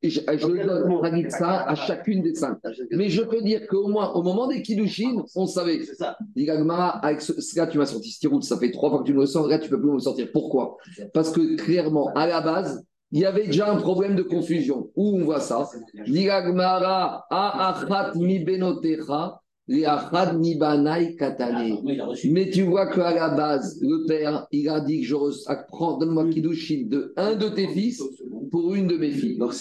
Je, 0.03 0.21
je 0.21 0.47
donne 0.47 1.31
ça 1.31 1.65
à 1.69 1.75
chacune 1.75 2.23
des 2.23 2.35
cinq. 2.35 2.59
Mais 2.91 3.09
je 3.09 3.23
peux 3.23 3.41
dire 3.43 3.67
qu'au 3.69 3.89
moins, 3.89 4.13
au 4.13 4.23
moment 4.23 4.49
des 4.49 4.63
Kilushin, 4.63 5.23
on 5.37 5.47
savait. 5.47 5.83
C'est 5.85 5.95
ça. 5.95 6.17
avec 7.03 7.21
ce, 7.21 7.33
là, 7.57 7.67
tu 7.67 7.79
m'as 7.79 7.87
sorti 7.87 8.11
Stirout, 8.11 8.43
ça 8.43 8.59
fait 8.59 8.71
trois 8.73 8.91
fois 8.91 9.01
que 9.01 9.05
tu 9.05 9.15
me 9.15 9.21
le 9.21 9.27
sors. 9.27 9.47
Là, 9.47 9.59
tu 9.59 9.67
ne 9.67 9.71
peux 9.71 9.81
plus 9.81 9.91
me 9.91 9.95
le 9.95 10.01
sortir. 10.01 10.29
Pourquoi? 10.33 10.77
Parce 11.15 11.31
que 11.31 11.57
clairement, 11.57 12.11
à 12.15 12.27
la 12.27 12.41
base, 12.41 12.85
il 13.13 13.21
y 13.21 13.27
avait 13.27 13.47
déjà 13.47 13.71
un 13.71 13.77
problème 13.77 14.17
de 14.17 14.23
confusion. 14.23 14.91
Où 14.97 15.19
on 15.19 15.25
voit 15.25 15.41
ça? 15.41 15.69
Digagmara, 16.07 17.27
a 17.31 18.13
mi 18.17 18.39
benotecha. 18.39 19.42
Ah, 19.71 20.33
mais 22.25 22.51
tu 22.51 22.63
vois 22.63 22.89
qu'à 22.89 23.15
la 23.15 23.29
base, 23.29 23.79
le 23.81 24.07
père, 24.09 24.47
il 24.51 24.69
a 24.69 24.81
dit 24.81 25.03
que 25.03 25.07
je 25.07 25.15
prends, 25.69 25.99
donne-moi 25.99 26.29
Kiddushin 26.31 26.87
de 26.89 27.13
un 27.17 27.37
de 27.37 27.49
tes 27.49 27.69
fils 27.69 28.03
pour 28.51 28.75
une 28.75 28.89
de 28.89 28.97
mes 28.97 29.13
filles. 29.13 29.39
Donc, 29.39 29.55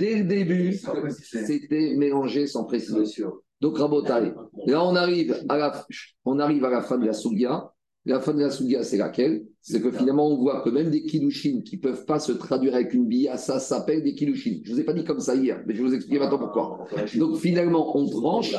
dès 0.00 0.16
le 0.16 0.24
début, 0.24 0.78
c'était 1.10 1.94
mélangé 1.96 2.46
sans 2.46 2.64
précision. 2.64 3.32
Donc, 3.60 3.76
Rabotai, 3.78 4.32
là, 4.66 4.82
on 4.84 4.96
arrive 4.96 5.36
à 5.48 5.58
la, 5.58 5.86
on 6.24 6.38
arrive 6.38 6.64
à 6.64 6.70
la 6.70 6.80
fin 6.80 6.96
de 6.96 7.06
la 7.06 7.12
Sougia. 7.12 7.72
La 8.06 8.20
fin 8.20 8.32
de 8.32 8.40
la 8.40 8.50
Sougia, 8.50 8.84
c'est 8.84 8.98
laquelle? 8.98 9.44
C'est 9.60 9.82
que 9.82 9.90
finalement, 9.90 10.28
on 10.28 10.36
voit 10.38 10.62
que 10.62 10.70
même 10.70 10.90
des 10.90 11.02
Kiddushin 11.02 11.60
qui 11.62 11.76
ne 11.76 11.82
peuvent 11.82 12.04
pas 12.06 12.20
se 12.20 12.32
traduire 12.32 12.74
avec 12.74 12.94
une 12.94 13.06
bia, 13.06 13.36
ça 13.36 13.58
s'appelle 13.58 14.02
des 14.02 14.14
Kiddushin. 14.14 14.60
Je 14.62 14.70
ne 14.70 14.74
vous 14.76 14.80
ai 14.80 14.84
pas 14.84 14.92
dit 14.92 15.04
comme 15.04 15.20
ça 15.20 15.34
hier, 15.34 15.62
mais 15.66 15.74
je 15.74 15.82
vais 15.82 15.88
vous 15.88 15.94
expliquer 15.94 16.20
maintenant 16.20 16.38
pourquoi. 16.38 16.86
Donc, 17.16 17.36
finalement, 17.36 17.96
on 17.98 18.08
tranche 18.08 18.54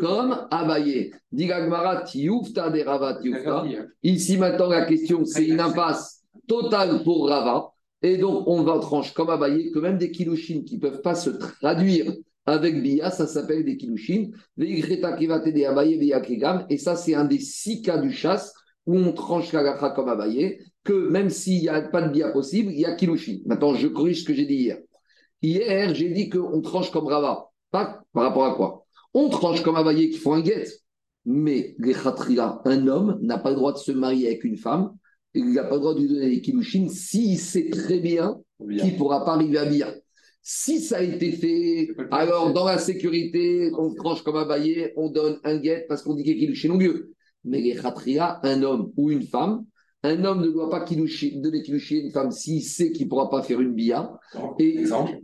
comme 0.00 0.46
Abaye. 0.50 1.12
Ici, 4.02 4.36
maintenant, 4.36 4.68
la 4.68 4.84
question, 4.84 5.24
c'est 5.24 5.46
une 5.46 5.60
impasse 5.60 6.22
totale 6.46 7.02
pour 7.02 7.28
Rava. 7.28 7.72
Et 8.02 8.16
donc, 8.16 8.44
on 8.46 8.62
va 8.62 8.78
trancher 8.80 9.12
comme 9.14 9.30
Abaye 9.30 9.70
que 9.70 9.78
même 9.78 9.98
des 9.98 10.10
Kilushin 10.10 10.62
qui 10.66 10.76
ne 10.76 10.80
peuvent 10.80 11.02
pas 11.02 11.14
se 11.14 11.30
traduire 11.30 12.12
avec 12.46 12.82
Bia, 12.82 13.10
ça 13.10 13.26
s'appelle 13.26 13.64
des 13.64 13.76
Kilushin. 13.76 14.30
Et 14.58 14.82
ça, 16.78 16.96
c'est 16.96 17.14
un 17.14 17.24
des 17.24 17.38
six 17.38 17.82
cas 17.82 17.98
du 17.98 18.10
chasse 18.10 18.52
où 18.86 18.96
on 18.96 19.12
tranche 19.12 19.52
comme 19.52 20.08
Abaye, 20.08 20.58
que 20.82 21.08
même 21.10 21.30
s'il 21.30 21.60
n'y 21.60 21.68
a 21.68 21.80
pas 21.82 22.02
de 22.02 22.10
Bia 22.12 22.30
possible, 22.30 22.72
il 22.72 22.80
y 22.80 22.84
a 22.84 22.94
Kilushin. 22.94 23.38
Maintenant, 23.46 23.74
je 23.74 23.86
corrige 23.86 24.22
ce 24.22 24.24
que 24.24 24.34
j'ai 24.34 24.46
dit 24.46 24.56
hier. 24.56 24.78
Hier, 25.40 25.94
j'ai 25.94 26.10
dit 26.10 26.28
qu'on 26.28 26.60
tranche 26.60 26.90
comme 26.90 27.06
Rava. 27.06 27.46
Pas 27.70 28.02
par 28.12 28.24
rapport 28.24 28.44
à 28.44 28.54
quoi? 28.54 28.81
On 29.14 29.28
tranche 29.28 29.62
comme 29.62 29.76
Availlé 29.76 30.10
qui 30.10 30.18
font 30.18 30.32
un 30.32 30.40
guet. 30.40 30.64
Mais 31.24 31.76
les 31.78 31.94
un 32.64 32.86
homme 32.88 33.18
n'a 33.22 33.38
pas 33.38 33.50
le 33.50 33.56
droit 33.56 33.72
de 33.72 33.78
se 33.78 33.92
marier 33.92 34.26
avec 34.26 34.44
une 34.44 34.56
femme. 34.56 34.96
Il 35.34 35.52
n'a 35.52 35.64
pas 35.64 35.76
le 35.76 35.80
droit 35.80 35.94
de 35.94 36.00
lui 36.00 36.08
donner 36.08 36.28
des 36.28 36.40
kilouchines 36.40 36.88
s'il 36.88 37.38
sait 37.38 37.70
très 37.70 38.00
bien 38.00 38.40
qu'il 38.58 38.92
ne 38.92 38.98
pourra 38.98 39.24
pas 39.24 39.34
arriver 39.34 39.58
à 39.58 39.64
bien. 39.64 39.94
Si 40.42 40.80
ça 40.80 40.98
a 40.98 41.02
été 41.02 41.30
fait, 41.30 41.94
alors 42.10 42.52
dans 42.52 42.64
la 42.64 42.78
sécurité, 42.78 43.70
on 43.78 43.94
tranche 43.94 44.22
comme 44.22 44.36
Availlé, 44.36 44.92
on 44.96 45.08
donne 45.10 45.38
un 45.44 45.58
guet 45.58 45.86
parce 45.88 46.02
qu'on 46.02 46.14
dit 46.14 46.24
qu'il 46.24 46.42
est 46.42 46.68
au 46.68 46.74
mieux. 46.74 47.12
Mais 47.44 47.60
les 47.60 47.76
khatria, 47.76 48.40
un 48.42 48.62
homme 48.62 48.92
ou 48.96 49.10
une 49.10 49.22
femme, 49.22 49.64
un 50.02 50.24
homme 50.24 50.40
ne 50.40 50.48
doit 50.48 50.68
pas 50.68 50.84
donner 50.84 51.62
kilouchi 51.62 51.96
à 51.96 52.00
une 52.00 52.10
femme 52.10 52.32
s'il 52.32 52.62
sait 52.62 52.90
qu'il 52.90 53.06
ne 53.06 53.10
pourra 53.10 53.30
pas 53.30 53.42
faire 53.42 53.60
une 53.60 53.74
bia. 53.74 54.18
Et, 54.58 54.78
exemple 54.80 55.22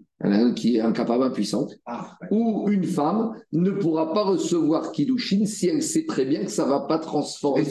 qui 0.55 0.77
est 0.77 0.81
incapable, 0.81 1.25
impuissante. 1.25 1.75
Ah, 1.87 2.19
ou 2.31 2.69
une 2.71 2.85
femme 2.85 3.35
ne 3.53 3.71
pourra 3.71 4.13
pas 4.13 4.25
recevoir 4.25 4.93
Kiddushin 4.93 5.47
si 5.47 5.69
elle 5.69 5.83
sait 5.83 6.05
très 6.07 6.25
bien 6.25 6.45
que 6.45 6.51
ça 6.51 6.65
ne 6.65 6.71
va 6.71 6.81
pas 6.81 6.99
transformer, 6.99 7.65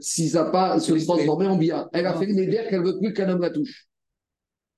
si 0.00 0.28
ça 0.28 0.44
pas 0.44 0.78
se 0.78 0.92
transformer 1.04 1.46
en 1.46 1.56
bia. 1.56 1.88
Elle 1.92 2.06
a 2.06 2.14
fait 2.14 2.26
une 2.26 2.38
éder 2.38 2.60
qu'elle 2.68 2.82
ne 2.82 2.86
veut 2.86 2.98
plus 2.98 3.12
qu'un 3.12 3.28
homme 3.28 3.40
la 3.40 3.50
touche. 3.50 3.88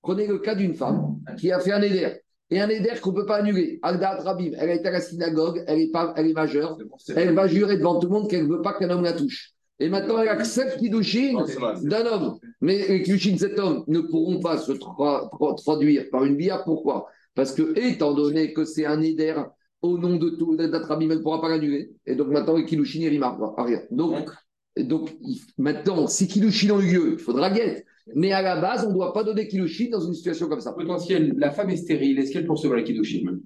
Prenez 0.02 0.26
le 0.26 0.38
cas 0.38 0.54
d'une 0.54 0.74
femme 0.74 1.18
qui 1.38 1.52
a 1.52 1.60
fait 1.60 1.72
un 1.72 1.82
éder. 1.82 2.08
Et 2.52 2.60
un 2.60 2.68
éder 2.68 2.90
qu'on 3.00 3.10
ne 3.10 3.16
peut 3.16 3.26
pas 3.26 3.36
annuler. 3.36 3.78
Alda 3.82 4.16
Rabim, 4.22 4.52
elle 4.58 4.70
a 4.70 4.74
été 4.74 4.88
à 4.88 4.90
la 4.90 5.00
synagogue, 5.00 5.62
elle 5.68 5.78
est, 5.78 5.90
pas, 5.92 6.12
elle 6.16 6.26
est 6.26 6.32
majeure, 6.32 6.76
elle 7.14 7.34
va 7.34 7.46
jurer 7.46 7.76
devant 7.76 8.00
tout 8.00 8.08
le 8.08 8.12
monde 8.12 8.28
qu'elle 8.28 8.48
ne 8.48 8.52
veut 8.56 8.62
pas 8.62 8.72
qu'un 8.72 8.90
homme 8.90 9.04
la 9.04 9.12
touche. 9.12 9.52
Et 9.80 9.88
maintenant, 9.88 10.20
elle 10.20 10.28
accepte 10.28 10.78
Kiddushin 10.78 11.42
d'un 11.82 12.06
homme. 12.06 12.38
Mais 12.60 12.86
les 12.86 13.02
Kiddushin 13.02 13.32
de 13.32 13.38
cet 13.38 13.58
homme 13.58 13.82
ne 13.88 14.00
pourront 14.00 14.38
pas 14.40 14.58
se 14.58 14.72
traduire 14.72 16.04
par 16.10 16.24
une 16.24 16.36
bia. 16.36 16.58
Pourquoi? 16.58 17.08
Parce 17.34 17.52
que, 17.52 17.78
étant 17.78 18.12
donné 18.12 18.52
que 18.52 18.64
c'est 18.64 18.84
un 18.84 19.00
éder 19.00 19.34
au 19.80 19.96
nom 19.96 20.16
de 20.16 20.28
tout, 20.30 20.56
d'Atrabim, 20.56 21.10
elle 21.10 21.18
ne 21.18 21.22
pourra 21.22 21.40
pas 21.40 21.48
l'annuler. 21.48 21.92
Et 22.06 22.14
donc 22.14 22.28
maintenant, 22.28 22.56
les 22.56 22.66
Kiddushin, 22.66 23.00
il 23.00 23.22
à 23.22 23.64
rien. 23.64 23.80
Donc, 23.90 24.28
donc 24.76 25.16
maintenant, 25.56 26.06
si 26.06 26.28
Kiddushin 26.28 26.72
ont 26.72 26.80
eu 26.80 26.92
lieu, 26.92 27.12
il 27.14 27.18
faudra 27.18 27.50
guette. 27.50 27.86
Mais 28.14 28.32
à 28.32 28.42
la 28.42 28.60
base, 28.60 28.84
on 28.84 28.90
ne 28.90 28.94
doit 28.94 29.14
pas 29.14 29.24
donner 29.24 29.48
Kiddushin 29.48 29.88
dans 29.90 30.00
une 30.00 30.12
situation 30.12 30.48
comme 30.48 30.60
ça. 30.60 30.72
Potentiel, 30.72 31.34
la 31.38 31.50
femme 31.50 31.70
est 31.70 31.76
stérile, 31.76 32.18
est-ce 32.18 32.32
qu'elle 32.32 32.48
recevoir 32.48 32.78
la 32.78 32.84
Kiddushin 32.84 33.38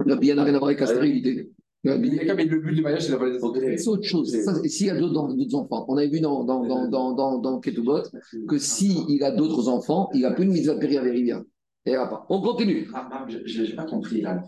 Il 0.00 0.06
n'y 0.06 0.12
a 0.12 0.16
rien 0.16 0.36
à 0.36 0.44
voir 0.50 0.64
avec 0.64 0.80
la 0.80 0.86
stérilité. 0.86 1.50
Mais 1.82 1.96
le 1.96 2.58
but 2.60 2.74
du 2.74 2.82
mariage, 2.82 3.06
c'est 3.06 3.12
la 3.12 3.76
C'est 3.78 3.88
autre 3.88 4.04
chose. 4.04 4.36
S'il 4.66 4.86
y 4.86 4.90
a 4.90 4.98
d'autres 4.98 5.54
enfants, 5.54 5.86
on 5.88 5.96
avait 5.96 6.08
vu 6.08 6.20
dans, 6.20 6.44
dans, 6.44 6.66
dans, 6.66 7.14
dans, 7.14 7.38
dans, 7.38 7.60
Ketubot 7.60 8.02
que 8.48 8.58
s'il 8.58 9.22
a 9.24 9.30
d'autres 9.30 9.68
enfants, 9.68 10.10
il 10.12 10.20
n'a 10.20 10.32
plus 10.32 10.46
de 10.46 10.50
mise 10.50 10.68
à 10.68 10.74
périr 10.74 11.04
Et 11.86 11.94
pas. 11.94 12.26
On 12.28 12.40
continue. 12.40 12.88
Ah, 12.94 13.26
je 13.28 13.62
n'ai 13.62 13.74
pas 13.74 13.84
compris 13.84 14.20
là. 14.20 14.42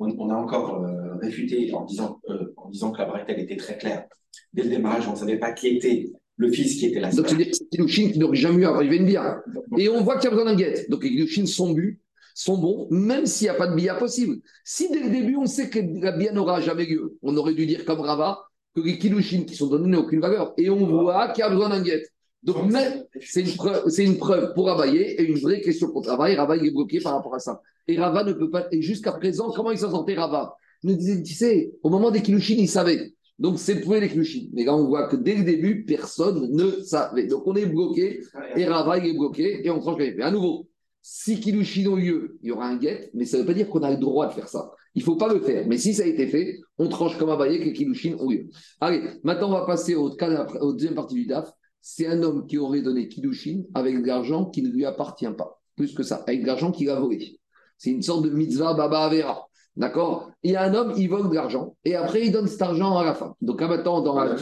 On, 0.00 0.14
on, 0.18 0.30
a 0.30 0.34
encore 0.34 0.84
euh, 0.84 1.16
réfuté 1.20 1.74
en 1.74 1.84
disant, 1.84 2.20
euh, 2.30 2.54
en 2.56 2.70
disant 2.70 2.92
que 2.92 2.98
la 2.98 3.06
bretelle 3.06 3.40
était 3.40 3.56
très 3.56 3.76
claire. 3.76 4.06
Dès 4.52 4.62
le 4.62 4.70
démarrage, 4.70 5.08
on 5.08 5.12
ne 5.12 5.16
savait 5.16 5.38
pas 5.38 5.50
qui 5.50 5.66
était 5.66 6.08
le 6.36 6.52
fils 6.52 6.76
qui 6.76 6.86
était 6.86 7.00
sœur. 7.10 7.24
Donc, 7.24 7.28
c'est 7.28 7.68
Kilushin 7.68 8.10
qui 8.12 8.18
n'aurait 8.20 8.36
jamais 8.36 8.62
eu 8.62 8.64
à 8.64 8.74
arriver 8.74 8.96
une 8.96 9.06
bière. 9.06 9.40
Et 9.76 9.88
on 9.88 10.02
voit 10.02 10.16
qu'il 10.16 10.24
y 10.24 10.26
a 10.28 10.30
besoin 10.30 10.44
d'un 10.44 10.54
guette. 10.54 10.88
Donc, 10.88 11.02
les 11.02 11.10
Kilushin 11.10 11.46
sont 11.46 11.72
but 11.72 12.00
sont 12.38 12.56
bons, 12.56 12.86
même 12.90 13.26
s'il 13.26 13.46
n'y 13.46 13.50
a 13.50 13.54
pas 13.54 13.66
de 13.66 13.74
bia 13.74 13.94
possible. 13.94 14.36
Si 14.64 14.90
dès 14.90 15.00
le 15.00 15.10
début, 15.10 15.36
on 15.36 15.46
sait 15.46 15.68
que 15.68 15.80
la 16.00 16.12
bia 16.12 16.32
n'aura 16.32 16.60
jamais 16.60 16.86
lieu, 16.86 17.18
on 17.20 17.36
aurait 17.36 17.54
dû 17.54 17.66
dire 17.66 17.84
comme 17.84 18.00
Rava 18.00 18.44
que 18.76 18.80
les 18.80 18.96
kilouchines 18.96 19.44
qui 19.44 19.56
sont 19.56 19.66
donnés 19.66 19.88
n'ont 19.88 20.02
aucune 20.02 20.20
valeur. 20.20 20.54
Et 20.56 20.70
on 20.70 20.86
voit 20.86 21.30
qu'il 21.30 21.40
y 21.40 21.42
a 21.42 21.50
besoin 21.50 21.68
d'un 21.68 21.82
guette. 21.82 22.12
Donc, 22.44 22.72
c'est 23.20 23.40
une, 23.40 23.56
preuve, 23.56 23.82
une 23.98 24.18
preuve 24.18 24.54
pour 24.54 24.66
Ravailler 24.66 25.20
et 25.20 25.24
une 25.24 25.38
vraie 25.38 25.60
question 25.60 25.90
pour 25.90 26.06
Rava. 26.06 26.30
Et 26.30 26.36
Rava, 26.36 26.56
est 26.56 26.70
bloqué 26.70 27.00
par 27.00 27.14
rapport 27.14 27.34
à 27.34 27.40
ça. 27.40 27.60
Et 27.88 27.98
Rava 27.98 28.22
ne 28.22 28.32
peut 28.32 28.50
pas. 28.50 28.68
Et 28.70 28.82
jusqu'à 28.82 29.12
présent, 29.12 29.50
comment 29.50 29.72
il 29.72 29.78
s'en 29.78 29.90
sentait 29.90 30.14
Rava 30.14 30.54
Il 30.84 30.90
nous 30.90 30.96
disait, 30.96 31.20
tu 31.24 31.34
sais, 31.34 31.72
au 31.82 31.90
moment 31.90 32.12
des 32.12 32.22
kilouchines, 32.22 32.60
il 32.60 32.68
savait. 32.68 33.14
Donc, 33.40 33.58
c'est 33.58 33.80
pour 33.80 33.94
les 33.94 34.08
kilouchines. 34.08 34.50
Mais 34.52 34.64
là, 34.64 34.76
on 34.76 34.86
voit 34.86 35.08
que 35.08 35.16
dès 35.16 35.34
le 35.34 35.42
début, 35.42 35.84
personne 35.84 36.48
ne 36.52 36.70
savait. 36.82 37.26
Donc, 37.26 37.42
on 37.46 37.56
est 37.56 37.66
bloqué. 37.66 38.20
Et 38.54 38.64
Rava, 38.64 38.98
il 38.98 39.06
est 39.06 39.18
bloqué. 39.18 39.66
Et 39.66 39.70
on 39.70 39.80
tranche 39.80 39.98
Mais 39.98 40.22
à 40.22 40.30
nouveau, 40.30 40.68
si 41.10 41.40
Kilushin 41.40 41.86
ont 41.86 41.96
lieu, 41.96 42.36
il 42.42 42.48
y 42.48 42.52
aura 42.52 42.66
un 42.68 42.76
guet, 42.76 43.10
mais 43.14 43.24
ça 43.24 43.38
ne 43.38 43.42
veut 43.42 43.46
pas 43.46 43.54
dire 43.54 43.70
qu'on 43.70 43.82
a 43.82 43.90
le 43.90 43.96
droit 43.96 44.26
de 44.26 44.34
faire 44.34 44.46
ça. 44.46 44.70
Il 44.94 44.98
ne 45.00 45.04
faut 45.04 45.16
pas 45.16 45.32
le 45.32 45.40
faire. 45.40 45.66
Mais 45.66 45.78
si 45.78 45.94
ça 45.94 46.02
a 46.02 46.06
été 46.06 46.26
fait, 46.26 46.58
on 46.76 46.90
tranche 46.90 47.16
comme 47.16 47.30
un 47.30 47.36
baillet 47.38 47.60
que 47.60 47.70
Kilushin 47.70 48.16
ont 48.20 48.28
lieu. 48.28 48.50
Allez, 48.78 49.00
maintenant 49.24 49.48
on 49.48 49.52
va 49.52 49.64
passer 49.64 49.94
au, 49.94 50.10
au 50.10 50.72
deuxième 50.74 50.94
partie 50.94 51.14
du 51.14 51.24
DAF. 51.24 51.50
C'est 51.80 52.06
un 52.06 52.22
homme 52.22 52.46
qui 52.46 52.58
aurait 52.58 52.82
donné 52.82 53.08
Kilushin 53.08 53.62
avec 53.72 54.02
de 54.02 54.06
l'argent 54.06 54.50
qui 54.50 54.60
ne 54.60 54.68
lui 54.68 54.84
appartient 54.84 55.32
pas. 55.34 55.62
Plus 55.76 55.94
que 55.94 56.02
ça, 56.02 56.24
avec 56.26 56.42
de 56.42 56.46
l'argent 56.46 56.72
qu'il 56.72 56.90
a 56.90 57.00
volé. 57.00 57.40
C'est 57.78 57.90
une 57.90 58.02
sorte 58.02 58.24
de 58.24 58.30
mitzvah 58.30 58.74
baba 58.74 59.04
avera. 59.04 59.47
D'accord? 59.78 60.32
Il 60.42 60.50
y 60.50 60.56
a 60.56 60.64
un 60.64 60.74
homme, 60.74 60.92
il 60.96 61.08
vole 61.08 61.30
de 61.30 61.34
l'argent 61.36 61.76
et 61.84 61.94
après 61.94 62.26
il 62.26 62.32
donne 62.32 62.48
cet 62.48 62.60
argent 62.62 62.98
à 62.98 63.04
la 63.04 63.14
femme. 63.14 63.34
Donc 63.40 63.60
là 63.60 63.68
maintenant, 63.68 64.00
dans 64.00 64.16
la... 64.18 64.34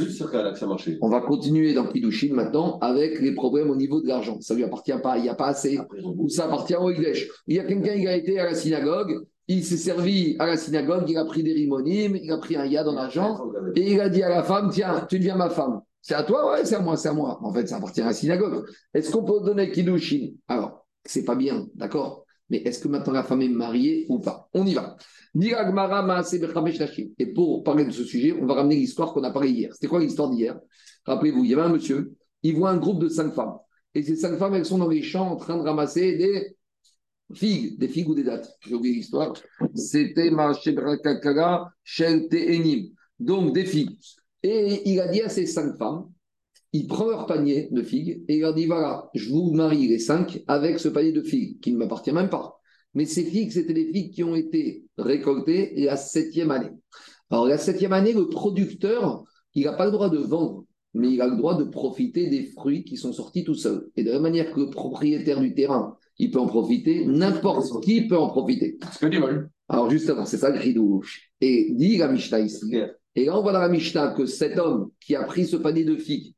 on 1.02 1.08
va 1.10 1.20
continuer 1.20 1.74
dans 1.74 1.86
Kidushin 1.86 2.32
maintenant 2.32 2.78
avec 2.80 3.20
les 3.20 3.34
problèmes 3.34 3.68
au 3.68 3.76
niveau 3.76 4.00
de 4.00 4.08
l'argent. 4.08 4.38
Ça 4.40 4.54
ne 4.54 4.60
lui 4.60 4.64
appartient 4.64 4.98
pas, 5.02 5.18
il 5.18 5.24
n'y 5.24 5.28
a 5.28 5.34
pas 5.34 5.48
assez, 5.48 5.78
ou 6.02 6.30
ça 6.30 6.46
appartient 6.46 6.74
au 6.74 6.90
Iglesh. 6.90 7.28
Il 7.46 7.56
y 7.56 7.58
a 7.58 7.64
quelqu'un 7.64 7.96
qui 7.96 8.08
a 8.08 8.16
été 8.16 8.40
à 8.40 8.46
la 8.46 8.54
synagogue, 8.54 9.26
il 9.46 9.62
s'est 9.62 9.76
servi 9.76 10.36
à 10.38 10.46
la 10.46 10.56
synagogue, 10.56 11.04
il 11.06 11.18
a 11.18 11.24
pris 11.26 11.42
des 11.42 11.52
rimonimes, 11.52 12.16
il 12.16 12.32
a 12.32 12.38
pris 12.38 12.56
un 12.56 12.64
yad 12.64 12.88
en 12.88 12.96
argent 12.96 13.38
et 13.74 13.92
il 13.92 14.00
a 14.00 14.08
dit 14.08 14.22
à 14.22 14.30
la 14.30 14.42
femme 14.42 14.70
Tiens, 14.72 15.06
tu 15.06 15.18
deviens 15.18 15.36
ma 15.36 15.50
femme. 15.50 15.82
C'est 16.00 16.14
à 16.14 16.22
toi? 16.22 16.52
Ouais, 16.52 16.64
c'est 16.64 16.76
à 16.76 16.80
moi, 16.80 16.96
c'est 16.96 17.08
à 17.08 17.12
moi. 17.12 17.38
En 17.42 17.52
fait, 17.52 17.66
ça 17.68 17.76
appartient 17.76 18.00
à 18.00 18.06
la 18.06 18.12
synagogue. 18.14 18.64
Est-ce 18.94 19.10
qu'on 19.10 19.24
peut 19.24 19.40
donner 19.44 19.70
Kidushin 19.70 20.30
Alors, 20.48 20.86
c'est 21.04 21.24
pas 21.24 21.34
bien, 21.34 21.66
d'accord? 21.74 22.25
Mais 22.48 22.58
est-ce 22.58 22.78
que 22.78 22.88
maintenant 22.88 23.12
la 23.12 23.22
femme 23.22 23.42
est 23.42 23.48
mariée 23.48 24.06
ou 24.08 24.18
pas? 24.20 24.48
On 24.54 24.66
y 24.66 24.74
va. 24.74 24.96
Et 27.18 27.26
pour 27.34 27.62
parler 27.62 27.84
de 27.84 27.90
ce 27.90 28.04
sujet, 28.04 28.32
on 28.32 28.46
va 28.46 28.54
ramener 28.54 28.76
l'histoire 28.76 29.12
qu'on 29.12 29.24
a 29.24 29.30
parlé 29.30 29.50
hier. 29.50 29.72
C'était 29.74 29.88
quoi 29.88 30.00
l'histoire 30.00 30.30
d'hier? 30.30 30.58
Rappelez-vous, 31.04 31.44
il 31.44 31.50
y 31.50 31.54
avait 31.54 31.62
un 31.62 31.68
monsieur, 31.68 32.14
il 32.42 32.56
voit 32.56 32.70
un 32.70 32.78
groupe 32.78 33.00
de 33.00 33.08
cinq 33.08 33.32
femmes. 33.32 33.56
Et 33.94 34.02
ces 34.02 34.16
cinq 34.16 34.38
femmes, 34.38 34.54
elles 34.54 34.64
sont 34.64 34.78
dans 34.78 34.88
les 34.88 35.02
champs 35.02 35.30
en 35.30 35.36
train 35.36 35.56
de 35.56 35.62
ramasser 35.62 36.16
des 36.16 36.56
figues, 37.34 37.78
des 37.78 37.88
figues 37.88 38.08
ou 38.08 38.14
des 38.14 38.24
dates. 38.24 38.48
J'ai 38.60 38.74
oublié 38.74 38.94
l'histoire. 38.94 39.34
C'était 39.74 40.30
Kakara, 41.02 41.70
Shelte 41.82 42.34
Enim. 42.34 42.90
Donc 43.18 43.54
des 43.54 43.64
figues. 43.64 43.98
Et 44.42 44.90
il 44.90 45.00
a 45.00 45.08
dit 45.08 45.22
à 45.22 45.28
ces 45.28 45.46
cinq 45.46 45.76
femmes, 45.76 46.10
il 46.76 46.86
prend 46.86 47.08
leur 47.08 47.26
panier 47.26 47.68
de 47.70 47.82
figues 47.82 48.22
et 48.28 48.36
il 48.36 48.40
leur 48.40 48.54
dit 48.54 48.66
voilà, 48.66 49.08
je 49.14 49.30
vous 49.30 49.52
marie 49.52 49.88
les 49.88 49.98
cinq 49.98 50.42
avec 50.46 50.78
ce 50.78 50.88
panier 50.88 51.12
de 51.12 51.22
figues 51.22 51.58
qui 51.60 51.72
ne 51.72 51.78
m'appartient 51.78 52.12
même 52.12 52.28
pas. 52.28 52.60
Mais 52.92 53.06
ces 53.06 53.24
figues, 53.24 53.50
c'était 53.50 53.72
des 53.72 53.90
figues 53.92 54.12
qui 54.12 54.24
ont 54.24 54.34
été 54.34 54.84
récoltées 54.98 55.74
la 55.76 55.96
septième 55.96 56.50
année. 56.50 56.70
Alors, 57.30 57.46
la 57.46 57.58
septième 57.58 57.92
année, 57.92 58.12
le 58.12 58.28
producteur, 58.28 59.24
il 59.54 59.64
n'a 59.64 59.72
pas 59.72 59.86
le 59.86 59.90
droit 59.90 60.10
de 60.10 60.18
vendre, 60.18 60.64
mais 60.94 61.12
il 61.12 61.20
a 61.20 61.26
le 61.26 61.36
droit 61.36 61.56
de 61.56 61.64
profiter 61.64 62.28
des 62.28 62.44
fruits 62.44 62.84
qui 62.84 62.96
sont 62.96 63.12
sortis 63.12 63.44
tout 63.44 63.54
seuls. 63.54 63.88
Et 63.96 64.04
de 64.04 64.10
la 64.10 64.20
manière 64.20 64.52
que 64.52 64.60
le 64.60 64.70
propriétaire 64.70 65.40
du 65.40 65.54
terrain, 65.54 65.96
il 66.18 66.30
peut 66.30 66.38
en 66.38 66.46
profiter, 66.46 67.04
n'importe 67.06 67.82
qui 67.84 68.06
peut 68.06 68.18
en 68.18 68.28
profiter. 68.28 68.78
C'est 68.92 69.10
du 69.10 69.18
vol. 69.18 69.50
Alors, 69.68 69.90
justement, 69.90 70.24
c'est 70.24 70.38
ça 70.38 70.50
le 70.50 70.58
cri 70.58 70.74
Et 71.40 71.72
dit 71.72 71.96
la 71.96 72.08
Mishnah 72.08 72.40
ici. 72.40 72.76
Et 73.14 73.24
là, 73.24 73.38
on 73.38 73.42
voit 73.42 73.52
dans 73.52 73.60
la 73.60 73.68
Mishnah 73.68 74.14
que 74.14 74.26
cet 74.26 74.58
homme 74.58 74.90
qui 75.00 75.16
a 75.16 75.24
pris 75.24 75.46
ce 75.46 75.56
panier 75.56 75.84
de 75.84 75.96
figues, 75.96 76.35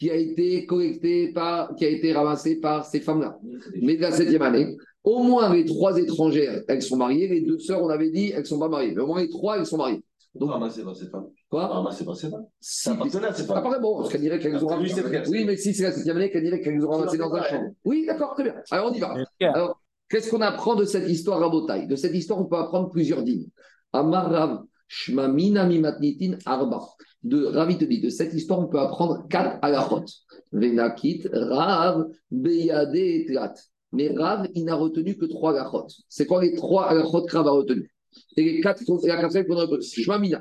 qui 0.00 0.10
a 0.10 0.16
été 0.16 0.64
collecté 0.66 1.30
par, 1.32 1.74
qui 1.76 1.84
a 1.84 1.88
été 1.88 2.12
ramassé 2.12 2.56
par 2.56 2.86
ces 2.86 3.00
femmes-là, 3.00 3.38
mais 3.82 3.96
de 3.96 4.00
la 4.00 4.10
septième 4.10 4.42
année, 4.42 4.76
au 5.04 5.22
moins 5.22 5.52
les 5.54 5.64
trois 5.66 5.98
étrangères, 5.98 6.62
elles 6.68 6.82
sont 6.82 6.96
mariées. 6.96 7.28
Les 7.28 7.42
deux 7.42 7.58
sœurs, 7.58 7.82
on 7.82 7.88
avait 7.88 8.10
dit, 8.10 8.30
elles 8.30 8.40
ne 8.40 8.44
sont 8.44 8.58
pas 8.58 8.68
mariées. 8.68 8.92
Mais 8.94 9.02
au 9.02 9.06
moins 9.06 9.20
les 9.20 9.28
trois, 9.28 9.58
elles 9.58 9.66
sont 9.66 9.76
mariées. 9.76 10.02
Donc, 10.34 10.50
ramasser 10.50 10.84
pas 10.84 10.94
cette 10.94 11.10
femme. 11.10 11.26
Quoi? 11.48 11.66
Ramasser 11.66 12.04
pas 12.04 12.14
cette 12.14 12.30
femme. 12.30 12.46
Ça 12.60 12.92
appartenait 12.92 13.26
à 13.26 13.34
cette 13.34 13.46
femme. 13.46 13.62
Ah, 13.64 13.78
bon, 13.78 13.98
parce 13.98 14.10
qu'elle 14.10 14.20
dirait 14.20 14.38
qu'elles 14.38 14.64
ont 14.64 14.68
ramassé. 14.68 15.02
Oui, 15.28 15.44
mais 15.44 15.56
si 15.56 15.74
c'est 15.74 15.82
la 15.82 15.92
septième 15.92 16.16
année, 16.16 16.30
qu'elle 16.30 16.44
dirait 16.44 16.60
qu'elles 16.60 16.84
ont 16.84 16.90
ramassé 16.90 17.18
dans 17.18 17.32
un 17.34 17.42
champ. 17.42 17.62
Oui, 17.84 18.04
d'accord, 18.06 18.34
très 18.34 18.44
bien. 18.44 18.54
Alors, 18.70 18.92
on 18.92 18.94
y 18.94 19.00
va. 19.00 19.14
Alors, 19.40 19.82
qu'est-ce 20.08 20.30
qu'on 20.30 20.40
apprend 20.40 20.76
de 20.76 20.84
cette 20.84 21.08
histoire 21.08 21.40
rabotaille 21.40 21.88
De 21.88 21.96
cette 21.96 22.14
histoire, 22.14 22.40
on 22.40 22.44
peut 22.44 22.56
apprendre 22.56 22.90
plusieurs 22.90 23.22
dignes. 23.22 23.48
Amar 23.92 24.30
Rav, 24.30 24.62
Shmamina 24.86 25.66
Mimatnitin 25.66 26.38
Arba. 26.46 26.80
De 27.22 27.44
Ravi 27.44 27.76
te 27.76 27.84
de 27.84 28.08
cette 28.08 28.32
histoire, 28.32 28.60
on 28.60 28.66
peut 28.66 28.78
apprendre 28.78 29.26
quatre 29.28 29.58
alachot. 29.62 30.04
Venakit, 30.52 31.28
Rav, 31.32 32.06
Beyade 32.30 32.96
et 32.96 33.26
Tlat. 33.26 33.54
Mais 33.92 34.08
Rav, 34.16 34.48
il 34.54 34.64
n'a 34.64 34.74
retenu 34.74 35.16
que 35.16 35.26
trois 35.26 35.52
gachot. 35.52 35.86
C'est 36.08 36.26
quoi 36.26 36.42
les 36.42 36.54
trois 36.54 36.94
gachot 36.94 37.24
que 37.26 37.36
Rav 37.36 37.46
a 37.46 37.50
retenu 37.50 37.92
Et 38.36 38.44
les 38.44 38.60
quatre, 38.60 38.82
la 39.04 39.20
quatrième 39.20 39.46
qu'on 39.46 39.58
a 39.58 39.66
retenu 39.66 39.82
Shmamina. 39.82 40.40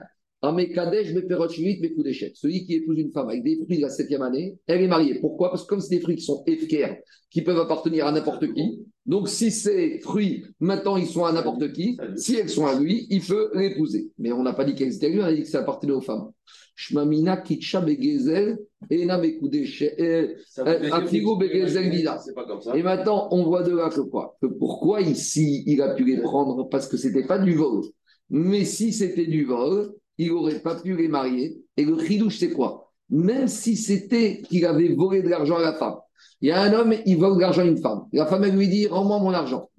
Celui 2.34 2.66
qui 2.66 2.76
épouse 2.76 2.98
une 2.98 3.12
femme 3.12 3.28
avec 3.28 3.44
des 3.44 3.58
fruits 3.58 3.78
de 3.78 3.82
la 3.82 3.90
septième 3.90 4.22
année, 4.22 4.58
elle 4.68 4.82
est 4.82 4.88
mariée. 4.88 5.20
Pourquoi? 5.20 5.50
Parce 5.50 5.64
que 5.64 5.68
comme 5.68 5.82
c'est 5.82 5.96
des 5.96 6.02
fruits 6.02 6.16
qui 6.16 6.24
sont 6.24 6.44
efkers, 6.48 6.98
qui 7.30 7.42
peuvent 7.42 7.60
appartenir 7.60 8.08
à 8.08 8.12
n'importe 8.12 8.54
qui, 8.54 8.86
donc 9.06 9.28
si 9.28 9.52
ces 9.52 10.00
fruits, 10.00 10.46
maintenant, 10.60 10.96
ils 10.96 11.08
sont 11.08 11.26
à 11.26 11.32
n'importe 11.32 11.74
qui, 11.74 11.98
si 12.16 12.36
elles 12.36 12.50
sont 12.50 12.68
à 12.68 12.80
lui, 12.80 13.08
il 13.10 13.22
peut 13.22 13.50
l'épouser. 13.54 14.12
Mais 14.18 14.32
on 14.32 14.44
n'a 14.44 14.54
pas 14.54 14.64
dit 14.66 14.76
qu'elles 14.76 14.96
étaient 14.96 15.08
à 15.08 15.10
lui, 15.10 15.20
on 15.20 15.26
a 15.26 15.34
dit 15.34 15.42
que 15.42 15.48
ça 15.48 15.60
appartenait 15.60 15.94
aux 15.94 16.02
femmes. 16.02 16.30
Shmamina 16.76 17.38
Kitcha 17.38 17.82
Begezel, 17.82 18.60
Ena 18.90 19.18
Mekudeshet, 19.18 20.38
Afigo 20.92 21.36
Begezel 21.36 21.90
Vida. 21.90 22.18
Et 22.74 22.84
maintenant, 22.84 23.28
on 23.32 23.44
voit 23.44 23.64
de 23.64 23.76
là 23.76 23.90
que 23.90 24.02
quoi? 24.02 24.38
Que 24.42 24.48
pourquoi 24.48 25.02
ici, 25.02 25.64
il 25.66 25.82
a 25.82 25.94
pu 25.96 26.06
les 26.06 26.22
prendre 26.22 26.70
Parce 26.70 26.88
que 26.88 26.96
c'était 26.96 27.26
pas 27.26 27.40
du 27.40 27.56
vol? 27.56 27.84
Mais 28.30 28.64
si 28.64 28.94
c'était 28.94 29.26
du 29.26 29.44
vol, 29.44 29.92
il 30.20 30.32
n'aurait 30.32 30.60
pas 30.60 30.76
pu 30.76 30.96
les 30.96 31.08
marier. 31.08 31.58
Et 31.78 31.86
le 31.86 31.98
chidouche, 31.98 32.38
c'est 32.38 32.52
quoi? 32.52 32.92
Même 33.10 33.48
si 33.48 33.76
c'était 33.76 34.42
qu'il 34.42 34.66
avait 34.66 34.94
volé 34.94 35.24
de 35.24 35.30
l'argent 35.30 35.58
à 35.58 35.62
la 35.62 35.74
femme. 35.74 35.96
Il 36.42 36.50
y 36.50 36.52
a 36.52 36.62
un 36.62 36.74
homme, 36.74 36.94
il 37.06 37.18
vole 37.18 37.36
de 37.36 37.42
l'argent 37.42 37.62
à 37.62 37.66
une 37.66 37.82
femme. 37.82 38.04
La 38.14 38.26
femme, 38.26 38.44
elle 38.44 38.56
lui 38.56 38.68
dit 38.68 38.86
Rends-moi 38.86 39.20
mon 39.20 39.34
argent. 39.34 39.70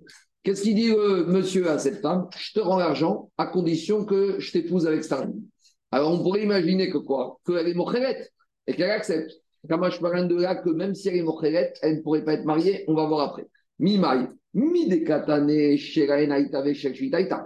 Qu'est-ce 0.42 0.62
qu'il 0.62 0.74
dit, 0.74 0.88
le 0.88 1.26
monsieur, 1.26 1.70
à 1.70 1.78
cette 1.78 2.00
femme? 2.00 2.28
Je 2.38 2.54
te 2.54 2.60
rends 2.60 2.78
l'argent 2.78 3.30
à 3.36 3.46
condition 3.46 4.06
que 4.06 4.40
je 4.40 4.50
t'épouse 4.52 4.86
avec 4.86 5.04
femme. 5.04 5.34
Alors, 5.92 6.12
on 6.12 6.22
pourrait 6.22 6.42
imaginer 6.42 6.88
que 6.88 6.98
quoi? 6.98 7.38
Qu'elle 7.46 7.68
est 7.68 7.74
mochelette 7.74 8.32
et 8.66 8.74
qu'elle 8.74 8.90
accepte. 8.90 9.30
Comme 9.68 9.90
je 9.90 10.00
parle 10.00 10.28
de 10.28 10.36
là 10.36 10.54
que 10.54 10.70
même 10.70 10.94
si 10.94 11.08
elle 11.08 11.16
est 11.16 11.22
mochelette, 11.22 11.78
elle 11.82 11.96
ne 11.96 12.00
pourrait 12.00 12.24
pas 12.24 12.32
être 12.32 12.46
mariée. 12.46 12.84
On 12.88 12.94
va 12.94 13.06
voir 13.06 13.28
après. 13.28 13.46
Mimaï, 13.78 14.28
midekatane, 14.54 15.76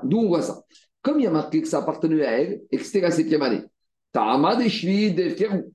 D'où 0.05 0.19
on 0.19 0.29
voit 0.29 0.43
ça? 0.43 0.63
Comme 1.05 1.21
il 1.21 1.27
a 1.27 1.31
marqué 1.31 1.61
que 1.61 1.69
ça 1.69 1.79
appartenait 1.79 2.25
à 2.25 2.41
elle 2.41 2.63
et 2.73 2.79
que 2.79 2.83
c'était 2.83 3.03
la 3.03 3.11
septième 3.11 3.43
année. 3.43 3.61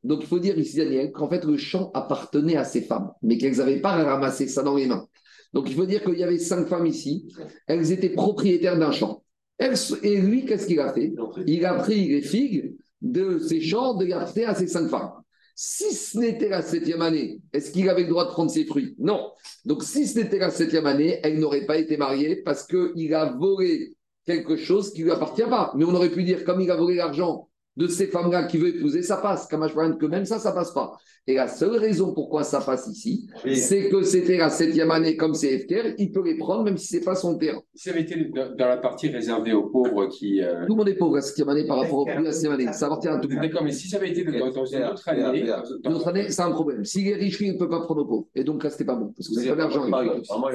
Donc 0.04 0.22
il 0.22 0.28
faut 0.28 0.40
dire 0.40 0.58
ici, 0.58 0.78
Daniel, 0.78 1.12
qu'en 1.12 1.30
fait 1.30 1.46
le 1.46 1.56
champ 1.56 1.92
appartenait 1.94 2.56
à 2.56 2.64
ces 2.64 2.82
femmes, 2.82 3.12
mais 3.22 3.38
qu'elles 3.38 3.58
n'avaient 3.58 3.80
pas 3.80 3.92
ramassé 3.92 4.48
ça 4.48 4.64
dans 4.64 4.76
les 4.76 4.88
mains. 4.88 5.08
Donc 5.54 5.70
il 5.70 5.76
faut 5.76 5.86
dire 5.86 6.04
qu'il 6.04 6.18
y 6.18 6.24
avait 6.24 6.40
cinq 6.40 6.68
femmes 6.68 6.88
ici, 6.88 7.32
elles 7.68 7.92
étaient 7.92 8.10
propriétaires 8.10 8.80
d'un 8.80 8.92
champ. 8.92 9.24
et 9.60 10.22
lui, 10.22 10.46
qu'est-ce 10.46 10.66
qu'il 10.66 10.80
a 10.80 10.92
fait? 10.94 11.14
Il 11.46 11.66
a 11.66 11.76
pris 11.76 12.08
les 12.08 12.22
figues 12.22 12.76
de 13.02 13.38
ces 13.38 13.62
champs, 13.62 13.94
de 13.94 14.06
les 14.06 14.14
à 14.14 14.56
ces 14.56 14.68
cinq 14.68 14.88
femmes. 14.88 15.12
Si 15.54 15.94
ce 15.94 16.18
n'était 16.18 16.50
la 16.50 16.62
septième 16.62 17.02
année, 17.02 17.42
est-ce 17.54 17.72
qu'il 17.72 17.88
avait 17.90 18.04
le 18.04 18.10
droit 18.10 18.26
de 18.26 18.32
prendre 18.32 18.50
ses 18.50 18.66
fruits? 18.66 18.96
Non. 18.98 19.32
Donc 19.66 19.84
si 19.84 20.08
ce 20.08 20.18
n'était 20.18 20.40
la 20.40 20.50
septième 20.50 20.88
année, 20.88 21.20
elle 21.22 21.38
n'aurait 21.38 21.66
pas 21.66 21.78
été 21.78 21.98
mariée 21.98 22.38
parce 22.38 22.66
qu'il 22.66 23.14
a 23.14 23.34
volé 23.34 23.94
quelque 24.30 24.58
chose 24.58 24.94
qui 24.94 25.02
lui 25.04 25.12
appartient 25.12 25.42
pas. 25.50 25.74
Mais 25.76 25.86
on 25.86 25.94
aurait 25.96 26.12
pu 26.12 26.24
dire, 26.24 26.44
comme 26.46 26.62
il 26.62 26.70
a 26.70 26.76
volé 26.76 26.96
l'argent 26.96 27.49
de 27.78 27.88
ces 27.88 28.08
femmes-là 28.08 28.44
qui 28.44 28.58
veut 28.58 28.76
épouser, 28.76 29.02
ça 29.02 29.18
passe. 29.18 29.48
Comme 29.48 29.68
je 29.68 29.94
que 29.98 30.06
même 30.06 30.26
ça, 30.26 30.40
ça 30.40 30.52
passe 30.52 30.72
pas. 30.72 30.98
Et 31.28 31.36
la 31.36 31.48
seule 31.48 31.78
raison 31.78 32.14
pourquoi 32.14 32.44
ça 32.44 32.60
passe 32.60 32.88
ici, 32.88 33.30
c'est 33.54 33.90
que 33.90 34.02
c'était 34.02 34.38
la 34.38 34.50
septième 34.50 34.90
année 34.90 35.16
comme 35.16 35.36
c'est 35.36 35.60
FKR, 35.60 35.94
il 35.98 36.12
peut 36.12 36.24
les 36.24 36.38
prendre 36.38 36.64
même 36.64 36.78
si 36.78 36.88
c'est 36.88 37.04
pas 37.04 37.16
son 37.16 37.38
terrain. 37.38 37.62
Ça 37.76 37.92
avait 37.92 38.02
été 38.02 38.32
dans 38.34 38.68
la 38.68 38.78
partie 38.78 39.10
réservée 39.10 39.54
aux 39.54 39.68
pauvres 39.68 40.08
qui. 40.08 40.42
Euh, 40.42 40.66
tout 40.66 40.74
le 40.74 40.78
monde 40.78 40.90
est 40.90 40.96
pauvre 40.96 41.16
la 41.16 41.22
septième 41.22 41.50
année 41.50 41.68
par 41.68 41.78
rapport 41.78 42.00
au 42.00 42.06
prix 42.06 42.18
de 42.18 42.24
la 42.24 42.32
septième 42.32 42.54
année. 42.54 42.74
Ça 42.74 42.88
appartient 42.88 43.08
à 43.08 43.20
tout 43.20 43.28
le 43.28 43.36
monde. 43.36 43.44
D'accord, 43.44 43.64
mais 43.64 43.72
si 43.72 43.88
ça 43.88 43.98
avait 43.98 44.10
été 44.10 44.24
dans, 44.24 44.32
une 44.66 44.84
autre 44.84 45.08
année. 45.08 45.54
Une 45.86 45.94
autre 45.94 46.08
année, 46.08 46.30
c'est 46.30 46.42
un 46.42 46.52
problème. 46.52 46.84
S'il 46.84 47.08
est 47.08 47.16
riche, 47.16 47.40
il 47.42 47.54
ne 47.54 47.58
peut 47.60 47.70
pas 47.70 47.82
prendre 47.82 48.02
aux 48.02 48.08
pauvres. 48.08 48.28
Et 48.34 48.44
donc 48.44 48.64
là, 48.64 48.70
c'était 48.70 48.86
pas 48.86 48.96
bon. 48.96 49.14
Parce 49.16 49.30
que 49.30 49.36
c'est 49.36 49.50
pas 49.50 49.56
l'argent. 49.56 49.86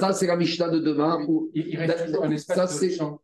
Ça, 0.00 0.12
c'est 0.12 0.27
la 0.27 0.37
Mishnah 0.37 0.68
de 0.68 0.81
demain. 0.81 1.24
Il 1.55 1.79
reste 1.79 2.16
un 2.20 2.31
espace 2.33 2.81
de 2.81 2.88
champ. 2.90 3.20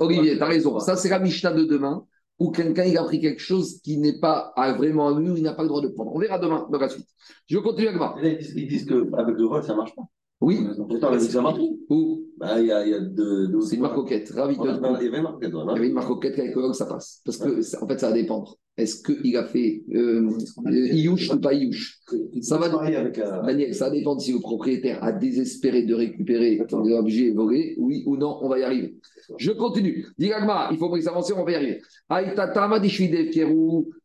Olivier, 0.00 0.36
tu 0.36 0.42
as 0.42 0.46
raison. 0.46 0.78
Ça, 0.80 0.96
c'est 0.96 1.08
la 1.08 1.18
Mishnah 1.18 1.52
de 1.52 1.64
demain 1.64 2.04
où 2.38 2.50
quelqu'un 2.50 2.84
il 2.84 2.96
a 2.96 3.04
pris 3.04 3.20
quelque 3.20 3.40
chose 3.40 3.80
qui 3.82 3.98
n'est 3.98 4.18
pas 4.18 4.52
vraiment 4.76 5.08
à 5.08 5.20
lui, 5.20 5.30
ou 5.30 5.36
il 5.36 5.42
n'a 5.42 5.54
pas 5.54 5.62
le 5.62 5.68
droit 5.68 5.80
de 5.80 5.88
prendre. 5.88 6.14
On 6.14 6.18
verra 6.18 6.38
demain 6.38 6.68
dans 6.70 6.78
la 6.78 6.88
suite. 6.88 7.08
Je 7.46 7.58
continue 7.58 7.88
avec 7.88 7.98
moi. 7.98 8.16
Ils 8.22 8.68
disent 8.68 8.86
qu'avec 8.86 9.36
le 9.36 9.44
vol, 9.44 9.62
ça 9.62 9.72
ne 9.72 9.78
marche 9.78 9.94
pas. 9.94 10.02
Oui. 10.40 10.66
Pourtant, 10.76 11.18
ça 11.18 11.42
marche. 11.42 11.58
Où? 11.90 12.24
Bah, 12.36 12.60
il 12.60 12.66
y 12.66 12.72
a, 12.72 12.86
y 12.86 12.94
a 12.94 13.00
de, 13.00 13.58
C'est 13.62 13.74
une 13.74 13.82
marque 13.82 13.96
coquette. 13.96 14.30
Ravi 14.30 14.56
de... 14.56 14.62
Il 15.00 15.04
y 15.04 15.08
avait 15.08 15.16
une 15.16 15.22
marque 15.24 15.34
coquette. 15.34 15.52
Il 15.52 15.74
y 15.74 15.78
avait 15.78 15.88
une 15.88 15.94
marque 15.94 16.08
coquette 16.08 16.38
avec 16.38 16.54
le 16.54 16.62
vol, 16.62 16.74
ça 16.74 16.86
passe. 16.86 17.20
Parce 17.24 17.38
que, 17.38 17.82
en 17.82 17.88
fait, 17.88 17.98
ça 17.98 18.08
va 18.08 18.12
dépendre. 18.12 18.56
Est-ce 18.78 19.02
qu'il 19.02 19.36
a 19.36 19.44
fait 19.44 19.82
euh, 19.92 20.30
Iouche 20.64 21.30
ou 21.30 21.40
pas 21.40 21.52
Iouche 21.52 21.98
Ça 22.40 22.58
va 22.58 22.66
euh... 22.66 23.42
Daniel, 23.44 23.74
ça 23.74 23.86
va 23.86 23.90
dépendre 23.90 24.20
si 24.20 24.32
le 24.32 24.38
propriétaire 24.38 25.02
a 25.02 25.10
désespéré 25.10 25.82
de 25.82 25.94
récupérer 25.94 26.62
l'objet 26.70 27.32
volé, 27.32 27.74
oui 27.78 28.04
ou 28.06 28.16
non, 28.16 28.38
on 28.40 28.48
va 28.48 28.60
y 28.60 28.62
arriver. 28.62 28.94
Je 29.36 29.50
continue. 29.50 30.06
Digagma, 30.16 30.68
il 30.70 30.78
faut 30.78 30.88
que 30.90 31.08
avancer, 31.08 31.32
on 31.36 31.44
va 31.44 31.50
y 31.50 31.54
arriver. 31.56 31.82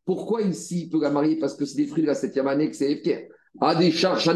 Pourquoi 0.06 0.42
ici 0.42 0.82
il 0.86 0.90
peut 0.90 1.02
la 1.02 1.12
marier? 1.12 1.38
Parce 1.38 1.56
que 1.56 1.66
c'est 1.66 1.78
des 1.78 1.86
fruits 1.86 2.02
de 2.02 2.08
la 2.08 2.16
septième 2.16 2.48
année 2.48 2.70
que 2.70 2.76
c'est 2.76 2.92
Efker. 2.92 3.30
Ah, 3.62 3.76
des 3.76 3.92
charges, 3.92 4.28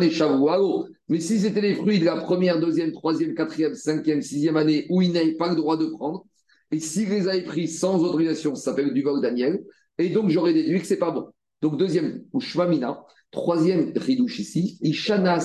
Mais 1.09 1.19
si 1.19 1.39
c'était 1.39 1.61
les 1.61 1.73
fruits 1.73 1.99
de 1.99 2.05
la 2.05 2.17
première, 2.17 2.59
deuxième, 2.59 2.91
troisième, 2.91 3.33
quatrième, 3.33 3.73
cinquième, 3.73 4.21
sixième 4.21 4.55
année 4.55 4.85
où 4.91 5.01
il 5.01 5.11
n'avait 5.13 5.33
pas 5.33 5.49
le 5.49 5.55
droit 5.55 5.77
de 5.77 5.87
prendre, 5.87 6.27
et 6.71 6.79
s'il 6.79 7.09
les 7.09 7.27
avait 7.27 7.43
pris 7.43 7.67
sans 7.67 8.03
autorisation, 8.03 8.53
ça 8.53 8.65
s'appelle 8.65 8.93
du 8.93 9.01
vol 9.01 9.21
Daniel, 9.21 9.63
et 9.97 10.09
donc 10.09 10.29
j'aurais 10.29 10.53
déduit 10.53 10.79
que 10.79 10.87
c'est 10.87 10.97
pas 10.97 11.11
bon. 11.11 11.27
Donc 11.61 11.77
deuxième, 11.77 12.23
ou 12.33 12.39
Shvamina, 12.39 13.03
troisième 13.31 13.91
ridouche 13.95 14.39
ici, 14.39 14.77
Ishana 14.81 15.39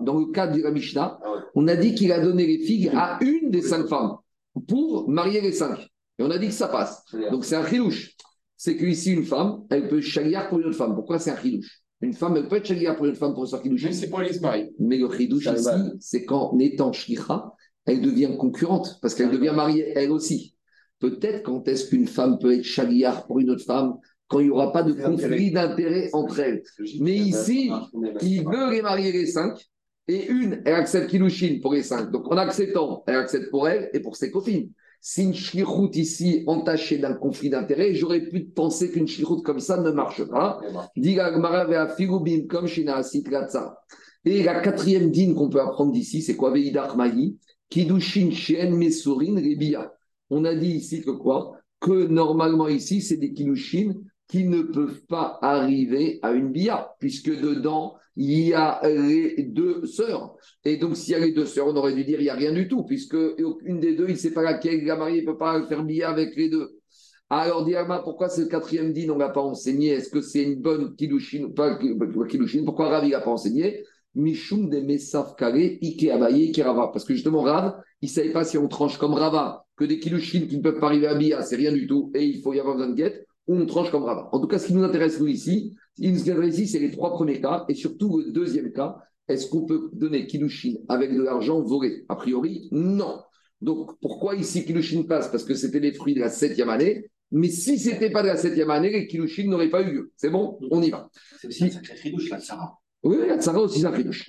Dans 0.00 0.18
le 0.18 0.32
cas 0.32 0.46
de 0.48 0.60
la 0.60 0.70
Mishnah, 0.70 1.18
ah 1.22 1.44
on 1.54 1.68
a 1.68 1.76
dit 1.76 1.94
qu'il 1.94 2.12
a 2.12 2.20
donné 2.20 2.46
les 2.46 2.58
figues 2.58 2.90
à 2.94 3.18
une 3.22 3.50
des 3.50 3.62
cinq 3.62 3.86
femmes 3.86 4.16
pour 4.68 5.08
marier 5.08 5.40
les 5.40 5.52
cinq. 5.52 5.78
Et 6.18 6.22
on 6.22 6.30
a 6.30 6.38
dit 6.38 6.48
que 6.48 6.52
ça 6.52 6.68
passe. 6.68 7.04
Donc 7.30 7.44
c'est 7.44 7.56
un 7.56 7.62
ridouche. 7.62 8.16
C'est 8.56 8.76
qu'ici, 8.76 9.12
une 9.12 9.24
femme, 9.24 9.64
elle 9.70 9.88
peut 9.88 10.00
chagliar 10.00 10.48
pour 10.48 10.58
une 10.58 10.66
autre 10.66 10.76
femme. 10.76 10.94
Pourquoi 10.94 11.18
c'est 11.18 11.30
un 11.30 11.36
ridouche 11.36 11.84
une 12.04 12.12
femme, 12.12 12.36
elle 12.36 12.48
peut 12.48 12.56
être 12.56 12.66
chagliar 12.66 12.96
pour 12.96 13.06
une 13.06 13.14
femme 13.14 13.34
pour 13.34 13.46
Mais 13.64 13.92
c'est 13.92 14.10
pour 14.10 14.20
les 14.20 14.38
Mais 14.78 14.98
le 14.98 15.10
chidouche 15.10 15.46
ici, 15.46 15.68
c'est 16.00 16.24
qu'en 16.24 16.58
étant 16.58 16.92
shlicha, 16.92 17.52
elle 17.86 18.02
devient 18.02 18.36
concurrente 18.38 18.98
parce 19.00 19.14
qu'elle 19.14 19.30
devient 19.30 19.52
mariée 19.54 19.92
elle 19.94 20.10
aussi. 20.10 20.53
Peut-être 21.04 21.42
quand 21.42 21.68
est-ce 21.68 21.90
qu'une 21.90 22.06
femme 22.06 22.38
peut 22.38 22.54
être 22.54 22.64
chagliar 22.64 23.26
pour 23.26 23.38
une 23.38 23.50
autre 23.50 23.64
femme 23.64 23.98
quand 24.26 24.40
il 24.40 24.46
n'y 24.46 24.50
aura 24.50 24.72
pas 24.72 24.82
de 24.82 24.94
conflit 24.94 25.50
d'intérêt 25.50 26.08
entre 26.14 26.40
elles. 26.40 26.62
Mais 27.00 27.14
ici, 27.14 27.70
il 28.22 28.42
veut 28.42 28.70
les 28.70 28.80
marier 28.80 29.12
les 29.12 29.26
cinq 29.26 29.52
et 30.08 30.26
une, 30.28 30.62
elle 30.64 30.76
accepte 30.76 31.10
Kilushin 31.10 31.58
pour 31.60 31.74
les 31.74 31.82
cinq. 31.82 32.10
Donc 32.10 32.32
en 32.32 32.38
acceptant, 32.38 33.04
elle 33.06 33.16
accepte 33.16 33.50
pour 33.50 33.68
elle 33.68 33.90
et 33.92 34.00
pour 34.00 34.16
ses 34.16 34.30
copines. 34.30 34.70
Si 35.02 35.24
une 35.24 35.34
shlichut 35.34 35.90
ici 35.92 36.42
entachée 36.46 36.96
d'un 36.96 37.12
conflit 37.12 37.50
d'intérêt, 37.50 37.92
j'aurais 37.92 38.22
pu 38.22 38.46
penser 38.46 38.90
qu'une 38.90 39.06
shlichut 39.06 39.42
comme 39.44 39.60
ça 39.60 39.78
ne 39.78 39.90
marche 39.90 40.24
pas. 40.24 40.58
Et 44.24 44.42
la 44.42 44.60
quatrième 44.60 45.10
dîne 45.10 45.34
qu'on 45.34 45.50
peut 45.50 45.60
apprendre 45.60 45.92
d'ici, 45.92 46.22
c'est 46.22 46.36
quoi? 46.36 46.50
Veidar 46.50 46.96
Mahi, 46.96 47.36
Kidushin 47.68 48.30
Shen 48.30 48.74
Mesorin 48.74 49.34
Rebia. 49.36 49.92
On 50.30 50.44
a 50.44 50.54
dit 50.54 50.72
ici 50.72 51.02
que 51.02 51.10
quoi? 51.10 51.52
Que 51.80 52.06
normalement 52.06 52.68
ici, 52.68 53.02
c'est 53.02 53.16
des 53.16 53.32
Kidushin 53.32 53.94
qui 54.26 54.44
ne 54.44 54.62
peuvent 54.62 55.04
pas 55.06 55.38
arriver 55.42 56.18
à 56.22 56.32
une 56.32 56.50
bia, 56.50 56.94
puisque 56.98 57.30
dedans, 57.30 57.94
il 58.16 58.48
y 58.48 58.54
a 58.54 58.80
les 58.84 59.42
deux 59.42 59.84
sœurs. 59.86 60.34
Et 60.64 60.78
donc, 60.78 60.96
s'il 60.96 61.12
y 61.12 61.14
a 61.14 61.18
les 61.18 61.32
deux 61.32 61.46
sœurs, 61.46 61.66
on 61.66 61.76
aurait 61.76 61.94
dû 61.94 62.04
dire 62.04 62.20
il 62.20 62.24
n'y 62.24 62.30
a 62.30 62.34
rien 62.34 62.52
du 62.52 62.68
tout, 62.68 62.84
puisque 62.84 63.16
une 63.64 63.80
des 63.80 63.94
deux, 63.94 64.06
il 64.08 64.12
ne 64.12 64.18
sait 64.18 64.32
pas 64.32 64.42
laquelle, 64.42 64.84
la 64.84 64.96
mariée 64.96 65.20
ne 65.20 65.26
peut 65.26 65.36
pas 65.36 65.66
faire 65.66 65.84
bia 65.84 66.10
avec 66.10 66.36
les 66.36 66.48
deux. 66.48 66.78
Alors, 67.28 67.64
Diama, 67.64 68.00
pourquoi 68.04 68.28
ce 68.28 68.42
quatrième 68.42 68.92
dîne, 68.92 69.10
on 69.10 69.14
ne 69.14 69.20
l'a 69.20 69.30
pas 69.30 69.42
enseigné? 69.42 69.88
Est-ce 69.88 70.10
que 70.10 70.20
c'est 70.20 70.42
une 70.42 70.56
bonne 70.56 70.94
kilushin 70.94 71.50
Pas? 71.54 71.78
Pourquoi 72.64 72.88
Rav, 72.88 73.04
il 73.04 73.10
n'a 73.10 73.20
pas 73.20 73.30
enseigné? 73.30 73.84
Mishum 74.14 74.68
de 74.70 74.80
Mesaf 74.80 75.36
Kare, 75.36 75.78
Ike 75.82 76.08
Abaye, 76.10 76.50
Ike 76.50 76.62
Rava. 76.64 76.90
Parce 76.92 77.04
que 77.04 77.14
justement, 77.14 77.42
Rav, 77.42 77.80
il 78.00 78.06
ne 78.06 78.12
savait 78.12 78.32
pas 78.32 78.44
si 78.44 78.58
on 78.58 78.68
tranche 78.68 78.98
comme 78.98 79.14
Rava, 79.14 79.66
que 79.76 79.84
des 79.84 79.98
kilushin 79.98 80.46
qui 80.46 80.56
ne 80.56 80.62
peuvent 80.62 80.78
pas 80.78 80.86
arriver 80.86 81.06
à 81.06 81.14
Bia, 81.14 81.42
c'est 81.42 81.56
rien 81.56 81.72
du 81.72 81.86
tout, 81.86 82.12
et 82.14 82.24
il 82.24 82.40
faut 82.42 82.52
y 82.52 82.60
avoir 82.60 82.76
besoin 82.76 82.90
de 82.90 82.96
guette, 82.96 83.26
ou 83.46 83.56
on 83.56 83.66
tranche 83.66 83.90
comme 83.90 84.04
Rava. 84.04 84.28
En 84.32 84.40
tout 84.40 84.46
cas, 84.46 84.58
ce 84.58 84.66
qui 84.66 84.74
nous 84.74 84.84
intéresse, 84.84 85.20
nous, 85.20 85.26
ici, 85.26 85.74
ce 85.96 86.02
qui 86.02 86.12
nous 86.12 86.20
intéresse 86.20 86.58
ici, 86.58 86.68
c'est 86.68 86.78
les 86.78 86.90
trois 86.90 87.12
premiers 87.12 87.40
cas, 87.40 87.64
et 87.68 87.74
surtout 87.74 88.18
le 88.18 88.32
deuxième 88.32 88.72
cas. 88.72 88.96
Est-ce 89.26 89.48
qu'on 89.48 89.64
peut 89.64 89.88
donner 89.94 90.26
kilushin 90.26 90.74
avec 90.88 91.14
de 91.14 91.22
l'argent 91.22 91.62
volé 91.62 92.04
A 92.10 92.16
priori, 92.16 92.68
non. 92.72 93.22
Donc, 93.62 93.98
pourquoi 94.00 94.34
ici 94.34 94.66
kilushin 94.66 95.04
passe? 95.04 95.28
Parce 95.28 95.44
que 95.44 95.54
c'était 95.54 95.80
les 95.80 95.94
fruits 95.94 96.14
de 96.14 96.20
la 96.20 96.28
septième 96.28 96.68
année. 96.68 97.06
Mais 97.30 97.48
si 97.48 97.78
ce 97.78 97.88
n'était 97.88 98.10
pas 98.10 98.22
de 98.22 98.28
la 98.28 98.36
septième 98.36 98.70
année, 98.70 98.90
les 98.90 99.06
kilushin 99.06 99.48
n'auraient 99.48 99.70
pas 99.70 99.80
eu 99.80 99.92
lieu. 99.92 100.12
C'est 100.16 100.28
bon? 100.28 100.58
On 100.70 100.82
y 100.82 100.90
va. 100.90 101.08
C'est 101.40 101.48
aussi 101.48 101.64
un 101.64 101.70
sacré 101.70 101.94
tridouche, 101.94 102.28
la 102.28 102.38
Tsara. 102.38 102.78
Oui, 103.04 103.18
la 103.28 103.58
aussi, 103.58 103.84
un 103.84 103.92
tridouche. 103.92 104.24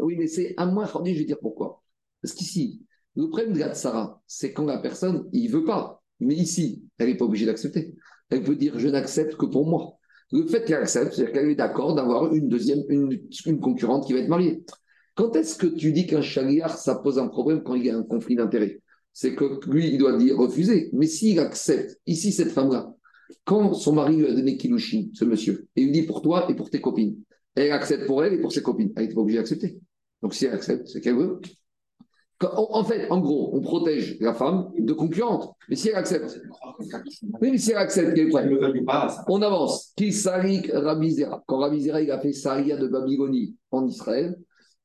Oui, 0.00 0.16
mais 0.16 0.26
c'est 0.28 0.54
à 0.56 0.66
moi, 0.66 0.86
je 0.86 1.18
vais 1.18 1.24
dire 1.24 1.38
pourquoi. 1.40 1.82
Parce 2.22 2.34
qu'ici, 2.34 2.80
le 3.16 3.28
problème 3.28 3.52
de 3.52 3.58
la 3.58 3.74
c'est 4.26 4.52
quand 4.52 4.64
la 4.64 4.78
personne, 4.78 5.28
il 5.32 5.48
veut 5.48 5.64
pas. 5.64 6.02
Mais 6.20 6.34
ici, 6.34 6.84
elle 6.98 7.08
n'est 7.08 7.16
pas 7.16 7.24
obligée 7.24 7.46
d'accepter. 7.46 7.94
Elle 8.30 8.42
peut 8.42 8.54
dire 8.56 8.78
je 8.78 8.88
n'accepte 8.88 9.36
que 9.36 9.46
pour 9.46 9.66
moi. 9.66 9.98
Le 10.32 10.46
fait 10.46 10.64
qu'elle 10.64 10.76
accepte, 10.76 11.12
c'est-à-dire 11.12 11.32
qu'elle 11.32 11.50
est 11.50 11.56
d'accord 11.56 11.94
d'avoir 11.94 12.32
une 12.32 12.48
deuxième, 12.48 12.82
une, 12.88 13.60
concurrente 13.60 14.06
qui 14.06 14.12
va 14.12 14.20
être 14.20 14.28
mariée. 14.28 14.64
Quand 15.16 15.36
est-ce 15.36 15.56
que 15.58 15.66
tu 15.66 15.92
dis 15.92 16.06
qu'un 16.06 16.22
chaliar, 16.22 16.76
ça 16.76 16.96
pose 16.96 17.18
un 17.18 17.28
problème 17.28 17.62
quand 17.62 17.74
il 17.74 17.84
y 17.86 17.90
a 17.90 17.96
un 17.96 18.02
conflit 18.02 18.36
d'intérêt 18.36 18.80
c'est 19.14 19.36
que 19.36 19.60
lui, 19.70 19.92
il 19.92 19.98
doit 19.98 20.16
dire 20.18 20.36
refuser. 20.36 20.90
Mais 20.92 21.06
s'il 21.06 21.38
accepte, 21.38 21.98
ici, 22.04 22.32
cette 22.32 22.50
femme-là, 22.50 22.93
quand 23.44 23.74
son 23.74 23.92
mari 23.92 24.16
lui 24.16 24.26
a 24.26 24.34
donné 24.34 24.56
Kilushin, 24.56 25.08
ce 25.12 25.24
monsieur, 25.24 25.68
et 25.76 25.82
il 25.82 25.86
lui 25.86 25.92
dit 25.92 26.02
pour 26.02 26.22
toi 26.22 26.46
et 26.50 26.54
pour 26.54 26.70
tes 26.70 26.80
copines, 26.80 27.16
elle 27.54 27.72
accepte 27.72 28.06
pour 28.06 28.24
elle 28.24 28.34
et 28.34 28.40
pour 28.40 28.52
ses 28.52 28.62
copines, 28.62 28.92
elle 28.96 29.08
n'est 29.08 29.14
pas 29.14 29.20
obligée 29.20 29.38
d'accepter. 29.38 29.78
Donc 30.22 30.34
si 30.34 30.46
elle 30.46 30.54
accepte, 30.54 30.88
c'est 30.88 31.00
qu'elle 31.00 31.16
veut. 31.16 31.40
En 32.42 32.84
fait, 32.84 33.08
en 33.10 33.20
gros, 33.20 33.50
on 33.54 33.60
protège 33.60 34.18
la 34.20 34.34
femme 34.34 34.70
de 34.76 34.92
concurrente. 34.92 35.54
Mais 35.68 35.76
si 35.76 35.88
elle 35.88 35.94
accepte, 35.94 36.40
mais 37.40 37.56
si 37.56 37.70
elle 37.70 37.78
accepte, 37.78 38.18
On 39.28 39.42
avance. 39.42 39.92
Qui 39.96 40.12
Rabizera. 40.72 41.42
Quand 41.46 41.58
Rabizera 41.58 41.98
a 41.98 42.18
fait 42.18 42.32
Saria 42.32 42.76
de 42.76 42.88
Babylonie 42.88 43.56
en 43.70 43.86
Israël, 43.86 44.36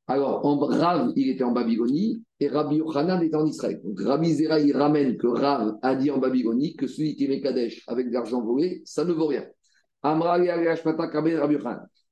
alors 0.09 0.43
en 0.43 0.57
Rav, 0.57 1.13
il 1.15 1.29
était 1.29 1.43
en 1.43 1.51
Babylonie 1.51 2.23
et 2.39 2.47
Rabbi 2.47 2.77
Yochanan 2.77 3.21
était 3.21 3.35
en 3.35 3.45
Israël. 3.45 3.79
Donc 3.83 4.01
Rabbi 4.01 4.33
Zera, 4.33 4.59
il 4.59 4.75
ramène 4.75 5.17
que 5.17 5.27
Rav 5.27 5.77
a 5.83 5.95
dit 5.95 6.09
en 6.09 6.17
Babylonie 6.17 6.75
que 6.75 6.87
celui 6.87 7.15
qui 7.15 7.27
met 7.27 7.41
Kadesh 7.41 7.83
avec 7.85 8.07
de 8.07 8.13
l'argent 8.13 8.41
volé, 8.41 8.81
ça 8.85 9.05
ne 9.05 9.13
vaut 9.13 9.27
rien. 9.27 9.45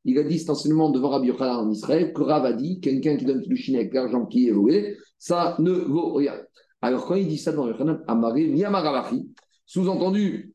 Il 0.06 0.20
a 0.20 0.24
dit 0.24 0.38
cet 0.38 0.50
enseignement 0.52 0.92
devant 0.92 1.10
Rabbi 1.10 1.30
Yochanan 1.30 1.66
en 1.66 1.72
Israël 1.72 2.14
que 2.14 2.22
Rav 2.22 2.46
a 2.46 2.54
dit 2.54 2.80
quelqu'un 2.80 3.18
qui 3.18 3.26
donne 3.26 3.42
du 3.42 3.76
avec 3.76 3.92
l'argent 3.92 4.28
qui 4.28 4.48
est 4.48 4.52
volé, 4.52 4.96
ça 5.18 5.56
ne 5.58 5.72
vaut 5.72 6.14
rien. 6.14 6.36
Alors 6.84 7.04
quand 7.08 7.16
il 7.16 7.28
dit 7.28 7.40
ça 7.40 7.52
devant 7.52 7.68
Yochanan, 7.68 8.04
Amaré, 8.08 8.46
Miyamaravachi, 8.46 9.28
sous-entendu, 9.66 10.54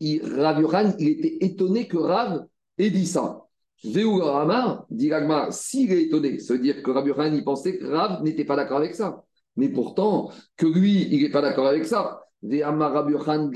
Rabbi 0.00 0.62
Yochanan, 0.62 0.94
il 0.98 1.08
était 1.10 1.44
étonné 1.44 1.86
que 1.86 1.98
Rav 1.98 2.46
ait 2.78 2.88
dit 2.88 3.06
ça. 3.06 3.47
Dit 3.84 5.12
Ragma, 5.12 5.48
s'il 5.50 5.92
est 5.92 6.02
étonné, 6.04 6.38
ça 6.40 6.54
veut 6.54 6.60
dire 6.60 6.82
que 6.82 6.90
Rabbi 6.90 7.10
Yochanan, 7.10 7.36
il 7.36 7.44
pensait 7.44 7.78
que 7.78 7.86
Rav 7.86 8.22
n'était 8.24 8.44
pas 8.44 8.56
d'accord 8.56 8.78
avec 8.78 8.94
ça. 8.94 9.24
Mais 9.56 9.68
pourtant, 9.68 10.30
que 10.56 10.66
lui, 10.66 11.08
il 11.10 11.22
n'est 11.22 11.30
pas 11.30 11.42
d'accord 11.42 11.66
avec 11.66 11.84
ça. 11.84 12.22
Yochanan, 12.42 13.50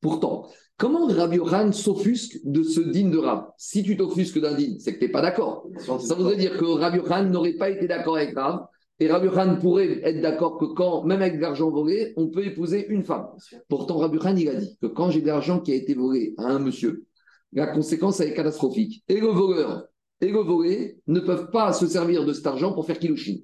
Pourtant, 0.00 0.48
comment 0.76 1.06
Rabbi 1.06 1.36
Yohan 1.36 1.72
s'offusque 1.72 2.38
de 2.44 2.62
ce 2.62 2.80
digne 2.80 3.10
de 3.10 3.18
Rab 3.18 3.48
Si 3.58 3.82
tu 3.82 3.96
t'offusques 3.96 4.40
d'un 4.40 4.54
digne, 4.54 4.78
c'est 4.78 4.94
que 4.94 4.98
tu 4.98 5.06
n'es 5.06 5.10
pas 5.10 5.22
d'accord. 5.22 5.68
Ça 5.78 6.14
voudrait 6.14 6.36
dire 6.36 6.56
que 6.56 6.64
Rabbi 6.64 6.98
Yohan 6.98 7.24
n'aurait 7.24 7.54
pas 7.54 7.70
été 7.70 7.86
d'accord 7.86 8.16
avec 8.16 8.36
Rab. 8.36 8.66
Et 9.00 9.10
Rabbi 9.10 9.26
Yohan 9.26 9.56
pourrait 9.56 10.00
être 10.04 10.20
d'accord 10.20 10.58
que 10.58 10.66
quand, 10.66 11.04
même 11.04 11.22
avec 11.22 11.36
de 11.36 11.40
l'argent 11.40 11.70
volé, 11.70 12.12
on 12.16 12.28
peut 12.28 12.44
épouser 12.44 12.86
une 12.88 13.02
femme. 13.02 13.26
Pourtant, 13.68 13.96
Rabbi 13.96 14.18
Yohan, 14.18 14.36
il 14.36 14.48
a 14.48 14.54
dit 14.54 14.76
que 14.80 14.86
quand 14.86 15.10
j'ai 15.10 15.22
de 15.22 15.26
l'argent 15.26 15.60
qui 15.60 15.72
a 15.72 15.74
été 15.74 15.94
volé 15.94 16.34
à 16.36 16.44
un 16.44 16.58
monsieur, 16.58 17.06
la 17.52 17.66
conséquence 17.66 18.20
est 18.20 18.34
catastrophique. 18.34 19.02
Et 19.08 19.18
le 19.20 19.28
voleur 19.28 19.86
et 20.20 20.30
le 20.30 20.40
volé 20.40 20.98
ne 21.06 21.20
peuvent 21.20 21.50
pas 21.50 21.72
se 21.72 21.86
servir 21.86 22.26
de 22.26 22.34
cet 22.34 22.46
argent 22.46 22.72
pour 22.74 22.86
faire 22.86 22.98
kilouchin 22.98 23.36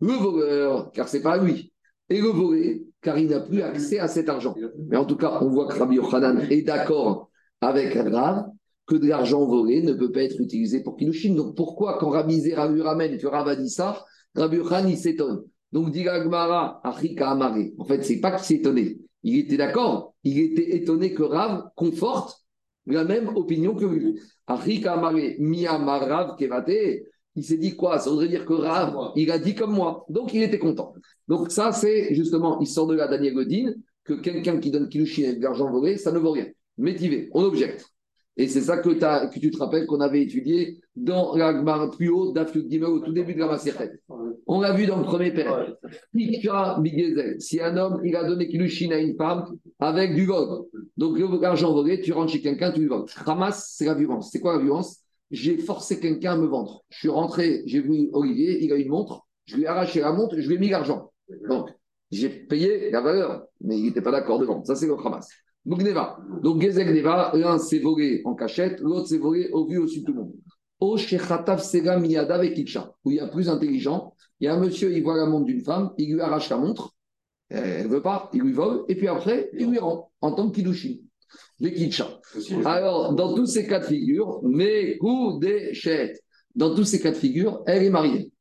le 0.00 0.12
voleur, 0.12 0.90
car 0.92 1.08
c'est 1.08 1.22
pas 1.22 1.38
lui, 1.38 1.72
et 2.08 2.20
le 2.20 2.28
volé, 2.28 2.86
car 3.00 3.18
il 3.18 3.28
n'a 3.28 3.40
plus 3.40 3.62
accès 3.62 3.98
à 3.98 4.08
cet 4.08 4.28
argent. 4.28 4.54
Mais 4.88 4.96
en 4.96 5.04
tout 5.04 5.16
cas, 5.16 5.38
on 5.40 5.50
voit 5.50 5.66
que 5.66 5.78
Rabbi 5.78 5.96
Yochanan 5.96 6.40
est 6.50 6.62
d'accord 6.62 7.30
avec 7.60 7.94
Rav 7.94 8.46
que 8.86 8.96
de 8.96 9.06
l'argent 9.06 9.46
volé 9.46 9.82
ne 9.82 9.94
peut 9.94 10.12
pas 10.12 10.22
être 10.22 10.38
utilisé 10.40 10.82
pour 10.82 10.96
Kilushin. 10.96 11.34
Donc 11.34 11.56
pourquoi, 11.56 11.96
quand 11.98 12.10
Rabbi 12.10 12.40
Zera 12.40 12.68
lui 12.68 12.82
ramène 12.82 13.16
que 13.16 13.26
Rav 13.26 13.48
a 13.48 13.56
dit 13.56 13.70
ça, 13.70 14.04
Rabbi 14.34 14.56
Yochanan 14.56 14.90
il 14.90 14.98
s'étonne. 14.98 15.44
Donc 15.72 15.90
dit 15.90 16.04
Gmara, 16.04 16.80
Achika 16.84 17.30
Amare. 17.30 17.70
En 17.78 17.84
fait, 17.84 18.02
c'est 18.02 18.20
pas 18.20 18.30
qu'il 18.32 18.44
s'est 18.44 18.54
étonné. 18.54 18.98
Il 19.22 19.38
était 19.38 19.56
d'accord. 19.56 20.14
Il 20.22 20.38
était 20.38 20.76
étonné 20.76 21.14
que 21.14 21.22
Rav 21.22 21.70
conforte 21.74 22.40
la 22.86 23.04
même 23.04 23.28
opinion 23.36 23.74
que 23.74 23.84
lui. 23.84 24.20
Achika 24.46 24.94
Amare, 24.94 25.34
Miyamarav 25.38 26.36
Kevate. 26.36 27.02
Il 27.36 27.42
s'est 27.42 27.56
dit 27.56 27.74
quoi? 27.74 27.98
Ça 27.98 28.10
voudrait 28.10 28.28
dire 28.28 28.44
que 28.44 28.52
Rav, 28.52 28.94
il 29.16 29.30
a 29.32 29.38
dit 29.38 29.56
comme 29.56 29.72
moi. 29.72 30.04
Donc, 30.08 30.32
il 30.34 30.42
était 30.42 30.60
content. 30.60 30.94
Donc, 31.26 31.50
ça, 31.50 31.72
c'est 31.72 32.14
justement, 32.14 32.60
il 32.60 32.68
sort 32.68 32.86
de 32.86 32.94
là, 32.94 33.08
Daniel 33.08 33.34
Godin, 33.34 33.72
que 34.04 34.14
quelqu'un 34.14 34.58
qui 34.58 34.70
donne 34.70 34.88
Kilushin 34.88 35.24
avec 35.24 35.38
de 35.38 35.42
l'argent 35.42 35.68
volé, 35.68 35.96
ça 35.96 36.12
ne 36.12 36.18
vaut 36.18 36.30
rien. 36.30 36.46
Métivé, 36.78 37.30
on 37.32 37.42
objecte. 37.42 37.93
Et 38.36 38.48
c'est 38.48 38.62
ça 38.62 38.78
que, 38.78 38.88
tu 39.38 39.50
te 39.50 39.58
rappelles 39.58 39.86
qu'on 39.86 40.00
avait 40.00 40.22
étudié 40.22 40.80
dans 40.96 41.36
l'Agmar 41.36 41.90
plus 41.90 42.08
haut 42.08 42.34
Gimel 42.68 42.88
au 42.88 42.98
tout 42.98 43.12
début 43.12 43.34
de 43.34 43.38
la 43.38 43.46
Maserhet. 43.46 44.00
On 44.46 44.60
l'a 44.60 44.72
vu 44.72 44.86
dans 44.86 44.98
le 44.98 45.04
premier 45.04 45.32
père. 45.32 45.72
Si 47.38 47.60
un 47.60 47.76
homme, 47.76 48.00
il 48.04 48.16
a 48.16 48.24
donné 48.24 48.48
Kilushin 48.48 48.90
à 48.90 48.98
une 48.98 49.16
femme 49.16 49.44
avec 49.78 50.14
du 50.14 50.26
vol. 50.26 50.64
Donc 50.96 51.16
l'argent 51.40 51.72
volé, 51.72 52.00
tu 52.00 52.12
rentres 52.12 52.32
chez 52.32 52.40
quelqu'un, 52.40 52.72
tu 52.72 52.80
lui 52.80 52.88
voles. 52.88 53.06
Ramas, 53.14 53.72
c'est 53.76 53.86
la 53.86 53.94
violence. 53.94 54.30
C'est 54.32 54.40
quoi 54.40 54.56
la 54.56 54.62
violence? 54.62 55.00
J'ai 55.30 55.56
forcé 55.56 56.00
quelqu'un 56.00 56.32
à 56.32 56.36
me 56.36 56.46
vendre. 56.46 56.84
Je 56.90 56.98
suis 56.98 57.08
rentré, 57.08 57.62
j'ai 57.66 57.80
vu 57.80 58.08
Olivier, 58.12 58.62
il 58.64 58.72
a 58.72 58.76
une 58.76 58.88
montre, 58.88 59.26
je 59.46 59.56
lui 59.56 59.64
ai 59.64 59.66
arraché 59.66 60.00
la 60.00 60.12
montre, 60.12 60.38
je 60.38 60.46
lui 60.48 60.56
ai 60.56 60.58
mis 60.58 60.68
l'argent. 60.68 61.12
Donc, 61.48 61.70
j'ai 62.10 62.28
payé 62.28 62.90
la 62.90 63.00
valeur, 63.00 63.44
mais 63.60 63.78
il 63.78 63.84
n'était 63.84 64.02
pas 64.02 64.12
d'accord 64.12 64.38
de 64.38 64.44
vendre. 64.44 64.66
Ça, 64.66 64.76
c'est 64.76 64.86
le 64.86 64.94
Hamas. 64.94 65.28
Donc, 65.64 65.82
Neva. 65.82 66.18
Donc, 66.42 66.60
Gezek 66.60 66.88
Neva, 66.88 67.32
l'un 67.34 67.58
s'est 67.58 67.78
volé 67.78 68.22
en 68.24 68.34
cachette, 68.34 68.80
l'autre 68.80 69.08
s'est 69.08 69.18
volé 69.18 69.48
au 69.52 69.66
vu 69.66 69.78
au-dessus 69.78 70.00
de 70.00 70.06
tout 70.06 70.12
le 70.12 70.20
monde. 70.20 70.34
Au 70.80 70.96
Shechatav 70.96 71.62
Sega 71.62 71.98
Miyada 71.98 72.34
avec 72.34 72.58
où 73.04 73.10
il 73.10 73.16
y 73.16 73.20
a 73.20 73.28
plus 73.28 73.48
intelligent. 73.48 74.14
Il 74.40 74.44
y 74.44 74.48
a 74.48 74.54
un 74.54 74.60
monsieur, 74.60 74.92
il 74.92 75.02
voit 75.02 75.16
la 75.16 75.26
montre 75.26 75.46
d'une 75.46 75.62
femme, 75.62 75.92
il 75.96 76.12
lui 76.12 76.20
arrache 76.20 76.50
la 76.50 76.58
montre, 76.58 76.94
elle 77.48 77.84
ne 77.84 77.88
veut 77.88 78.02
pas, 78.02 78.30
il 78.32 78.42
lui 78.42 78.52
vole, 78.52 78.84
et 78.88 78.96
puis 78.96 79.08
après, 79.08 79.50
il 79.56 79.70
lui 79.70 79.78
rend 79.78 80.10
en 80.20 80.32
tant 80.32 80.50
que 80.50 80.56
Kidushi. 80.56 81.04
Alors, 82.64 83.14
dans 83.14 83.34
tous 83.34 83.46
ces 83.46 83.66
cas 83.66 83.80
de 83.80 83.84
figure, 83.84 84.40
mais 84.42 84.98
des 85.40 85.72
dans 86.54 86.74
tous 86.74 86.84
ces 86.84 87.00
cas 87.00 87.10
de 87.10 87.16
figure, 87.16 87.62
elle 87.66 87.82
est 87.82 87.90
mariée. 87.90 88.32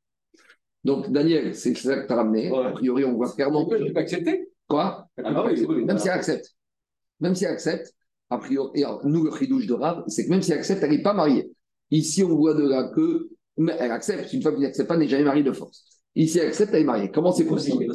Donc, 0.83 1.11
Daniel, 1.11 1.55
c'est 1.55 1.75
ça 1.75 1.97
que 1.97 2.07
tu 2.07 2.13
as 2.13 2.15
ramené. 2.15 2.51
A 2.51 2.71
priori, 2.71 3.05
on 3.05 3.13
voit 3.13 3.31
clairement. 3.31 3.65
Tu 3.65 3.93
peux 3.93 3.99
accepter 3.99 4.49
Quoi? 4.67 5.07
Ah, 5.23 5.45
oui, 5.45 5.85
Même 5.85 5.97
si 5.97 6.07
elle 6.07 6.13
accepte. 6.13 6.53
Même 7.19 7.35
si 7.35 7.45
elle 7.45 7.51
accepte, 7.51 7.93
a 8.29 8.37
priori, 8.37 8.81
et 8.81 8.85
nous, 9.03 9.23
le 9.23 9.31
chidouche 9.31 9.67
de 9.67 9.73
Rav, 9.73 10.03
c'est 10.07 10.25
que 10.25 10.29
même 10.29 10.41
si 10.41 10.51
elle 10.51 10.59
accepte, 10.59 10.83
elle 10.83 10.91
n'est 10.91 11.03
pas 11.03 11.13
mariée. 11.13 11.51
Ici, 11.91 12.23
on 12.23 12.35
voit 12.35 12.53
de 12.53 12.67
là 12.67 12.91
que. 12.95 13.29
Mais 13.57 13.75
elle 13.79 13.91
accepte, 13.91 14.33
une 14.33 14.41
fois 14.41 14.51
qu'elle 14.51 14.61
n'accepte 14.61 14.87
pas, 14.87 14.97
n'est 14.97 15.07
jamais 15.07 15.23
mariée 15.23 15.43
de 15.43 15.51
force. 15.51 15.85
Ici, 16.15 16.39
elle 16.39 16.47
accepte, 16.47 16.73
elle 16.73 16.81
est 16.81 16.85
mariée. 16.85 17.11
Comment 17.11 17.31
c'est 17.31 17.45
possible? 17.45 17.85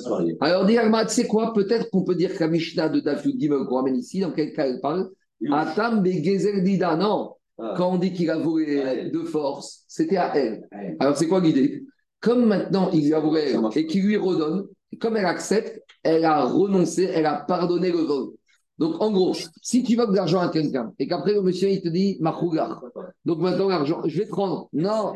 Alors, 0.41 0.67
dit 0.67 0.77
tu 0.77 1.09
sais 1.09 1.27
quoi? 1.27 1.53
Peut-être 1.53 1.91
qu'on 1.91 2.05
peut 2.05 2.15
dire 2.15 2.35
que 2.35 2.41
la 2.41 2.49
Mishnah 2.49 2.89
de 2.89 3.01
David 3.01 3.41
Gimel 3.41 3.67
qu'on 3.69 3.77
ramène 3.77 3.97
ici, 3.97 4.21
dans 4.21 4.33
quel 4.33 4.53
cas 4.53 4.67
elle 4.67 4.81
parle? 4.81 5.11
Atam 5.51 6.03
Dida. 6.03 6.97
Non. 6.97 7.35
Ah. 7.59 7.75
Quand 7.77 7.95
on 7.95 7.99
dit 7.99 8.13
qu'il 8.13 8.31
a 8.31 8.39
volé 8.39 9.11
de 9.11 9.23
force, 9.25 9.85
c'était 9.89 10.17
à 10.17 10.37
elle. 10.37 10.69
Alors, 11.01 11.17
c'est 11.17 11.27
quoi 11.27 11.41
l'idée? 11.41 11.83
Comme 12.21 12.47
maintenant, 12.47 12.91
il 12.93 13.07
lui 13.07 13.15
a 13.15 13.21
volé 13.21 13.55
et 13.75 13.87
qu'il 13.87 14.05
lui 14.05 14.17
redonne, 14.17 14.67
comme 15.01 15.17
elle 15.17 15.27
accepte, 15.27 15.81
elle 16.03 16.25
a 16.25 16.45
renoncé, 16.45 17.05
elle 17.05 17.27
a 17.27 17.45
pardonné 17.47 17.91
le 17.91 17.99
vol. 17.99 18.31
Donc, 18.79 19.01
en 19.03 19.11
gros, 19.11 19.35
si 19.61 19.83
tu 19.83 19.97
voles 19.97 20.11
de 20.11 20.17
l'argent 20.17 20.41
à 20.41 20.49
quelqu'un 20.51 20.93
et 20.99 21.09
qu'après 21.09 21.33
le 21.33 21.43
monsieur 21.43 21.69
il 21.69 21.81
te 21.81 21.89
dit 21.89 22.17
Mahougar, 22.21 22.83
donc 23.25 23.41
maintenant 23.41 23.69
l'argent, 23.69 24.01
je 24.07 24.19
vais 24.19 24.27
te 24.27 24.31
prendre. 24.31 24.69
Non, 24.73 25.13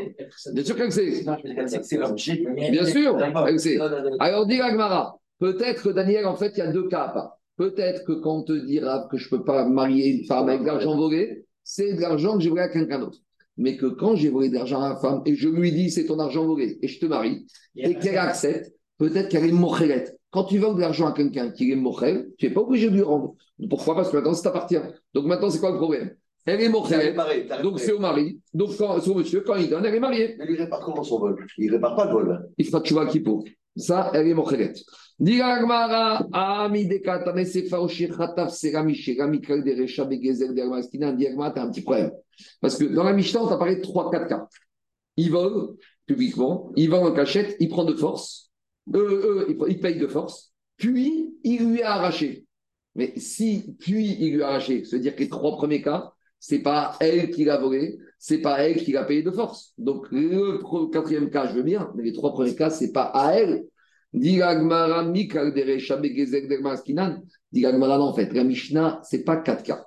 bien 0.53 0.65
sûr 0.65 0.77
qu'elle 0.77 0.93
sait. 0.93 1.25
Bien 2.71 2.87
sûr, 2.87 3.17
elle 3.47 3.61
sait. 3.61 3.79
Alors, 4.19 4.47
dit 4.47 4.61
Agmara, 4.61 5.17
peut-être 5.39 5.85
que 5.85 5.91
Daniel, 5.91 6.27
en 6.27 6.35
fait, 6.35 6.53
il 6.57 6.59
y 6.59 6.63
a 6.63 6.73
deux 6.73 6.89
cas. 6.89 7.35
Peut-être 7.57 8.05
que 8.05 8.13
quand 8.13 8.39
on 8.39 8.43
te 8.43 8.53
dira 8.53 9.07
que 9.11 9.17
je 9.17 9.27
ne 9.27 9.39
peux 9.39 9.45
pas 9.45 9.65
marier 9.65 10.09
une 10.09 10.25
femme 10.25 10.49
avec 10.49 10.63
de 10.63 10.67
l'argent 10.67 10.97
volé, 10.97 11.45
c'est 11.63 11.95
de 11.95 12.01
l'argent 12.01 12.37
que 12.37 12.43
j'ai 12.43 12.51
volé 12.51 12.63
à 12.63 12.69
quelqu'un 12.69 12.99
d'autre. 12.99 13.19
Mais 13.57 13.77
que 13.77 13.87
quand 13.87 14.17
j'ai 14.17 14.31
volé 14.31 14.49
de 14.49 14.55
l'argent 14.55 14.81
à 14.83 14.89
la 14.89 14.97
femme 14.97 15.23
et 15.27 15.37
je 15.37 15.49
lui 15.49 15.71
dis 15.71 15.91
c'est 15.91 16.07
ton 16.07 16.19
argent 16.19 16.45
volé 16.45 16.79
et 16.81 16.89
je 16.89 16.99
te 16.99 17.07
marie, 17.07 17.47
et 17.77 17.95
qu'elle 17.95 18.19
accepte, 18.19 18.73
peut-être 18.99 19.29
qu'elle 19.29 19.45
est 19.45 19.53
mochelette. 19.53 20.19
Quand 20.33 20.45
tu 20.45 20.59
vends 20.59 20.73
de 20.73 20.81
l'argent 20.81 21.07
à 21.07 21.13
quelqu'un 21.13 21.51
qui 21.51 21.71
est 21.71 21.77
mochel, 21.77 22.31
tu 22.39 22.49
n'es 22.49 22.55
pas 22.55 22.63
obligé 22.63 22.89
de 22.89 22.95
lui 22.95 23.03
rendre. 23.03 23.35
Pourquoi? 23.69 23.95
Parce 23.95 24.11
que 24.11 24.17
maintenant, 24.17 24.33
ça 24.33 24.43
t'appartient. 24.45 24.81
Donc 25.15 25.27
maintenant, 25.27 25.51
c'est 25.51 25.61
quoi 25.61 25.71
le 25.71 25.77
problème? 25.77 26.17
Elle 26.45 26.61
est 26.61 26.69
mochel, 26.69 27.17
donc 27.63 27.79
c'est 27.79 27.93
au 27.93 28.01
mari. 28.01 28.41
Donc 28.53 28.71
quand, 28.77 29.01
c'est 29.01 29.11
au 29.11 29.15
monsieur, 29.15 29.43
quand 29.43 29.55
il 29.55 29.71
donne, 29.71 29.85
elle 29.85 29.95
est 29.95 30.01
mariée. 30.01 30.35
Mais 30.39 30.47
il 30.49 30.57
répare 30.57 30.81
comment 30.81 31.05
son 31.05 31.21
vol? 31.21 31.37
Il 31.57 31.69
ne 31.69 31.73
répare 31.75 31.95
pas 31.95 32.07
le 32.07 32.13
vol. 32.13 32.51
Il 32.59 32.67
fera 32.67 32.81
tu 32.81 32.95
vois 32.95 33.07
qui 33.07 33.21
pour. 33.21 33.45
Ça, 33.77 34.11
elle 34.13 34.27
est 34.27 34.35
mochelette. 34.35 34.81
Digagmara, 35.21 36.27
Ami 36.33 36.89
de 36.89 36.97
Katane 36.97 37.45
Sefaoshi 37.45 38.09
Khataf 38.09 38.53
Serami 38.53 38.95
Shirami 38.95 39.41
Kal 39.41 39.63
de 39.63 39.83
Recha 39.83 40.05
Begezel 40.05 40.55
de 40.55 40.63
Almastina, 40.63 41.13
Diagma, 41.13 41.53
t'as 41.53 41.63
un 41.63 41.71
petit 41.71 41.83
problème. 41.83 42.11
Parce 42.61 42.77
que 42.77 42.85
dans 42.85 43.05
la 43.05 43.13
Mishnah, 43.13 43.45
on 43.45 43.49
t'a 43.49 43.57
parlé 43.57 43.77
de 43.77 43.83
3-4 43.83 44.29
cas. 44.29 44.49
Il 45.17 45.31
vole 45.31 45.77
publiquement, 46.07 46.73
il 46.75 46.91
vend 46.91 47.07
en 47.07 47.13
cachette, 47.13 47.55
il 47.61 47.69
prend 47.69 47.85
de 47.85 47.95
force, 47.95 48.51
eux, 48.95 49.47
eux, 49.49 49.67
il 49.69 49.81
paye 49.81 49.99
de 49.99 50.07
force, 50.07 50.53
puis 50.77 51.35
il 51.45 51.71
lui 51.71 51.83
a 51.83 51.95
arraché. 51.95 52.47
Mais 52.95 53.13
si 53.17 53.75
puis 53.79 54.17
il 54.21 54.35
lui 54.35 54.43
a 54.43 54.49
arraché, 54.49 54.85
c'est-à-dire 54.85 55.15
que 55.15 55.21
les 55.21 55.29
trois 55.29 55.57
premiers 55.57 55.83
cas, 55.83 56.13
c'est 56.39 56.59
pas 56.59 56.97
elle 57.01 57.31
qui 57.31 57.45
l'a 57.45 57.59
volé, 57.59 57.99
c'est 58.19 58.39
pas 58.39 58.59
elle 58.59 58.77
qui 58.77 58.93
l'a 58.93 59.05
payé 59.05 59.23
de 59.23 59.31
force. 59.31 59.73
Donc 59.79 60.09
le 60.11 60.61
quatrième 60.91 61.31
cas, 61.31 61.49
je 61.49 61.55
veux 61.55 61.63
bien, 61.63 61.91
mais 61.95 62.03
les 62.03 62.13
trois 62.13 62.33
premiers 62.33 62.55
cas, 62.55 62.71
c'est 62.71 62.93
pas 62.93 63.11
à 63.15 63.35
elle. 63.35 63.65
Digagmara 64.13 65.05
non, 65.05 65.25
en 68.05 68.13
fait, 68.13 68.33
la 68.33 68.45
Mishnah, 68.45 69.01
c'est 69.05 69.25
pas 69.25 69.37
quatre 69.37 69.63
cas. 69.63 69.87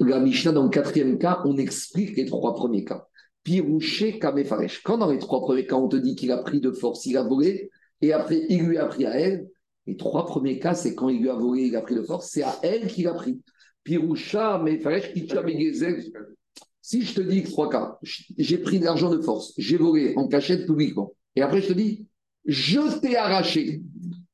La 0.00 0.18
Mishnah, 0.18 0.52
dans 0.52 0.64
le 0.64 0.70
quatrième 0.70 1.18
cas, 1.18 1.40
on 1.44 1.56
explique 1.56 2.16
les 2.16 2.24
trois 2.24 2.54
premiers 2.54 2.84
cas. 2.84 3.06
Pirouché 3.44 4.18
Kamefaresh. 4.18 4.82
Quand 4.82 4.98
dans 4.98 5.10
les 5.10 5.18
trois 5.18 5.40
premiers 5.40 5.66
cas, 5.66 5.76
on 5.76 5.88
te 5.88 5.96
dit 5.96 6.16
qu'il 6.16 6.32
a 6.32 6.38
pris 6.38 6.60
de 6.60 6.72
force, 6.72 7.06
il 7.06 7.16
a 7.16 7.22
volé, 7.22 7.70
et 8.00 8.12
après, 8.12 8.46
il 8.48 8.62
lui 8.62 8.78
a 8.78 8.86
pris 8.86 9.06
à 9.06 9.18
elle, 9.18 9.48
les 9.86 9.96
trois 9.96 10.26
premiers 10.26 10.58
cas, 10.58 10.74
c'est 10.74 10.94
quand 10.94 11.08
il 11.08 11.20
lui 11.20 11.30
a 11.30 11.34
volé, 11.34 11.62
il 11.62 11.76
a 11.76 11.80
pris 11.80 11.94
de 11.94 12.02
force, 12.02 12.28
c'est 12.30 12.42
à 12.42 12.58
elle 12.62 12.86
qu'il 12.88 13.08
a 13.08 13.14
pris. 13.14 13.40
Piroucha, 13.82 14.62
Kicha, 15.14 15.42
Si 16.82 17.02
je 17.02 17.14
te 17.14 17.20
dis 17.22 17.42
que 17.42 17.48
trois 17.48 17.70
cas, 17.70 17.98
j'ai 18.02 18.58
pris 18.58 18.78
de 18.78 18.84
l'argent 18.84 19.10
de 19.10 19.20
force, 19.20 19.54
j'ai 19.56 19.78
volé 19.78 20.12
en 20.16 20.28
cachette 20.28 20.66
publiquement, 20.66 21.14
et 21.36 21.42
après 21.42 21.62
je 21.62 21.68
te 21.68 21.72
dis, 21.72 22.06
je 22.44 23.00
t'ai 23.00 23.16
arraché. 23.16 23.82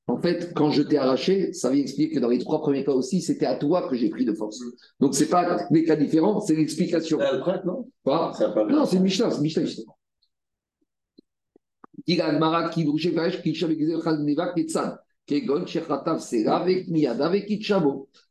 En 0.06 0.20
fait, 0.20 0.52
quand 0.54 0.70
je 0.70 0.82
t'ai 0.82 0.98
arraché, 0.98 1.52
ça 1.54 1.70
vient 1.70 1.80
expliquer 1.80 2.14
que 2.14 2.20
dans 2.20 2.28
les 2.28 2.38
trois 2.38 2.60
premiers 2.60 2.84
cas 2.84 2.92
aussi, 2.92 3.22
c'était 3.22 3.46
à 3.46 3.56
toi 3.56 3.88
que 3.88 3.96
j'ai 3.96 4.10
pris 4.10 4.24
de 4.24 4.34
force. 4.34 4.60
Donc, 5.00 5.14
ce 5.14 5.24
n'est 5.24 5.30
pas 5.30 5.66
des 5.70 5.84
cas 5.84 5.96
différents, 5.96 6.40
c'est 6.40 6.54
l'explication. 6.54 7.18
C'est 7.18 7.64
non? 7.64 7.88
Quoi 8.04 8.32
Non, 8.68 8.84
c'est 8.84 9.00
Mishnah, 9.00 9.30
c'est 9.30 9.40
Mishnah, 9.40 9.64
justement. 9.64 9.96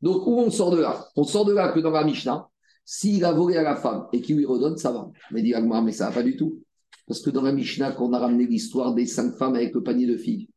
Donc, 0.01 0.27
où 0.27 0.39
on 0.39 0.51
sort 0.51 0.71
de 0.71 0.79
là 0.79 1.07
On 1.15 1.23
sort 1.23 1.45
de 1.45 1.53
là 1.53 1.71
que 1.71 1.79
dans 1.79 1.89
la 1.89 2.03
Mishnah, 2.03 2.47
s'il 2.85 3.25
a 3.25 3.31
volé 3.31 3.57
à 3.57 3.63
la 3.63 3.75
femme 3.75 4.05
et 4.13 4.21
qu'il 4.21 4.37
lui 4.37 4.45
redonne, 4.45 4.77
ça 4.77 4.91
va. 4.91 5.09
Mais 5.31 5.41
dit 5.41 5.53
mais 5.83 5.91
ça 5.91 6.09
va 6.09 6.15
pas 6.15 6.23
du 6.23 6.37
tout. 6.37 6.61
Parce 7.07 7.21
que 7.21 7.31
dans 7.31 7.41
la 7.41 7.51
Mishnah, 7.51 7.93
qu'on 7.93 8.13
a 8.13 8.19
ramené 8.19 8.45
l'histoire 8.45 8.93
des 8.93 9.07
cinq 9.07 9.35
femmes 9.37 9.55
avec 9.55 9.73
le 9.73 9.81
panier 9.81 10.05
de 10.05 10.17
filles, 10.17 10.47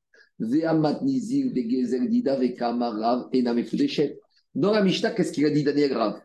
dans 4.54 4.72
la 4.72 4.82
Mishnah, 4.82 5.10
qu'est-ce 5.12 5.32
qu'il 5.32 5.46
a 5.46 5.50
dit 5.50 5.62
Daniel 5.64 5.90
Grave 5.90 6.20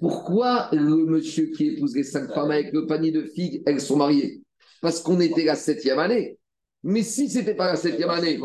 Pourquoi 0.00 0.68
le 0.72 1.06
monsieur 1.06 1.46
qui 1.46 1.68
épouse 1.68 1.94
les 1.94 2.02
cinq 2.02 2.32
femmes 2.32 2.50
avec 2.50 2.72
le 2.72 2.86
panier 2.86 3.12
de 3.12 3.22
figues, 3.22 3.62
elles 3.64 3.80
sont 3.80 3.96
mariées 3.96 4.41
Parce 4.82 5.00
qu'on 5.00 5.18
était 5.20 5.44
la 5.44 5.54
septième 5.54 5.98
année. 5.98 6.36
Mais 6.82 7.02
si 7.02 7.30
ce 7.30 7.38
n'était 7.38 7.54
pas 7.54 7.68
la 7.68 7.76
septième 7.76 8.10
année, 8.10 8.38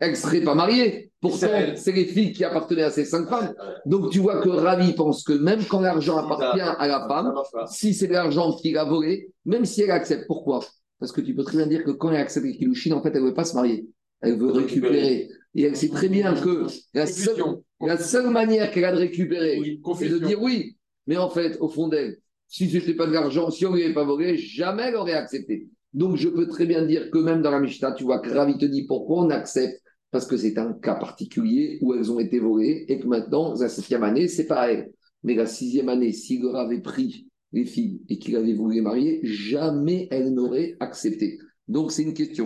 elles 0.00 0.10
ne 0.12 0.16
seraient 0.16 0.40
pas 0.40 0.54
mariées. 0.54 1.12
Pourtant, 1.20 1.48
c'est 1.76 1.92
les 1.92 2.06
filles 2.06 2.32
qui 2.32 2.44
appartenaient 2.44 2.84
à 2.84 2.90
ces 2.90 3.04
cinq 3.04 3.28
femmes. 3.28 3.52
Donc 3.84 4.10
tu 4.10 4.20
vois 4.20 4.40
que 4.40 4.48
Ravi 4.48 4.94
pense 4.94 5.22
que 5.22 5.34
même 5.34 5.62
quand 5.66 5.80
l'argent 5.80 6.16
appartient 6.16 6.62
à 6.62 6.88
la 6.88 7.06
femme, 7.06 7.34
si 7.66 7.92
c'est 7.92 8.06
l'argent 8.06 8.54
qu'il 8.54 8.78
a 8.78 8.84
volé, 8.84 9.30
même 9.44 9.66
si 9.66 9.82
elle 9.82 9.90
accepte, 9.90 10.26
pourquoi? 10.26 10.64
Parce 10.98 11.12
que 11.12 11.20
tu 11.20 11.34
peux 11.34 11.44
très 11.44 11.58
bien 11.58 11.66
dire 11.66 11.84
que 11.84 11.90
quand 11.90 12.10
elle 12.10 12.16
accepte 12.16 12.46
les 12.46 12.56
Kilushin, 12.56 12.92
en 12.92 13.02
fait, 13.02 13.10
elle 13.14 13.22
ne 13.22 13.28
veut 13.28 13.34
pas 13.34 13.44
se 13.44 13.54
marier 13.54 13.86
elle 14.22 14.38
veut 14.38 14.52
récupérer. 14.52 15.28
Et 15.54 15.64
elle 15.64 15.76
sait 15.76 15.90
très 15.90 16.08
bien 16.08 16.34
que 16.34 16.66
la 16.94 17.06
seule, 17.06 18.30
manière 18.30 18.70
qu'elle 18.70 18.86
a 18.86 18.92
de 18.92 18.98
récupérer, 18.98 19.60
c'est 19.98 20.08
de 20.08 20.18
dire 20.18 20.40
oui. 20.40 20.76
Mais 21.06 21.18
en 21.18 21.28
fait, 21.28 21.58
au 21.60 21.68
fond 21.68 21.88
d'elle, 21.88 22.18
si 22.52 22.68
ce 22.68 22.76
n'était 22.76 22.94
pas 22.94 23.06
de 23.06 23.12
l'argent, 23.12 23.50
si 23.50 23.64
on 23.64 23.70
ne 23.70 23.76
lui 23.76 23.84
avait 23.84 23.94
pas 23.94 24.04
volé, 24.04 24.36
jamais 24.36 24.82
elle 24.82 24.96
aurait 24.96 25.14
accepté. 25.14 25.68
Donc, 25.94 26.16
je 26.16 26.28
peux 26.28 26.46
très 26.46 26.66
bien 26.66 26.84
dire 26.84 27.10
que 27.10 27.16
même 27.16 27.40
dans 27.40 27.50
la 27.50 27.58
Mishnah, 27.58 27.92
tu 27.92 28.04
vois 28.04 28.20
Ravi 28.22 28.58
te 28.58 28.66
dit 28.66 28.86
pourquoi 28.86 29.24
on 29.24 29.30
accepte 29.30 29.80
Parce 30.10 30.26
que 30.26 30.36
c'est 30.36 30.58
un 30.58 30.74
cas 30.74 30.96
particulier 30.96 31.78
où 31.80 31.94
elles 31.94 32.12
ont 32.12 32.20
été 32.20 32.40
volées 32.40 32.84
et 32.88 33.00
que 33.00 33.06
maintenant, 33.06 33.54
la 33.54 33.70
septième 33.70 34.02
année, 34.02 34.28
c'est 34.28 34.46
pas 34.46 34.70
elle. 34.70 34.92
Mais 35.22 35.34
la 35.34 35.46
sixième 35.46 35.88
année, 35.88 36.12
si 36.12 36.40
le 36.40 36.54
avait 36.54 36.82
pris 36.82 37.26
les 37.52 37.64
filles 37.64 38.02
et 38.10 38.18
qu'il 38.18 38.36
avait 38.36 38.52
voulu 38.52 38.74
les 38.76 38.80
marier, 38.82 39.20
jamais 39.22 40.08
elle 40.10 40.34
n'aurait 40.34 40.76
accepté. 40.78 41.38
Donc, 41.68 41.90
c'est 41.90 42.02
une 42.02 42.12
question. 42.12 42.44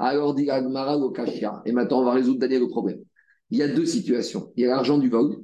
Alors 0.00 0.34
dit 0.34 0.50
Agmara 0.50 0.98
au 0.98 1.12
Kashia. 1.12 1.62
Et 1.64 1.70
maintenant, 1.70 2.00
on 2.00 2.06
va 2.06 2.12
résoudre 2.12 2.40
Daniel 2.40 2.62
le 2.62 2.68
problème. 2.68 2.98
Il 3.50 3.58
y 3.58 3.62
a 3.62 3.68
deux 3.68 3.86
situations. 3.86 4.52
Il 4.56 4.64
y 4.64 4.66
a 4.66 4.70
l'argent 4.70 4.98
du 4.98 5.08
vol 5.08 5.36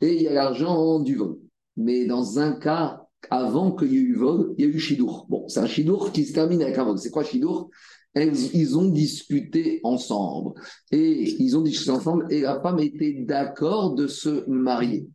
et 0.00 0.14
il 0.14 0.22
y 0.22 0.28
a 0.28 0.32
l'argent 0.32 1.00
du 1.00 1.16
vol. 1.16 1.38
Mais 1.76 2.06
dans 2.06 2.38
un 2.38 2.52
cas, 2.52 3.07
avant 3.30 3.72
qu'il 3.74 3.92
y 3.92 3.96
ait 3.96 4.00
eu 4.00 4.16
vol, 4.16 4.54
il 4.58 4.64
y 4.64 4.68
a 4.68 4.70
eu 4.70 4.78
Chidour. 4.78 5.26
Bon, 5.28 5.46
c'est 5.48 5.60
un 5.60 5.66
Chidour 5.66 6.12
qui 6.12 6.24
se 6.24 6.32
termine 6.32 6.62
avec 6.62 6.78
un 6.78 6.84
vol. 6.84 6.98
C'est 6.98 7.10
quoi 7.10 7.24
Chidour 7.24 7.70
ils 8.14 8.78
ont 8.78 8.88
discuté 8.88 9.80
ensemble. 9.84 10.54
Et 10.90 11.34
ils 11.42 11.56
ont 11.56 11.62
discuté 11.62 11.90
ensemble 11.90 12.26
et 12.30 12.40
la 12.40 12.60
femme 12.60 12.78
était 12.80 13.16
d'accord 13.20 13.94
de 13.94 14.06
se 14.06 14.48
marier. 14.48 15.06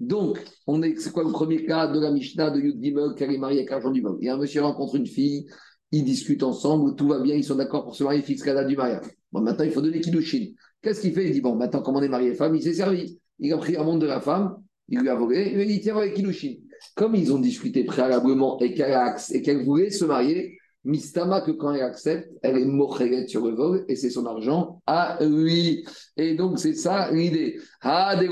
Donc, 0.00 0.42
on 0.66 0.82
est, 0.82 0.98
c'est 0.98 1.12
quoi 1.12 1.24
le 1.24 1.32
premier 1.32 1.64
cas 1.64 1.88
de 1.88 1.98
la 1.98 2.12
Mishnah 2.12 2.50
de 2.50 2.60
Yud 2.60 2.82
Gimel 2.82 3.14
qui 3.16 3.24
est 3.24 3.38
mariée 3.38 3.58
avec 3.58 3.70
l'argent 3.70 3.90
du 3.90 4.00
vol? 4.00 4.16
Il 4.20 4.26
y 4.26 4.28
a 4.28 4.34
un 4.34 4.38
monsieur 4.38 4.62
rencontre 4.62 4.94
une 4.94 5.06
fille, 5.06 5.46
ils 5.90 6.04
discutent 6.04 6.44
ensemble, 6.44 6.94
tout 6.94 7.08
va 7.08 7.20
bien, 7.20 7.34
ils 7.34 7.44
sont 7.44 7.56
d'accord 7.56 7.84
pour 7.84 7.96
se 7.96 8.04
marier, 8.04 8.22
fixe 8.22 8.46
la 8.46 8.54
date 8.54 8.68
du 8.68 8.76
mariage. 8.76 9.06
Bon, 9.32 9.40
maintenant, 9.40 9.64
il 9.64 9.72
faut 9.72 9.80
donner 9.80 10.00
Kiddushin. 10.00 10.52
Qu'est-ce 10.82 11.00
qu'il 11.00 11.12
fait? 11.12 11.26
Il 11.26 11.32
dit, 11.32 11.40
bon, 11.40 11.56
maintenant, 11.56 11.82
comme 11.82 11.96
on 11.96 12.02
est 12.02 12.08
marié 12.08 12.34
femme, 12.34 12.54
il 12.54 12.62
s'est 12.62 12.74
servi. 12.74 13.18
Il 13.40 13.52
a 13.52 13.58
pris 13.58 13.76
un 13.76 13.82
monde 13.82 14.00
de 14.00 14.06
la 14.06 14.20
femme, 14.20 14.62
il 14.88 15.00
lui 15.00 15.08
a 15.08 15.16
volé, 15.16 15.48
il 15.50 15.56
lui 15.56 15.62
a 15.62 15.66
dit, 15.66 15.80
tiens, 15.80 15.96
avec 15.96 16.14
Kiddushin. 16.14 16.54
Comme 16.94 17.14
ils 17.14 17.32
ont 17.32 17.38
discuté 17.38 17.84
préalablement 17.84 18.58
et 18.60 18.74
qu'elle 18.74 19.64
voulait 19.64 19.90
se 19.90 20.04
marier, 20.04 20.58
Mistama, 20.84 21.40
que 21.40 21.50
quand 21.50 21.72
elle 21.72 21.82
accepte, 21.82 22.30
elle 22.42 22.56
est 22.56 22.64
mochérette 22.64 23.28
sur 23.28 23.44
le 23.44 23.54
vol 23.54 23.84
et 23.88 23.96
c'est 23.96 24.10
son 24.10 24.26
argent 24.26 24.80
à 24.86 25.18
lui. 25.20 25.84
Et 26.16 26.34
donc, 26.34 26.58
c'est 26.58 26.74
ça 26.74 27.10
l'idée. 27.10 27.58
Ah, 27.82 28.16
des 28.16 28.28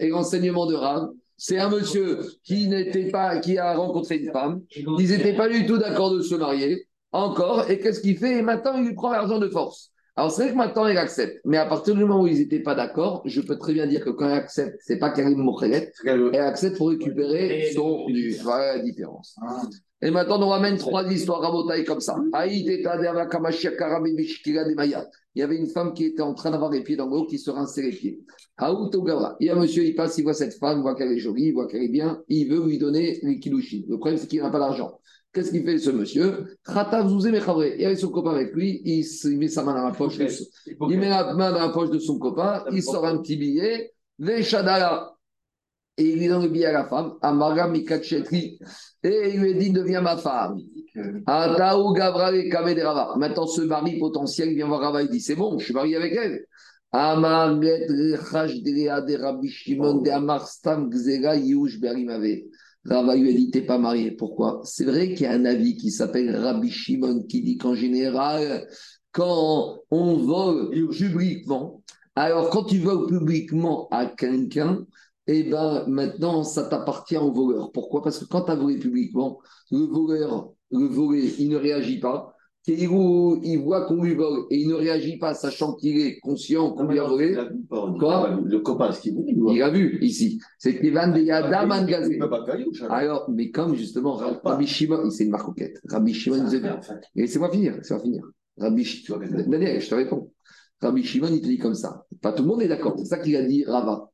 Et 0.00 0.08
l'enseignement 0.08 0.66
de 0.66 0.74
Rav, 0.74 1.08
c'est 1.36 1.58
un 1.58 1.70
monsieur 1.70 2.20
qui 2.44 2.68
n'était 2.68 3.10
pas, 3.10 3.38
qui 3.38 3.58
a 3.58 3.76
rencontré 3.76 4.18
une 4.18 4.30
femme. 4.32 4.62
Ils 4.76 5.08
n'étaient 5.08 5.36
pas 5.36 5.48
du 5.48 5.66
tout 5.66 5.78
d'accord 5.78 6.12
de 6.12 6.20
se 6.20 6.34
marier 6.34 6.86
encore. 7.12 7.70
Et 7.70 7.78
qu'est-ce 7.78 8.00
qu'il 8.00 8.18
fait? 8.18 8.38
Et 8.38 8.42
maintenant, 8.42 8.76
il 8.76 8.84
lui 8.84 8.94
prend 8.94 9.10
l'argent 9.10 9.38
de 9.38 9.48
force. 9.48 9.90
Alors, 10.18 10.32
c'est 10.32 10.42
vrai 10.42 10.50
que 10.50 10.56
maintenant, 10.56 10.88
il 10.88 10.98
accepte. 10.98 11.40
Mais 11.44 11.58
à 11.58 11.66
partir 11.66 11.94
du 11.94 12.00
moment 12.00 12.22
où 12.22 12.26
ils 12.26 12.38
n'étaient 12.38 12.58
pas 12.58 12.74
d'accord, 12.74 13.22
je 13.24 13.40
peux 13.40 13.56
très 13.56 13.72
bien 13.72 13.86
dire 13.86 14.04
que 14.04 14.10
quand 14.10 14.26
il 14.26 14.32
accepte, 14.32 14.76
c'est 14.80 14.98
pas 14.98 15.10
Karim 15.10 15.38
Mokhelet, 15.38 15.92
elle 16.04 16.34
accepte 16.34 16.76
pour 16.76 16.88
récupérer 16.88 17.70
son 17.72 18.04
dû. 18.06 18.34
Voilà 18.42 18.78
la 18.78 18.82
différence. 18.82 19.36
Ah. 19.40 19.62
Et 20.02 20.10
maintenant, 20.10 20.42
on 20.42 20.48
ramène 20.48 20.76
trois 20.76 21.08
histoires 21.08 21.44
à 21.44 21.52
Botaï 21.52 21.84
comme 21.84 22.00
ça. 22.00 22.16
Il 22.40 22.64
y 25.36 25.42
avait 25.42 25.56
une 25.56 25.68
femme 25.68 25.94
qui 25.94 26.06
était 26.06 26.22
en 26.22 26.34
train 26.34 26.50
d'avoir 26.50 26.72
les 26.72 26.82
pieds 26.82 26.96
dans 26.96 27.06
l'eau, 27.06 27.24
qui 27.24 27.38
se 27.38 27.52
rinçait 27.52 27.82
les 27.82 27.92
pieds. 27.92 28.18
Il 28.60 29.46
y 29.46 29.50
a 29.50 29.54
un 29.54 29.60
monsieur, 29.60 29.84
il 29.84 29.94
passe, 29.94 30.18
il 30.18 30.24
voit 30.24 30.34
cette 30.34 30.54
femme, 30.54 30.78
il 30.78 30.82
voit 30.82 30.96
qu'elle 30.96 31.12
est 31.12 31.18
jolie, 31.18 31.44
il 31.44 31.52
voit 31.52 31.68
qu'elle 31.68 31.84
est 31.84 31.88
bien, 31.88 32.24
il 32.26 32.48
veut 32.48 32.66
lui 32.66 32.78
donner 32.78 33.20
les 33.22 33.38
kilouchis. 33.38 33.86
Le 33.88 33.98
problème, 33.98 34.18
c'est 34.18 34.26
qu'il 34.26 34.42
n'a 34.42 34.50
pas 34.50 34.58
d'argent. 34.58 34.98
Qu'est-ce 35.38 35.52
qu'il 35.52 35.64
fait 35.64 35.78
ce 35.78 35.90
monsieur 35.90 36.58
Il 36.66 37.86
avait 37.86 37.94
son 37.94 38.08
copain 38.08 38.32
avec 38.32 38.52
lui, 38.54 38.82
il, 38.84 39.38
met 39.38 39.46
sa 39.46 39.62
main 39.62 39.72
dans 39.72 39.84
la 39.84 39.92
poche, 39.92 40.18
de 40.18 40.26
son, 40.26 40.42
il 40.66 40.98
met 40.98 41.08
la 41.08 41.32
main 41.32 41.52
dans 41.52 41.60
la 41.60 41.68
poche 41.68 41.90
de 41.90 42.00
son 42.00 42.18
copain, 42.18 42.64
il 42.72 42.82
sort 42.82 43.06
un 43.06 43.18
petit 43.18 43.36
billet, 43.36 43.92
Veshadala, 44.18 45.14
et 45.96 46.06
il 46.06 46.18
lui 46.18 46.26
donne 46.26 46.42
le 46.42 46.48
billet 46.48 46.66
à 46.66 46.72
la 46.72 46.88
femme, 46.88 47.14
Amara 47.22 47.68
Mikachetri, 47.68 48.58
et 49.04 49.30
il 49.32 49.40
lui 49.40 49.54
dit 49.54 49.70
Deviens 49.70 50.00
ma 50.00 50.16
femme. 50.16 50.58
Maintenant, 53.16 53.46
ce 53.46 53.60
mari 53.60 53.96
potentiel 54.00 54.56
vient 54.56 54.66
voir 54.66 54.80
Rava, 54.80 55.02
il 55.02 55.08
dit 55.08 55.20
C'est 55.20 55.36
bon, 55.36 55.56
je 55.56 55.66
suis 55.66 55.74
marié 55.74 55.94
avec 55.94 56.14
elle. 56.16 56.46
Rava 62.88 63.16
lui 63.16 63.30
a 63.30 63.32
dit, 63.32 63.50
pas 63.62 63.78
marié. 63.78 64.10
Pourquoi? 64.12 64.60
C'est 64.64 64.84
vrai 64.84 65.14
qu'il 65.14 65.22
y 65.22 65.26
a 65.26 65.32
un 65.32 65.44
avis 65.44 65.76
qui 65.76 65.90
s'appelle 65.90 66.34
Rabbi 66.34 66.70
Shimon 66.70 67.24
qui 67.24 67.42
dit 67.42 67.58
qu'en 67.58 67.74
général, 67.74 68.66
quand 69.12 69.80
on 69.90 70.16
vole 70.16 70.70
publiquement, 70.90 71.82
alors 72.14 72.50
quand 72.50 72.64
tu 72.64 72.78
voles 72.78 73.06
publiquement 73.06 73.88
à 73.90 74.06
quelqu'un, 74.06 74.86
eh 75.26 75.44
ben 75.44 75.84
maintenant, 75.86 76.42
ça 76.42 76.64
t'appartient 76.64 77.16
au 77.18 77.32
voleur. 77.32 77.70
Pourquoi? 77.72 78.02
Parce 78.02 78.18
que 78.18 78.24
quand 78.24 78.42
tu 78.42 78.50
as 78.50 78.56
volé 78.56 78.78
publiquement, 78.78 79.40
le 79.70 79.84
voleur, 79.84 80.52
il 80.70 81.48
ne 81.48 81.56
réagit 81.56 82.00
pas 82.00 82.34
il 82.74 83.58
voit 83.58 83.86
qu'on 83.86 84.02
lui 84.02 84.14
vole 84.14 84.46
et 84.50 84.58
il 84.58 84.68
ne 84.68 84.74
réagit 84.74 85.18
pas, 85.18 85.34
sachant 85.34 85.74
qu'il 85.74 85.98
est 86.00 86.18
conscient 86.20 86.72
qu'on 86.72 86.84
lui 86.84 86.98
a 86.98 87.04
volé. 87.04 87.36
Quoi 87.68 88.38
Le 88.44 88.60
copain, 88.60 88.92
ce 88.92 89.00
qu'il 89.00 89.14
voulait. 89.14 89.34
Il 89.54 89.62
a 89.62 89.70
vu 89.70 89.98
ici. 90.02 90.40
C'est 90.58 90.78
Kevin 90.78 91.12
de 91.12 91.20
Yadam 91.20 91.86
Gazé. 91.86 92.18
Alors, 92.90 93.30
mais 93.30 93.50
comme 93.50 93.74
justement, 93.74 94.14
Rabbi 94.44 94.66
Shimon, 94.66 95.10
c'est 95.10 95.24
une 95.24 95.30
marcoquette. 95.30 95.80
Rabbi 95.88 96.12
Shimon, 96.12 96.44
laissez-moi 97.14 97.50
finir, 97.50 97.76
laissez-moi 97.76 98.02
finir. 98.02 98.22
Rabbi 98.58 98.84
Shimon, 98.84 99.20
Daniel, 99.46 99.80
je 99.80 99.88
te 99.88 99.94
réponds. 99.94 100.30
Rabbi 100.80 101.02
Shimon, 101.02 101.28
il 101.30 101.40
te 101.40 101.46
dit 101.46 101.58
comme 101.58 101.74
ça. 101.74 102.06
Pas 102.20 102.32
tout 102.32 102.42
le 102.42 102.48
monde 102.48 102.62
est 102.62 102.68
d'accord. 102.68 102.94
C'est 102.98 103.06
ça 103.06 103.18
qu'il 103.18 103.36
a 103.36 103.42
dit 103.42 103.64
Rava. 103.64 104.10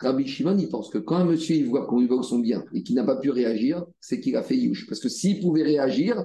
Rabbi 0.00 0.26
Shimon, 0.26 0.56
il 0.58 0.68
pense 0.68 0.90
que 0.90 0.98
quand 0.98 1.16
un 1.16 1.24
monsieur 1.24 1.56
il 1.56 1.66
voit 1.66 1.86
qu'on 1.86 1.98
lui 1.98 2.06
vole 2.06 2.22
son 2.22 2.38
bien 2.38 2.64
et 2.72 2.82
qu'il 2.82 2.94
n'a 2.94 3.04
pas 3.04 3.16
pu 3.16 3.30
réagir, 3.30 3.84
c'est 4.00 4.20
qu'il 4.20 4.36
a 4.36 4.42
fait 4.42 4.56
Yush. 4.56 4.86
Parce 4.86 5.00
que 5.00 5.08
s'il 5.08 5.40
pouvait 5.40 5.64
réagir, 5.64 6.24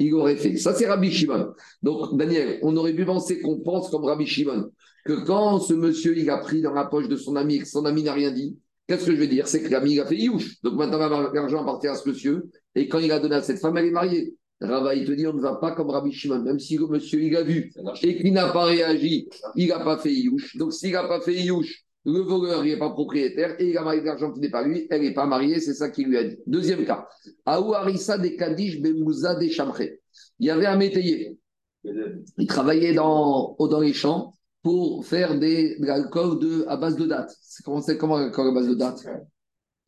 il 0.00 0.12
aurait 0.14 0.36
fait. 0.36 0.56
Ça, 0.56 0.74
c'est 0.74 0.86
Rabbi 0.86 1.10
Shimon. 1.10 1.52
Donc, 1.82 2.16
Daniel, 2.16 2.58
on 2.62 2.76
aurait 2.76 2.94
pu 2.94 3.04
penser 3.04 3.40
qu'on 3.40 3.60
pense 3.60 3.90
comme 3.90 4.04
Rabbi 4.04 4.26
Shimon, 4.26 4.70
que 5.04 5.24
quand 5.24 5.60
ce 5.60 5.74
monsieur 5.74 6.16
il 6.18 6.28
a 6.30 6.38
pris 6.38 6.62
dans 6.62 6.72
la 6.72 6.84
poche 6.84 7.08
de 7.08 7.16
son 7.16 7.36
ami 7.36 7.56
et 7.56 7.58
que 7.60 7.68
son 7.68 7.84
ami 7.84 8.02
n'a 8.02 8.12
rien 8.12 8.32
dit, 8.32 8.56
qu'est-ce 8.88 9.06
que 9.06 9.12
je 9.12 9.20
veux 9.20 9.28
dire? 9.28 9.46
C'est 9.46 9.62
que 9.62 9.68
l'ami 9.68 9.92
il 9.92 10.00
a 10.00 10.06
fait 10.06 10.16
Yush. 10.16 10.60
Donc 10.62 10.74
maintenant, 10.74 10.98
l'argent 11.32 11.62
appartient 11.62 11.88
à 11.88 11.94
ce 11.94 12.08
monsieur. 12.08 12.50
Et 12.74 12.88
quand 12.88 12.98
il 12.98 13.12
a 13.12 13.20
donné 13.20 13.36
à 13.36 13.42
cette 13.42 13.60
femme, 13.60 13.76
elle 13.76 13.86
est 13.86 13.92
mariée. 13.92 14.34
Rava, 14.60 14.94
il 14.94 15.04
te 15.04 15.12
dit, 15.12 15.26
on 15.26 15.32
ne 15.32 15.40
va 15.40 15.56
pas 15.56 15.72
comme 15.72 15.90
Rabbi 15.90 16.12
Shimon, 16.12 16.42
même 16.42 16.58
si 16.58 16.76
le 16.76 16.86
monsieur, 16.86 17.20
il 17.20 17.36
a 17.36 17.42
vu 17.42 17.72
et 18.02 18.16
qu'il 18.16 18.32
n'a 18.32 18.48
pas 18.52 18.64
réagi, 18.64 19.28
il 19.56 19.68
n'a 19.68 19.80
pas 19.80 19.98
fait 19.98 20.12
Yush. 20.12 20.56
Donc, 20.56 20.72
s'il 20.72 20.92
n'a 20.92 21.02
pas 21.04 21.20
fait 21.20 21.34
Yush, 21.34 21.81
le 22.04 22.20
voleur 22.20 22.64
n'est 22.64 22.78
pas 22.78 22.90
propriétaire 22.90 23.54
et 23.60 23.70
il 23.70 23.78
a 23.78 23.82
marié 23.82 24.00
de 24.00 24.06
l'argent 24.06 24.32
qui 24.32 24.40
n'est 24.40 24.50
pas 24.50 24.66
lui, 24.66 24.86
elle 24.90 25.02
n'est 25.02 25.14
pas 25.14 25.26
mariée, 25.26 25.60
c'est 25.60 25.74
ça 25.74 25.90
qu'il 25.90 26.08
lui 26.08 26.16
a 26.16 26.24
dit. 26.24 26.38
Deuxième 26.46 26.84
cas, 26.84 27.06
Aou 27.46 27.74
Harissa 27.74 28.18
des 28.18 28.36
Kadish 28.36 28.80
Bemouza 28.80 29.34
des 29.36 29.50
Chamré. 29.50 30.00
Il 30.38 30.46
y 30.46 30.50
avait 30.50 30.66
un 30.66 30.76
métayer. 30.76 31.38
Il 31.84 32.46
travaillait 32.46 32.94
dans, 32.94 33.56
dans 33.58 33.80
les 33.80 33.92
champs 33.92 34.34
pour 34.62 35.04
faire 35.04 35.38
des, 35.38 35.76
de 35.78 35.86
l'alcool 35.86 36.38
de, 36.38 36.64
à 36.68 36.76
base 36.76 36.96
de 36.96 37.06
date. 37.06 37.34
Comment 37.64 37.80
c'est 37.80 37.96
comment 37.98 38.18
l'alcool 38.18 38.48
à 38.48 38.52
base 38.52 38.68
de 38.68 38.74
date? 38.74 39.04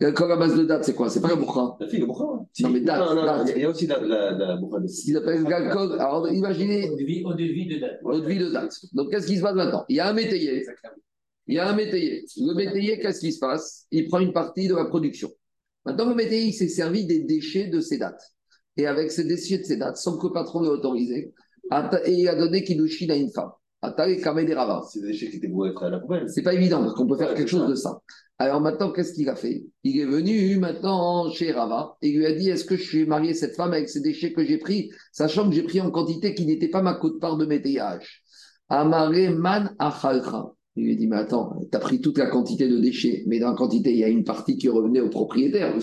L'alcool 0.00 0.32
à 0.32 0.36
base 0.36 0.56
de 0.56 0.64
date, 0.64 0.82
c'est 0.84 0.94
quoi? 0.94 1.08
C'est 1.08 1.20
pas 1.20 1.28
le 1.28 1.36
bourra. 1.36 1.76
La 1.78 1.86
fille, 1.86 2.00
le 2.00 2.06
bourra. 2.06 2.44
Non, 2.60 2.70
mais 2.70 2.80
date. 2.80 2.98
Non, 2.98 3.14
non, 3.14 3.24
date. 3.24 3.52
il 3.54 3.62
y 3.62 3.64
a 3.64 3.70
aussi 3.70 3.86
la, 3.86 4.00
la, 4.00 4.32
la 4.32 4.56
bourra 4.56 4.80
de 4.80 4.88
qu'ils 4.88 5.16
appellent 5.16 5.44
l'alcool. 5.44 5.92
Alors 6.00 6.28
imaginez, 6.32 6.90
Eau 6.90 6.96
de 6.96 7.04
vie, 7.44 7.66
de 7.68 7.78
date. 7.78 8.00
Eau 8.02 8.20
de 8.20 8.26
vie 8.26 8.38
de 8.38 8.50
date. 8.50 8.74
Donc, 8.92 9.10
qu'est-ce 9.10 9.28
qui 9.28 9.36
se 9.36 9.42
passe 9.42 9.54
maintenant? 9.54 9.84
Il 9.88 9.96
y 9.96 10.00
a 10.00 10.08
un 10.08 10.12
métayer. 10.12 10.64
Il 11.46 11.56
y 11.56 11.58
a 11.58 11.68
un 11.68 11.74
métayer. 11.74 12.24
Le 12.36 12.54
métayer, 12.54 12.98
qu'est-ce 12.98 13.20
qui 13.20 13.32
se 13.32 13.38
passe? 13.38 13.86
Il 13.90 14.08
prend 14.08 14.18
une 14.20 14.32
partie 14.32 14.68
de 14.68 14.74
la 14.74 14.86
production. 14.86 15.30
Maintenant, 15.84 16.08
le 16.08 16.14
métayer, 16.14 16.46
il 16.46 16.52
s'est 16.54 16.68
servi 16.68 17.06
des 17.06 17.20
déchets 17.20 17.68
de 17.68 17.80
ces 17.80 17.98
dates. 17.98 18.22
Et 18.76 18.86
avec 18.86 19.10
ces 19.10 19.24
déchets 19.24 19.58
de 19.58 19.64
ces 19.64 19.76
dates, 19.76 19.96
sans 19.96 20.16
que 20.18 20.26
le 20.26 20.32
patron 20.32 20.62
l'ait 20.62 20.68
autorisé, 20.68 21.32
et 22.04 22.12
il 22.12 22.28
a 22.28 22.34
donné 22.34 22.62
Kiddushin 22.62 23.10
à 23.10 23.16
une 23.16 23.30
femme. 23.30 23.50
C'est 23.82 25.00
des 25.00 25.06
déchets 25.08 25.30
qui 25.30 25.36
étaient 25.36 25.48
être 25.48 25.82
à 25.82 25.90
la 25.90 26.00
poubelle. 26.00 26.28
C'est 26.28 26.42
pas 26.42 26.54
évident 26.54 26.82
parce 26.82 26.94
qu'on 26.94 27.06
peut 27.06 27.16
faire 27.16 27.34
quelque 27.34 27.48
chose 27.48 27.68
de 27.68 27.74
ça. 27.74 28.00
Alors 28.38 28.60
maintenant, 28.60 28.90
qu'est-ce 28.90 29.12
qu'il 29.12 29.28
a 29.28 29.36
fait? 29.36 29.64
Il 29.82 30.00
est 30.00 30.06
venu 30.06 30.56
maintenant 30.56 31.30
chez 31.30 31.52
Rava 31.52 31.96
et 32.00 32.08
il 32.08 32.18
lui 32.18 32.26
a 32.26 32.32
dit 32.32 32.48
Est-ce 32.48 32.64
que 32.64 32.76
je 32.76 32.82
suis 32.82 33.06
marié 33.06 33.34
cette 33.34 33.54
femme 33.54 33.72
avec 33.72 33.88
ces 33.88 34.00
déchets 34.00 34.32
que 34.32 34.44
j'ai 34.44 34.58
pris, 34.58 34.90
sachant 35.12 35.48
que 35.48 35.54
j'ai 35.54 35.62
pris 35.62 35.80
en 35.80 35.90
quantité 35.90 36.34
qui 36.34 36.46
n'était 36.46 36.68
pas 36.68 36.82
ma 36.82 36.94
cote-part 36.94 37.36
de 37.36 37.46
métayage? 37.46 38.24
Amaré 38.68 39.28
man 39.28 39.74
achalcha. 39.78 40.53
Il 40.76 40.84
lui 40.84 40.92
a 40.92 40.96
dit 40.96 41.06
Mais 41.06 41.16
attends, 41.16 41.60
tu 41.70 41.76
as 41.76 41.80
pris 41.80 42.00
toute 42.00 42.18
la 42.18 42.26
quantité 42.26 42.68
de 42.68 42.78
déchets, 42.78 43.22
mais 43.26 43.38
dans 43.38 43.50
la 43.50 43.56
quantité, 43.56 43.92
il 43.92 43.98
y 43.98 44.04
a 44.04 44.08
une 44.08 44.24
partie 44.24 44.56
qui 44.56 44.68
revenait 44.68 45.00
au 45.00 45.08
propriétaire. 45.08 45.74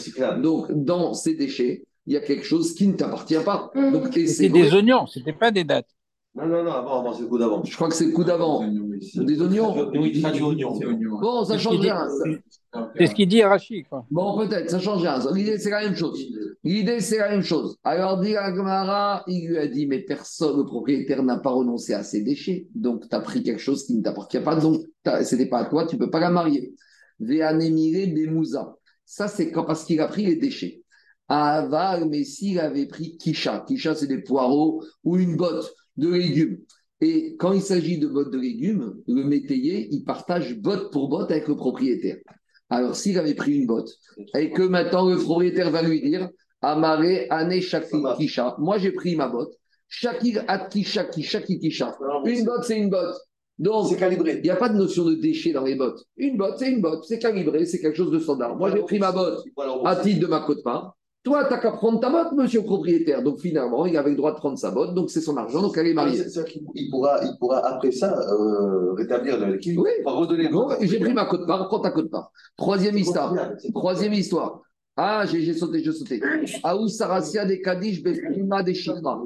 Donc, 0.42 0.72
dans 0.72 1.14
ces 1.14 1.36
déchets, 1.36 1.86
il 2.08 2.14
y 2.14 2.18
a 2.18 2.22
quelque 2.22 2.46
chose 2.46 2.74
qui 2.74 2.88
ne 2.88 2.94
t'appartient 2.94 3.42
pas. 3.46 3.72
Donc, 3.76 4.18
et 4.18 4.28
c'est 4.28 4.50
des 4.50 4.74
oignons, 4.74 5.08
c'était 5.08 5.34
pas 5.34 5.52
des 5.52 5.64
dates. 5.64 5.88
Non, 6.34 6.46
non, 6.48 6.64
non, 6.64 6.72
avant, 6.72 7.02
avant, 7.02 7.14
c'est 7.14 7.24
le 7.24 7.28
coup 7.28 7.38
d'avant. 7.38 7.62
Je 7.62 7.76
crois 7.76 7.90
que 7.90 7.94
c'est 7.94 8.06
le 8.06 8.14
coup 8.14 8.24
d'avant. 8.24 8.66
Des 8.66 9.42
oignons 9.42 9.92
Nous, 9.92 10.06
il 10.06 10.22
traduit 10.22 10.42
oignon. 10.42 10.80
Bon, 11.20 11.44
ça 11.44 11.58
change 11.58 11.80
rien. 11.80 12.08
C'est 12.96 13.08
ce 13.08 13.16
qu'il 13.16 13.28
dit 13.28 13.44
Rachid, 13.44 13.86
quoi. 13.90 14.06
Bon, 14.10 14.38
peut-être, 14.38 14.70
ça 14.70 14.80
change 14.80 15.02
rien. 15.02 15.20
L'idée, 15.34 15.58
c'est 15.58 15.72
la 15.72 15.82
même 15.82 15.96
chose. 15.96 16.18
L'idée, 16.64 17.02
c'est 17.02 17.18
la 17.18 17.32
même 17.32 17.42
chose. 17.42 17.78
Alors, 17.84 18.22
dit 18.22 18.38
Agmara, 18.38 19.24
il 19.28 19.50
lui 19.50 19.58
a 19.58 19.68
dit, 19.68 19.88
mais 19.88 20.00
personne, 20.00 20.58
le 20.58 20.66
propriétaire 20.66 21.22
n'a 21.22 21.38
pas 21.38 21.50
renoncé 21.50 21.94
à 21.94 22.04
ses 22.04 22.22
déchets. 22.22 22.68
Donc, 22.76 23.10
tu 23.10 23.16
as 23.16 23.20
pris 23.20 23.44
quelque 23.44 23.62
chose 23.62 23.86
qui 23.86 23.96
ne 23.96 24.02
t'appartient 24.02 24.40
pas. 24.40 24.56
Donc, 24.56 24.84
n'est 25.06 25.46
pas 25.48 25.60
à 25.60 25.66
toi, 25.66 25.86
tu 25.86 25.98
ne 25.98 26.00
peux 26.00 26.10
pas 26.10 26.22
la 26.22 26.30
marier. 26.30 26.74
Véanémiré 27.20 28.08
Bemouza. 28.08 28.78
Ça, 29.04 29.28
c'est 29.28 29.52
parce 29.52 29.84
qu'il 29.84 30.00
a 30.00 30.08
pris 30.08 30.26
les 30.26 30.38
déchets. 30.38 30.82
Aval, 31.28 32.08
mais 32.10 32.24
s'il 32.24 32.58
avait 32.60 32.86
pris 32.86 33.18
Kisha. 33.18 33.66
Kisha, 33.68 33.96
c'est 33.96 34.08
des 34.08 34.22
poireaux 34.22 34.84
ou 35.04 35.18
une 35.18 35.36
botte 35.36 35.74
de 35.98 36.10
légumes. 36.10 36.60
Et 37.02 37.36
quand 37.38 37.52
il 37.54 37.62
s'agit 37.62 37.98
de 37.98 38.08
bottes 38.08 38.32
de 38.32 38.40
légumes, 38.40 38.96
le 39.08 39.24
métayer, 39.24 39.88
il 39.92 40.04
partage 40.04 40.56
botte 40.60 40.92
pour 40.92 41.10
botte 41.10 41.32
avec 41.32 41.48
le 41.48 41.56
propriétaire. 41.56 42.18
Alors, 42.70 42.96
s'il 42.96 43.18
avait 43.18 43.34
pris 43.34 43.58
une 43.58 43.66
botte 43.66 43.90
et 44.36 44.52
que 44.52 44.62
maintenant 44.62 45.10
le 45.10 45.18
propriétaire 45.18 45.72
va 45.72 45.82
lui 45.82 46.02
dire 46.02 46.30
Amaré, 46.62 47.28
Ane, 47.30 47.60
Shakil, 47.60 48.04
Kisha. 48.18 48.56
Moi, 48.60 48.78
j'ai 48.78 48.92
pris 48.92 49.16
ma 49.16 49.28
botte. 49.28 49.54
Shakil, 49.90 50.44
At, 50.48 50.70
Kisha, 50.70 51.06
Kisha, 51.06 51.42
Kisha. 51.42 51.98
Une 52.26 52.46
botte, 52.46 52.64
c'est 52.66 52.78
une 52.78 52.90
botte. 52.90 53.16
Donc, 53.58 53.90
C'est 53.90 53.98
calibré. 53.98 54.36
il 54.38 54.42
n'y 54.44 54.50
a 54.50 54.56
pas 54.56 54.70
de 54.70 54.78
notion 54.78 55.06
de 55.06 55.16
déchet 55.16 55.54
dans 55.54 55.64
les 55.66 55.76
bottes. 55.76 56.04
Une 56.18 56.38
botte, 56.38 56.60
c'est 56.60 56.72
une 56.72 56.82
botte. 56.82 57.04
C'est 57.06 57.20
calibré, 57.20 57.66
c'est 57.66 57.80
quelque 57.80 57.98
chose 57.98 58.12
de 58.12 58.20
standard. 58.20 58.56
Moi, 58.56 58.72
j'ai 58.76 58.82
pris 58.84 59.00
ma 59.00 59.12
botte 59.12 59.44
à 59.86 59.96
titre 59.98 60.20
de 60.20 60.28
ma 60.28 60.42
cote-part. 60.42 60.96
Toi, 61.24 61.46
tu 61.46 61.54
n'as 61.54 61.60
qu'à 61.60 61.72
prendre 61.72 62.00
ta 62.00 62.10
botte, 62.10 62.32
monsieur 62.34 62.62
le 62.62 62.66
propriétaire. 62.66 63.22
Donc, 63.22 63.40
finalement, 63.40 63.86
il 63.86 63.96
avait 63.96 64.10
le 64.10 64.16
droit 64.16 64.32
de 64.32 64.38
prendre 64.38 64.58
sa 64.58 64.72
botte. 64.72 64.96
Donc, 64.96 65.12
c'est 65.12 65.22
son 65.22 65.38
argent. 65.38 65.62
Donc, 65.62 65.78
elle 65.78 65.88
est 65.88 65.94
mariée. 65.94 66.18
C'est-à-dire 66.18 66.46
qu'il 66.46 66.64
il 66.74 66.90
pourra, 66.90 67.20
il 67.24 67.38
pourra, 67.38 67.60
après 67.68 67.92
ça, 67.92 68.18
euh, 68.18 68.94
rétablir 68.94 69.38
l'équilibre. 69.48 69.84
Oui. 69.84 69.92
Redonner 70.04 70.50
Bon, 70.50 70.68
j'ai 70.82 71.00
pris 71.00 71.14
ma 71.14 71.26
cote-part, 71.26 71.68
prends 71.68 71.80
ta 71.80 71.92
cote-part. 71.92 72.32
Troisième 72.58 72.98
histoire. 72.98 73.36
Troisième 73.74 74.14
histoire. 74.14 74.62
Ah, 74.98 75.26
j'ai 75.26 75.54
sauté, 75.54 75.84
j'ai 75.84 75.92
sauté. 75.92 76.22
Aou 76.64 76.88
Sarasia 76.88 77.46
des 77.46 77.62
Kadish 77.62 78.04
Befrima 78.04 78.64
des 78.64 78.74
Shikra. 78.74 79.22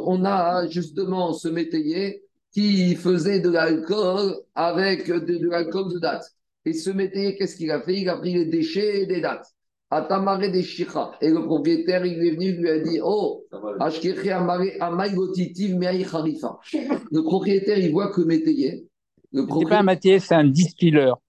On 0.00 0.24
a 0.24 0.66
justement 0.68 1.34
ce 1.34 1.48
métayer 1.48 2.22
qui 2.52 2.94
faisait 2.96 3.40
de 3.40 3.50
l'alcool 3.50 4.34
avec 4.54 5.08
de, 5.08 5.38
de 5.38 5.48
l'alcool 5.48 5.92
de 5.92 5.98
date. 5.98 6.24
Et 6.64 6.72
ce 6.72 6.90
métayer, 6.90 7.36
qu'est-ce 7.36 7.56
qu'il 7.56 7.70
a 7.70 7.80
fait? 7.82 8.00
Il 8.00 8.08
a 8.08 8.16
pris 8.16 8.34
les 8.34 8.46
déchets 8.46 9.06
des 9.06 9.20
dates. 9.20 9.46
Atamaré 9.92 10.48
des 10.50 10.62
Shikra. 10.62 11.12
Et 11.20 11.28
le 11.28 11.44
propriétaire, 11.44 12.06
il 12.06 12.24
est 12.26 12.30
venu, 12.30 12.46
il 12.46 12.56
lui 12.56 12.70
a 12.70 12.78
dit 12.78 12.98
Oh. 13.04 13.44
Le 17.10 17.20
propriétaire, 17.22 17.78
il 17.78 17.92
voit 17.92 18.08
que 18.10 18.22
le 18.22 18.26
métayer. 18.26 18.86
Le 19.32 19.46
C'est 19.46 19.68
pas 19.68 19.80
un 19.80 19.82
métier, 19.82 20.18
c'est 20.18 20.34
un 20.34 20.44
distilleur. 20.44 21.20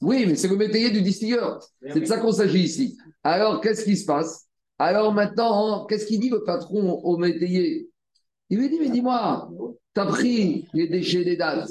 oui, 0.00 0.24
mais 0.26 0.34
c'est 0.34 0.48
le 0.48 0.56
métayer 0.56 0.90
du 0.90 1.02
distilleur. 1.02 1.60
C'est 1.88 2.00
de 2.00 2.04
ça 2.04 2.18
qu'on 2.18 2.32
s'agit 2.32 2.64
ici. 2.64 2.96
Alors, 3.22 3.60
qu'est-ce 3.60 3.84
qui 3.84 3.96
se 3.96 4.04
passe? 4.04 4.48
Alors 4.78 5.12
maintenant, 5.12 5.52
hein, 5.82 5.86
qu'est-ce 5.88 6.06
qu'il 6.06 6.18
dit 6.18 6.30
le 6.30 6.42
patron 6.42 7.00
au 7.04 7.16
métayer? 7.16 7.88
Il 8.50 8.58
lui 8.58 8.68
dit, 8.68 8.78
mais 8.80 8.90
dis-moi, 8.90 9.48
tu 9.94 10.00
as 10.00 10.06
pris 10.06 10.66
les 10.74 10.88
déchets 10.88 11.24
des 11.24 11.36
dates, 11.36 11.70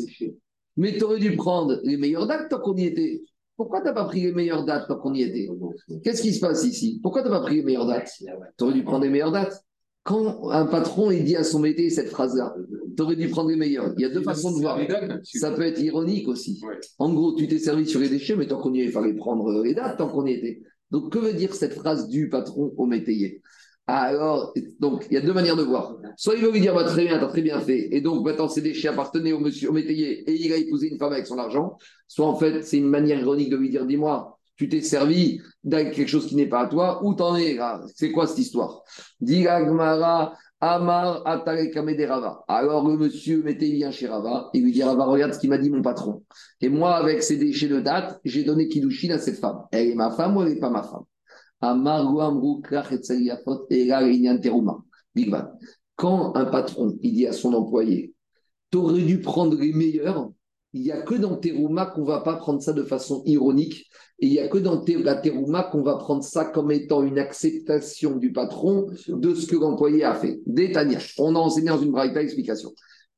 mais 0.77 0.97
tu 0.97 1.03
aurais 1.03 1.19
dû 1.19 1.35
prendre 1.35 1.81
les 1.83 1.97
meilleures 1.97 2.27
dates 2.27 2.49
tant 2.49 2.59
qu'on 2.59 2.77
y 2.77 2.85
était. 2.85 3.21
Pourquoi 3.55 3.81
tu 3.81 3.85
n'as 3.85 3.93
pas 3.93 4.05
pris 4.05 4.21
les 4.21 4.31
meilleures 4.31 4.65
dates 4.65 4.87
tant 4.87 4.97
qu'on 4.97 5.13
y 5.13 5.21
était? 5.21 5.47
Qu'est-ce 6.03 6.21
qui 6.21 6.33
se 6.33 6.39
passe 6.39 6.63
ici? 6.63 6.99
Pourquoi 7.03 7.21
tu 7.21 7.29
n'as 7.29 7.39
pas 7.39 7.43
pris 7.43 7.57
les 7.57 7.63
meilleures 7.63 7.85
dates 7.85 8.09
Tu 8.57 8.63
aurais 8.63 8.73
dû 8.73 8.83
prendre 8.83 9.03
les 9.03 9.09
meilleures 9.09 9.31
dates. 9.31 9.63
Quand 10.03 10.49
un 10.49 10.65
patron 10.65 11.11
dit 11.11 11.35
à 11.37 11.45
son 11.45 11.59
métier 11.59 11.89
cette 11.89 12.09
phrase-là, 12.09 12.53
tu 12.97 13.03
aurais 13.03 13.15
dû 13.15 13.29
prendre 13.29 13.49
les 13.49 13.55
meilleures. 13.55 13.93
Il 13.97 14.01
y 14.01 14.05
a 14.05 14.09
deux 14.09 14.21
façons 14.21 14.51
de 14.51 14.59
voir. 14.59 14.77
Ça 15.23 15.51
peut 15.51 15.61
être 15.61 15.79
ironique 15.79 16.27
aussi. 16.27 16.59
Ouais. 16.67 16.75
En 16.99 17.13
gros, 17.13 17.35
tu 17.35 17.47
t'es 17.47 17.59
servi 17.59 17.85
sur 17.85 18.01
les 18.01 18.09
déchets, 18.09 18.35
mais 18.35 18.47
tant 18.47 18.59
qu'on 18.59 18.73
y 18.73 18.81
est, 18.81 18.85
il 18.85 18.91
fallait 18.91 19.13
prendre 19.13 19.63
les 19.63 19.73
dates, 19.73 19.97
tant 19.97 20.09
qu'on 20.09 20.25
y 20.25 20.33
était. 20.33 20.61
Donc, 20.91 21.11
que 21.11 21.19
veut 21.19 21.33
dire 21.33 21.55
cette 21.55 21.73
phrase 21.73 22.09
du 22.09 22.29
patron 22.29 22.73
au 22.75 22.85
métayer 22.85 23.41
Alors, 23.85 24.53
donc, 24.79 25.07
il 25.09 25.15
y 25.15 25.17
a 25.17 25.21
deux 25.21 25.33
manières 25.33 25.57
de 25.57 25.63
voir. 25.63 25.97
Soit 26.15 26.35
il 26.35 26.41
veut 26.41 26.51
lui 26.51 26.61
dire, 26.61 26.73
bah, 26.73 26.85
très 26.85 27.05
bien, 27.05 27.19
t'as 27.19 27.27
très 27.27 27.41
bien 27.41 27.59
fait, 27.59 27.89
et 27.91 27.99
donc 27.99 28.25
maintenant 28.25 28.47
ces 28.47 28.61
déchets 28.61 28.87
appartenaient 28.87 29.33
au 29.33 29.39
monsieur, 29.39 29.69
au 29.69 29.73
métayer, 29.73 30.29
et 30.29 30.33
il 30.33 30.53
a 30.53 30.57
épousé 30.57 30.87
une 30.87 30.97
femme 30.97 31.11
avec 31.11 31.27
son 31.27 31.37
argent. 31.37 31.77
Soit 32.07 32.27
en 32.27 32.35
fait, 32.35 32.61
c'est 32.61 32.77
une 32.77 32.87
manière 32.87 33.19
ironique 33.19 33.49
de 33.49 33.57
lui 33.57 33.69
dire, 33.69 33.85
dis-moi, 33.85 34.39
tu 34.55 34.69
t'es 34.69 34.81
servi 34.81 35.41
de 35.63 35.77
quelque 35.77 36.07
chose 36.07 36.27
qui 36.27 36.35
n'est 36.35 36.47
pas 36.47 36.61
à 36.61 36.67
toi, 36.67 37.03
où 37.03 37.13
t'en 37.13 37.35
es 37.35 37.57
C'est 37.95 38.11
quoi 38.11 38.27
cette 38.27 38.37
histoire? 38.37 38.83
Dit 39.19 39.47
Amar 39.47 39.99
Rava. 40.63 42.43
Alors 42.47 42.87
le 42.87 42.97
monsieur 42.97 43.43
métayer 43.43 43.73
vient 43.73 43.91
chez 43.91 44.07
Rava 44.07 44.49
et 44.53 44.59
lui 44.59 44.71
dit 44.71 44.83
Rava, 44.83 45.05
regarde 45.05 45.33
ce 45.33 45.39
qu'il 45.39 45.49
m'a 45.49 45.57
dit 45.57 45.69
mon 45.69 45.81
patron. 45.81 46.23
Et 46.61 46.69
moi, 46.69 46.95
avec 46.95 47.21
ces 47.21 47.35
déchets 47.37 47.67
de 47.67 47.81
date, 47.81 48.19
j'ai 48.23 48.43
donné 48.43 48.69
Kiddushin 48.69 49.11
à 49.11 49.17
cette 49.17 49.39
femme. 49.39 49.63
Elle 49.71 49.89
est 49.89 49.95
ma 49.95 50.11
femme 50.11 50.37
ou 50.37 50.43
elle 50.43 50.53
n'est 50.53 50.59
pas 50.59 50.69
ma 50.69 50.83
femme? 50.83 51.03
Quand 55.95 56.35
un 56.35 56.45
patron 56.45 56.97
il 57.01 57.13
dit 57.13 57.27
à 57.27 57.31
son 57.31 57.53
employé, 57.53 58.13
tu 58.71 58.77
aurais 58.77 59.01
dû 59.01 59.21
prendre 59.21 59.55
les 59.55 59.71
meilleurs, 59.71 60.31
il 60.73 60.81
n'y 60.81 60.91
a 60.91 61.01
que 61.03 61.15
dans 61.15 61.37
Teruma 61.37 61.85
qu'on 61.85 62.01
ne 62.01 62.07
va 62.07 62.21
pas 62.21 62.35
prendre 62.35 62.61
ça 62.61 62.73
de 62.73 62.83
façon 62.83 63.21
ironique. 63.25 63.85
Et 64.19 64.27
il 64.27 64.31
n'y 64.31 64.39
a 64.39 64.47
que 64.47 64.57
dans 64.57 64.83
la 64.85 65.15
Teruma 65.15 65.63
qu'on 65.63 65.83
va 65.83 65.97
prendre 65.97 66.23
ça 66.23 66.45
comme 66.45 66.71
étant 66.71 67.03
une 67.03 67.19
acceptation 67.19 68.17
du 68.17 68.33
patron 68.33 68.87
de 69.07 69.35
ce 69.35 69.45
que 69.45 69.55
l'employé 69.55 70.03
a 70.03 70.15
fait. 70.15 70.41
Détania. 70.47 70.99
On 71.17 71.35
a 71.35 71.39
enseigné 71.39 71.69
dans 71.69 71.81
une 71.81 71.91
braïta 71.91 72.21
explication. 72.21 72.73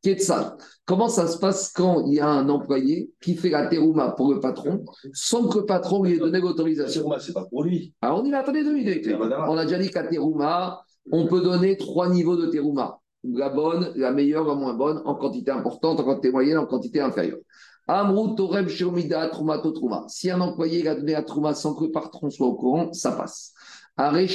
Quetzal. 0.05 0.55
Comment 0.85 1.09
ça 1.09 1.25
se 1.25 1.39
passe 1.39 1.71
quand 1.73 2.05
il 2.05 2.13
y 2.13 2.19
a 2.19 2.27
un 2.27 2.47
employé 2.49 3.09
qui 3.19 3.33
fait 3.33 3.49
la 3.49 3.65
Teruma 3.65 4.11
pour 4.11 4.31
le 4.31 4.39
patron 4.39 4.85
sans 5.13 5.47
que 5.47 5.57
le 5.57 5.65
patron 5.65 6.03
lui 6.03 6.13
ait 6.13 6.19
donné 6.19 6.39
l'autorisation? 6.39 7.09
C'est 7.19 7.33
pas 7.33 7.45
pour 7.45 7.63
lui. 7.63 7.91
alors 8.03 8.21
on 8.21 8.23
y 8.23 8.29
va, 8.29 8.41
attendez 8.41 8.63
deux 8.63 8.75
minutes. 8.75 9.09
On 9.47 9.57
a 9.57 9.65
déjà 9.65 9.79
dit 9.79 9.89
qu'à 9.89 10.03
Teruma, 10.03 10.79
on 11.11 11.25
peut 11.25 11.41
donner 11.41 11.75
trois 11.77 12.07
niveaux 12.07 12.35
de 12.35 12.45
Teruma. 12.45 12.99
La 13.23 13.49
bonne, 13.49 13.93
la 13.95 14.11
meilleure, 14.11 14.45
la 14.45 14.53
moins 14.53 14.75
bonne, 14.75 15.01
en 15.05 15.15
quantité 15.15 15.49
importante, 15.49 15.99
en 15.99 16.03
quantité 16.03 16.31
moyenne, 16.31 16.59
en 16.59 16.67
quantité 16.67 17.01
inférieure. 17.01 17.39
Amrou, 17.87 18.35
Toreb, 18.35 18.67
Shiromida, 18.67 19.27
Trouma, 19.29 19.57
Totrouma. 19.57 20.05
Si 20.07 20.29
un 20.29 20.39
employé 20.39 20.87
a 20.87 20.93
donné 20.93 21.15
à 21.15 21.23
Trouma 21.23 21.55
sans 21.55 21.73
que 21.73 21.85
le 21.85 21.91
patron 21.91 22.29
soit 22.29 22.45
au 22.45 22.53
courant, 22.53 22.93
ça 22.93 23.11
passe. 23.11 23.54
Maintenant, 23.97 24.25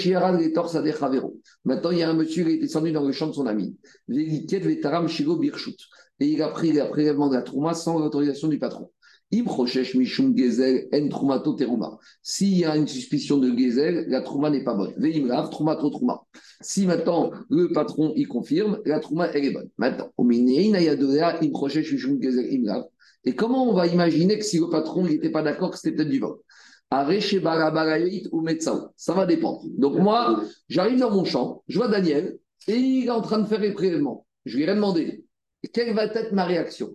il 1.90 1.98
y 1.98 2.02
a 2.02 2.08
un 2.08 2.14
monsieur 2.14 2.44
qui 2.44 2.50
est 2.52 2.58
descendu 2.58 2.92
dans 2.92 3.04
le 3.04 3.12
champ 3.12 3.26
de 3.26 3.32
son 3.32 3.46
ami. 3.46 3.76
Et 4.08 4.46
il 6.20 6.42
a 6.42 6.48
pris 6.48 6.72
le 6.72 6.88
prélèvement 6.88 7.28
de 7.28 7.34
la 7.34 7.42
Trouma 7.42 7.74
sans 7.74 7.98
l'autorisation 7.98 8.48
du 8.48 8.58
patron. 8.58 8.90
S'il 12.22 12.58
y 12.58 12.64
a 12.64 12.76
une 12.76 12.88
suspicion 12.88 13.38
de 13.38 13.56
Gezel, 13.56 14.06
la 14.08 14.22
Trouma 14.22 14.50
n'est 14.50 14.64
pas 14.64 14.74
bonne. 14.74 14.94
Si 16.60 16.86
maintenant 16.86 17.30
le 17.48 17.68
patron 17.72 18.12
y 18.16 18.24
confirme, 18.24 18.80
la 18.86 18.98
Trouma 18.98 19.26
elle 19.28 19.44
est 19.44 19.52
bonne. 19.52 19.68
Maintenant. 19.78 20.10
Et 23.24 23.34
comment 23.34 23.70
on 23.70 23.74
va 23.74 23.86
imaginer 23.86 24.38
que 24.38 24.44
si 24.44 24.58
le 24.58 24.70
patron 24.70 25.04
n'était 25.04 25.30
pas 25.30 25.42
d'accord, 25.42 25.70
que 25.70 25.76
c'était 25.76 25.94
peut-être 25.96 26.08
du 26.08 26.18
vol 26.18 26.38
ou 26.92 28.46
Ça 28.96 29.14
va 29.14 29.26
dépendre. 29.26 29.62
Donc 29.78 29.96
moi, 29.98 30.42
j'arrive 30.68 30.98
dans 30.98 31.10
mon 31.10 31.24
champ, 31.24 31.62
je 31.68 31.78
vois 31.78 31.88
Daniel, 31.88 32.38
et 32.66 32.76
il 32.76 33.06
est 33.06 33.10
en 33.10 33.22
train 33.22 33.38
de 33.38 33.46
faire 33.46 33.60
les 33.60 33.72
prélèvements. 33.72 34.26
Je 34.44 34.56
lui 34.56 34.64
ai 34.64 34.66
demandé, 34.66 35.24
quelle 35.72 35.94
va 35.94 36.04
être 36.04 36.32
ma 36.32 36.44
réaction? 36.44 36.90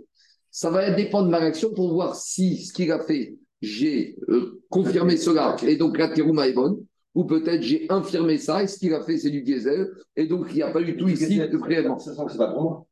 Ça 0.52 0.70
va 0.70 0.90
dépendre 0.92 1.26
de 1.26 1.32
ma 1.32 1.40
réaction 1.40 1.74
pour 1.74 1.94
voir 1.94 2.16
si 2.16 2.64
ce 2.66 2.74
qu'il 2.74 2.92
a 2.92 3.00
fait, 3.00 3.38
j'ai 3.62 4.18
euh, 4.30 4.62
confirmé 4.70 5.18
cela, 5.18 5.56
et 5.66 5.76
donc 5.76 5.98
la 5.98 6.10
terouma 6.10 6.48
est 6.48 6.54
bonne, 6.54 6.78
ou 7.14 7.24
peut-être 7.24 7.62
j'ai 7.62 7.86
infirmé 7.90 8.38
ça, 8.38 8.64
et 8.64 8.68
ce 8.68 8.78
qu'il 8.78 8.94
a 8.94 9.02
fait, 9.02 9.18
c'est 9.18 9.30
du 9.30 9.42
diesel, 9.42 9.90
et 10.16 10.28
donc 10.28 10.48
il 10.52 10.56
n'y 10.56 10.62
a 10.62 10.72
pas 10.72 10.82
du 10.82 10.98
tout 10.98 11.08
ici 11.08 11.40
de 11.40 11.58
prélèvement. 11.58 12.00
Ça 12.00 12.14
sent 12.14 12.26
que 12.26 12.32
c'est 12.32 12.38
pas 12.38 12.52
pour 12.52 12.64
moi. 12.64 12.88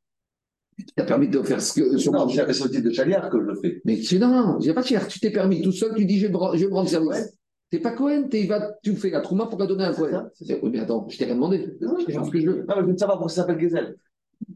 Tu 0.77 0.85
t'as 0.95 1.05
permis 1.05 1.27
de 1.27 1.41
faire 1.41 1.61
ce 1.61 1.73
que. 1.73 1.97
Sur 1.97 2.11
non, 2.11 2.25
le 2.25 2.31
titre 2.31 2.81
de 2.81 2.91
chaliard 2.91 3.29
que 3.29 3.39
je 3.39 3.45
le 3.45 3.55
fais. 3.55 3.81
Mais 3.85 3.99
non, 4.19 4.29
non, 4.29 4.59
a 4.59 4.73
pas 4.73 4.81
de 4.81 4.87
chaliard. 4.87 5.07
Tu 5.07 5.19
t'es 5.19 5.31
permis 5.31 5.61
tout 5.61 5.71
seul, 5.71 5.93
tu 5.95 6.05
dis 6.05 6.19
je 6.19 6.27
vais 6.27 6.31
me 6.31 6.37
rendre 6.37 6.89
service. 6.89 7.37
Tu 7.69 7.77
n'es 7.77 7.81
pas 7.81 7.91
Cohen, 7.91 8.29
es, 8.31 8.45
va, 8.45 8.71
tu 8.83 8.95
fais 8.95 9.09
la 9.09 9.21
trouma 9.21 9.47
pour 9.47 9.59
la 9.59 9.65
donner 9.65 9.85
un 9.85 9.93
Cohen. 9.93 10.29
Oui, 10.41 10.69
mais 10.71 10.79
attends, 10.79 11.07
je 11.09 11.17
t'ai 11.17 11.25
rien 11.25 11.35
demandé. 11.35 11.75
Non, 11.81 11.97
je 11.97 12.11
ce 12.11 12.29
que 12.29 12.39
je 12.39 12.45
veux. 12.45 12.65
Non, 12.67 12.75
mais 12.75 12.81
je 12.81 12.85
veux 12.91 12.97
savoir 12.97 13.17
pourquoi 13.17 13.29
ça 13.29 13.41
s'appelle 13.41 13.59
Gezel. 13.59 13.95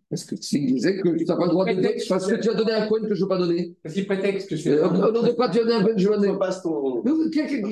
Parce 0.10 0.24
que 0.24 0.36
tu 0.36 0.60
disais 0.60 1.02
que 1.02 1.10
tu 1.10 1.26
n'as 1.26 1.36
pas 1.36 1.46
le 1.46 1.52
droit 1.52 1.66
de 1.66 1.74
donner 1.74 1.98
parce 2.08 2.26
que 2.28 2.36
tu 2.36 2.50
as 2.50 2.54
donné 2.54 2.72
un 2.72 2.88
coin 2.88 3.02
que 3.02 3.14
je 3.14 3.14
ne 3.14 3.20
veux 3.20 3.28
pas 3.28 3.38
donner. 3.38 3.76
Parce 3.84 3.94
qu'il 3.94 4.08
prétexte 4.08 4.50
que 4.50 4.56
je 4.56 4.62
suis. 4.62 4.70
Euh, 4.70 4.90
non, 4.90 5.22
de 5.22 5.32
quoi 5.34 5.50
tu 5.50 5.60
as 5.60 5.64
donné 5.64 5.76
un 5.76 5.84
coin 5.84 5.94
que 5.94 6.00
je 6.00 6.10
veux 6.10 6.16
donner 6.16 6.34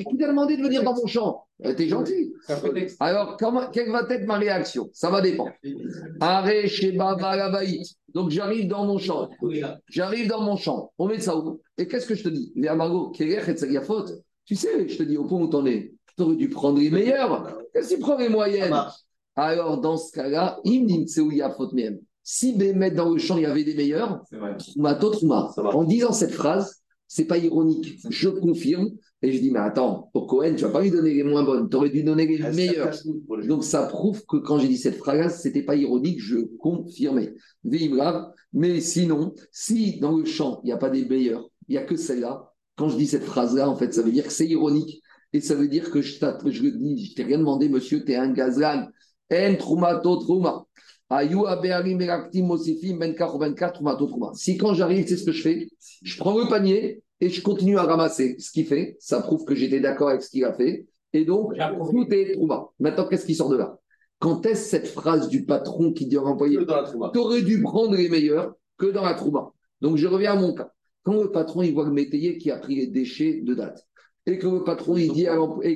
Qui 0.04 0.16
t'a 0.18 0.28
demandé 0.28 0.56
de 0.56 0.62
venir 0.62 0.82
dans 0.82 0.94
mon 0.94 1.06
champ 1.06 1.44
euh, 1.64 1.74
T'es 1.74 1.88
gentil. 1.88 2.34
Alors, 3.00 3.36
comment, 3.38 3.68
quelle 3.72 3.90
va 3.90 4.06
être 4.10 4.26
ma 4.26 4.36
réaction? 4.36 4.90
Ça 4.92 5.10
va 5.10 5.20
dépendre. 5.20 5.52
Arrêt 6.20 6.68
chez 6.68 6.92
Baba 6.92 7.50
Donc, 8.14 8.30
j'arrive 8.30 8.68
dans 8.68 8.84
mon 8.84 8.98
champ. 8.98 9.28
J'arrive 9.88 10.28
dans 10.28 10.42
mon 10.42 10.56
champ. 10.56 10.92
On 10.98 11.06
met 11.06 11.20
ça 11.20 11.36
où? 11.36 11.60
Et 11.78 11.86
qu'est-ce 11.86 12.06
que 12.06 12.14
je 12.14 12.24
te 12.24 12.28
dis? 12.28 12.52
Est 12.56 13.56
cette 13.56 13.84
faute 13.84 14.12
Tu 14.44 14.54
sais, 14.54 14.88
je 14.88 14.96
te 14.96 15.02
dis, 15.02 15.16
au 15.16 15.24
point 15.24 15.40
où 15.40 15.46
t'en 15.48 15.64
es, 15.66 15.94
tu 16.16 16.22
aurais 16.22 16.36
dû 16.36 16.48
prendre 16.48 16.78
les 16.78 16.90
meilleurs. 16.90 17.58
Qu'est-ce 17.72 17.90
que 17.90 17.94
tu 17.94 18.00
prends 18.00 18.18
les 18.18 18.28
moyennes? 18.28 18.74
Alors, 19.36 19.80
dans 19.80 19.96
ce 19.96 20.12
cas-là, 20.12 20.58
si 22.22 22.52
Bémet 22.54 22.90
dans 22.90 23.10
le 23.10 23.18
champ, 23.18 23.36
il 23.36 23.42
y 23.42 23.46
avait 23.46 23.64
des 23.64 23.74
meilleurs, 23.74 24.24
en 25.56 25.84
disant 25.84 26.12
cette 26.12 26.32
phrase, 26.32 26.82
c'est 27.06 27.26
pas 27.26 27.38
ironique. 27.38 27.98
Je 28.10 28.28
confirme. 28.28 28.90
Et 29.22 29.32
je 29.32 29.40
dis, 29.40 29.50
mais 29.50 29.60
attends, 29.60 30.10
pour 30.12 30.26
Cohen, 30.26 30.54
tu 30.56 30.64
vas 30.64 30.70
pas 30.70 30.82
lui 30.82 30.90
donner 30.90 31.14
les 31.14 31.22
moins 31.22 31.42
bonnes, 31.42 31.68
tu 31.70 31.76
aurais 31.76 31.88
dû 31.88 32.02
donner 32.02 32.26
les 32.26 32.38
meilleurs. 32.50 32.94
Donc 33.46 33.64
ça 33.64 33.84
prouve 33.86 34.24
que 34.26 34.36
quand 34.36 34.58
j'ai 34.58 34.68
dit 34.68 34.76
cette 34.76 34.96
phrase, 34.96 35.40
c'était 35.40 35.62
pas 35.62 35.74
ironique, 35.74 36.20
je 36.20 36.36
confirmais. 36.58 37.34
Mais 38.52 38.80
sinon, 38.80 39.34
si 39.50 39.98
dans 40.00 40.16
le 40.16 40.24
champ, 40.26 40.60
il 40.62 40.66
n'y 40.66 40.72
a 40.72 40.76
pas 40.76 40.90
des 40.90 41.06
meilleurs, 41.06 41.48
il 41.68 41.72
n'y 41.72 41.78
a 41.78 41.84
que 41.84 41.96
celle-là, 41.96 42.52
quand 42.76 42.88
je 42.88 42.96
dis 42.96 43.06
cette 43.06 43.24
phrase-là, 43.24 43.68
en 43.70 43.76
fait, 43.76 43.94
ça 43.94 44.02
veut 44.02 44.12
dire 44.12 44.24
que 44.26 44.32
c'est 44.32 44.46
ironique. 44.46 45.02
Et 45.32 45.40
ça 45.40 45.54
veut 45.54 45.68
dire 45.68 45.90
que 45.90 46.02
je, 46.02 46.14
je, 46.14 47.14
t'ai 47.14 47.22
rien 47.22 47.38
demandé, 47.38 47.68
monsieur, 47.68 48.04
tu 48.04 48.12
es 48.12 48.16
un 48.16 48.30
gazlan. 48.30 48.86
Si 54.34 54.56
quand 54.56 54.74
j'arrive, 54.74 55.06
c'est 55.06 55.16
ce 55.16 55.24
que 55.24 55.32
je 55.32 55.42
fais, 55.42 55.68
je 56.02 56.18
prends 56.18 56.36
le 56.36 56.48
panier 56.48 57.02
et 57.20 57.28
je 57.28 57.40
continue 57.42 57.78
à 57.78 57.84
ramasser 57.84 58.36
ce 58.38 58.50
qu'il 58.50 58.66
fait. 58.66 58.96
Ça 58.98 59.20
prouve 59.20 59.44
que 59.44 59.54
j'étais 59.54 59.80
d'accord 59.80 60.08
avec 60.08 60.22
ce 60.22 60.30
qu'il 60.30 60.44
a 60.44 60.52
fait. 60.52 60.86
Et 61.12 61.24
donc, 61.24 61.54
tout 61.90 62.06
est 62.12 62.32
trouma. 62.32 62.68
Maintenant, 62.80 63.06
qu'est-ce 63.08 63.26
qui 63.26 63.34
sort 63.34 63.48
de 63.48 63.56
là? 63.56 63.78
Quand 64.18 64.44
est-ce 64.46 64.68
cette 64.68 64.88
phrase 64.88 65.28
du 65.28 65.44
patron 65.44 65.92
qui 65.92 66.06
dit 66.06 66.16
à 66.16 66.22
l'employé 66.22 66.58
Tu 67.12 67.18
aurais 67.18 67.42
dû 67.42 67.62
prendre 67.62 67.94
les 67.94 68.08
meilleurs 68.08 68.54
que 68.76 68.86
dans 68.86 69.04
la 69.04 69.14
trouma? 69.14 69.52
Donc, 69.80 69.96
je 69.96 70.06
reviens 70.06 70.32
à 70.32 70.36
mon 70.36 70.54
cas. 70.54 70.70
Quand 71.02 71.22
le 71.22 71.30
patron 71.30 71.62
il 71.62 71.72
voit 71.72 71.84
le 71.84 71.92
métayer 71.92 72.36
qui 72.36 72.50
a 72.50 72.58
pris 72.58 72.74
les 72.74 72.88
déchets 72.88 73.40
de 73.42 73.54
date, 73.54 73.86
et 74.26 74.38
que 74.38 74.48
le 74.48 74.64
patron 74.64 74.96
il 74.96 75.12
dit 75.12 75.26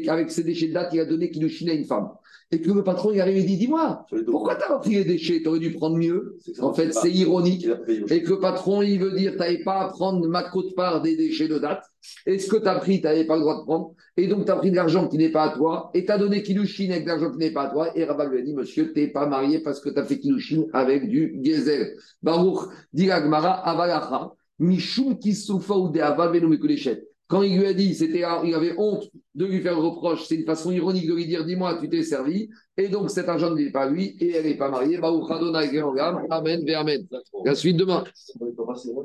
qu'avec 0.05 0.31
ces 0.31 0.43
déchets 0.43 0.69
de 0.69 0.75
date, 0.75 0.93
il 0.93 1.01
a 1.01 1.05
donné 1.05 1.31
qu'il 1.31 1.41
nous 1.41 1.49
chine 1.49 1.69
à 1.69 1.73
une 1.73 1.85
femme, 1.85 2.11
et 2.53 2.61
que 2.61 2.71
le 2.71 2.83
patron 2.83 3.13
il 3.13 3.21
arrive 3.21 3.37
et 3.37 3.45
dit 3.45 3.57
Dis-moi, 3.57 4.07
pourquoi 4.27 4.57
tu 4.57 4.65
as 4.65 4.75
repris 4.75 4.95
les 4.95 5.05
déchets? 5.05 5.41
Tu 5.41 5.49
aurais 5.49 5.61
dû 5.61 5.73
prendre 5.73 5.97
mieux. 5.97 6.37
En 6.61 6.73
fait, 6.73 6.93
c'est 6.93 7.11
ironique. 7.11 7.69
Et 8.09 8.23
que 8.23 8.31
le 8.31 8.41
patron 8.41 8.83
il 8.83 8.99
veut 8.99 9.13
dire 9.13 9.33
Tu 9.33 9.39
n'avais 9.39 9.63
pas 9.63 9.83
à 9.83 9.89
prendre 9.89 10.27
ma 10.27 10.43
cote-part 10.43 11.03
des 11.03 11.17
déchets 11.17 11.47
de 11.47 11.59
date. 11.59 11.85
Et 12.27 12.39
ce 12.39 12.51
que 12.51 12.57
tu 12.57 12.67
as 12.67 12.77
pris, 12.77 13.01
tu 13.01 13.07
n'avais 13.07 13.25
pas 13.25 13.37
le 13.37 13.43
droit 13.43 13.59
de 13.59 13.65
prendre? 13.65 13.95
Et 14.17 14.27
donc, 14.27 14.47
tu 14.47 14.51
as 14.51 14.57
pris 14.57 14.71
de 14.71 14.77
l'argent 14.77 15.07
qui 15.07 15.17
n'est 15.17 15.31
pas 15.31 15.45
à 15.45 15.57
toi. 15.57 15.91
Et 15.95 16.05
tu 16.05 16.11
as 16.11 16.19
donné 16.19 16.43
Kilushin 16.43 16.91
avec 16.91 17.05
de 17.05 17.09
l'argent 17.09 17.31
qui 17.31 17.39
n'est 17.39 17.53
pas 17.53 17.65
à 17.65 17.71
toi. 17.71 17.97
Et 17.97 18.05
Rabat 18.05 18.27
lui 18.27 18.39
a 18.39 18.43
dit 18.43 18.55
Monsieur, 18.55 18.93
tu 18.93 19.01
n'es 19.01 19.09
pas 19.09 19.27
marié 19.27 19.61
parce 19.61 19.81
que 19.81 19.91
tu 19.91 19.99
as 19.99 20.05
fait 20.05 20.19
Kilushin 20.19 20.65
avec 20.73 21.09
du 21.09 21.39
Gezel. 21.43 21.97
Baruch, 22.23 22.69
dit 22.93 23.11
Agmara, 23.11 23.53
Avalacha, 23.53 24.33
Mishum 24.59 25.19
Kisoufa 25.19 25.75
ou 25.75 25.89
de 25.89 26.01
Aval 26.01 26.33
quand 27.31 27.43
il 27.43 27.57
lui 27.57 27.67
a 27.67 27.73
dit, 27.73 27.95
c'était, 27.95 28.25
il 28.45 28.55
avait 28.55 28.75
honte 28.77 29.09
de 29.37 29.47
lui 29.47 29.61
faire 29.61 29.75
le 29.75 29.81
reproche, 29.81 30.27
c'est 30.27 30.35
une 30.35 30.45
façon 30.45 30.73
ironique 30.73 31.07
de 31.07 31.15
lui 31.15 31.27
dire 31.27 31.45
Dis-moi, 31.45 31.79
tu 31.81 31.89
t'es 31.89 32.03
servi, 32.03 32.51
et 32.77 32.89
donc 32.89 33.09
cet 33.09 33.29
argent 33.29 33.55
n'est 33.55 33.71
pas 33.71 33.89
lui, 33.89 34.17
et 34.19 34.33
elle 34.33 34.47
n'est 34.47 34.57
pas 34.57 34.69
mariée. 34.69 34.99
Amen, 36.29 36.69
Amen. 36.75 37.07
La 37.45 37.55
suite 37.55 37.77
demain. 37.77 38.03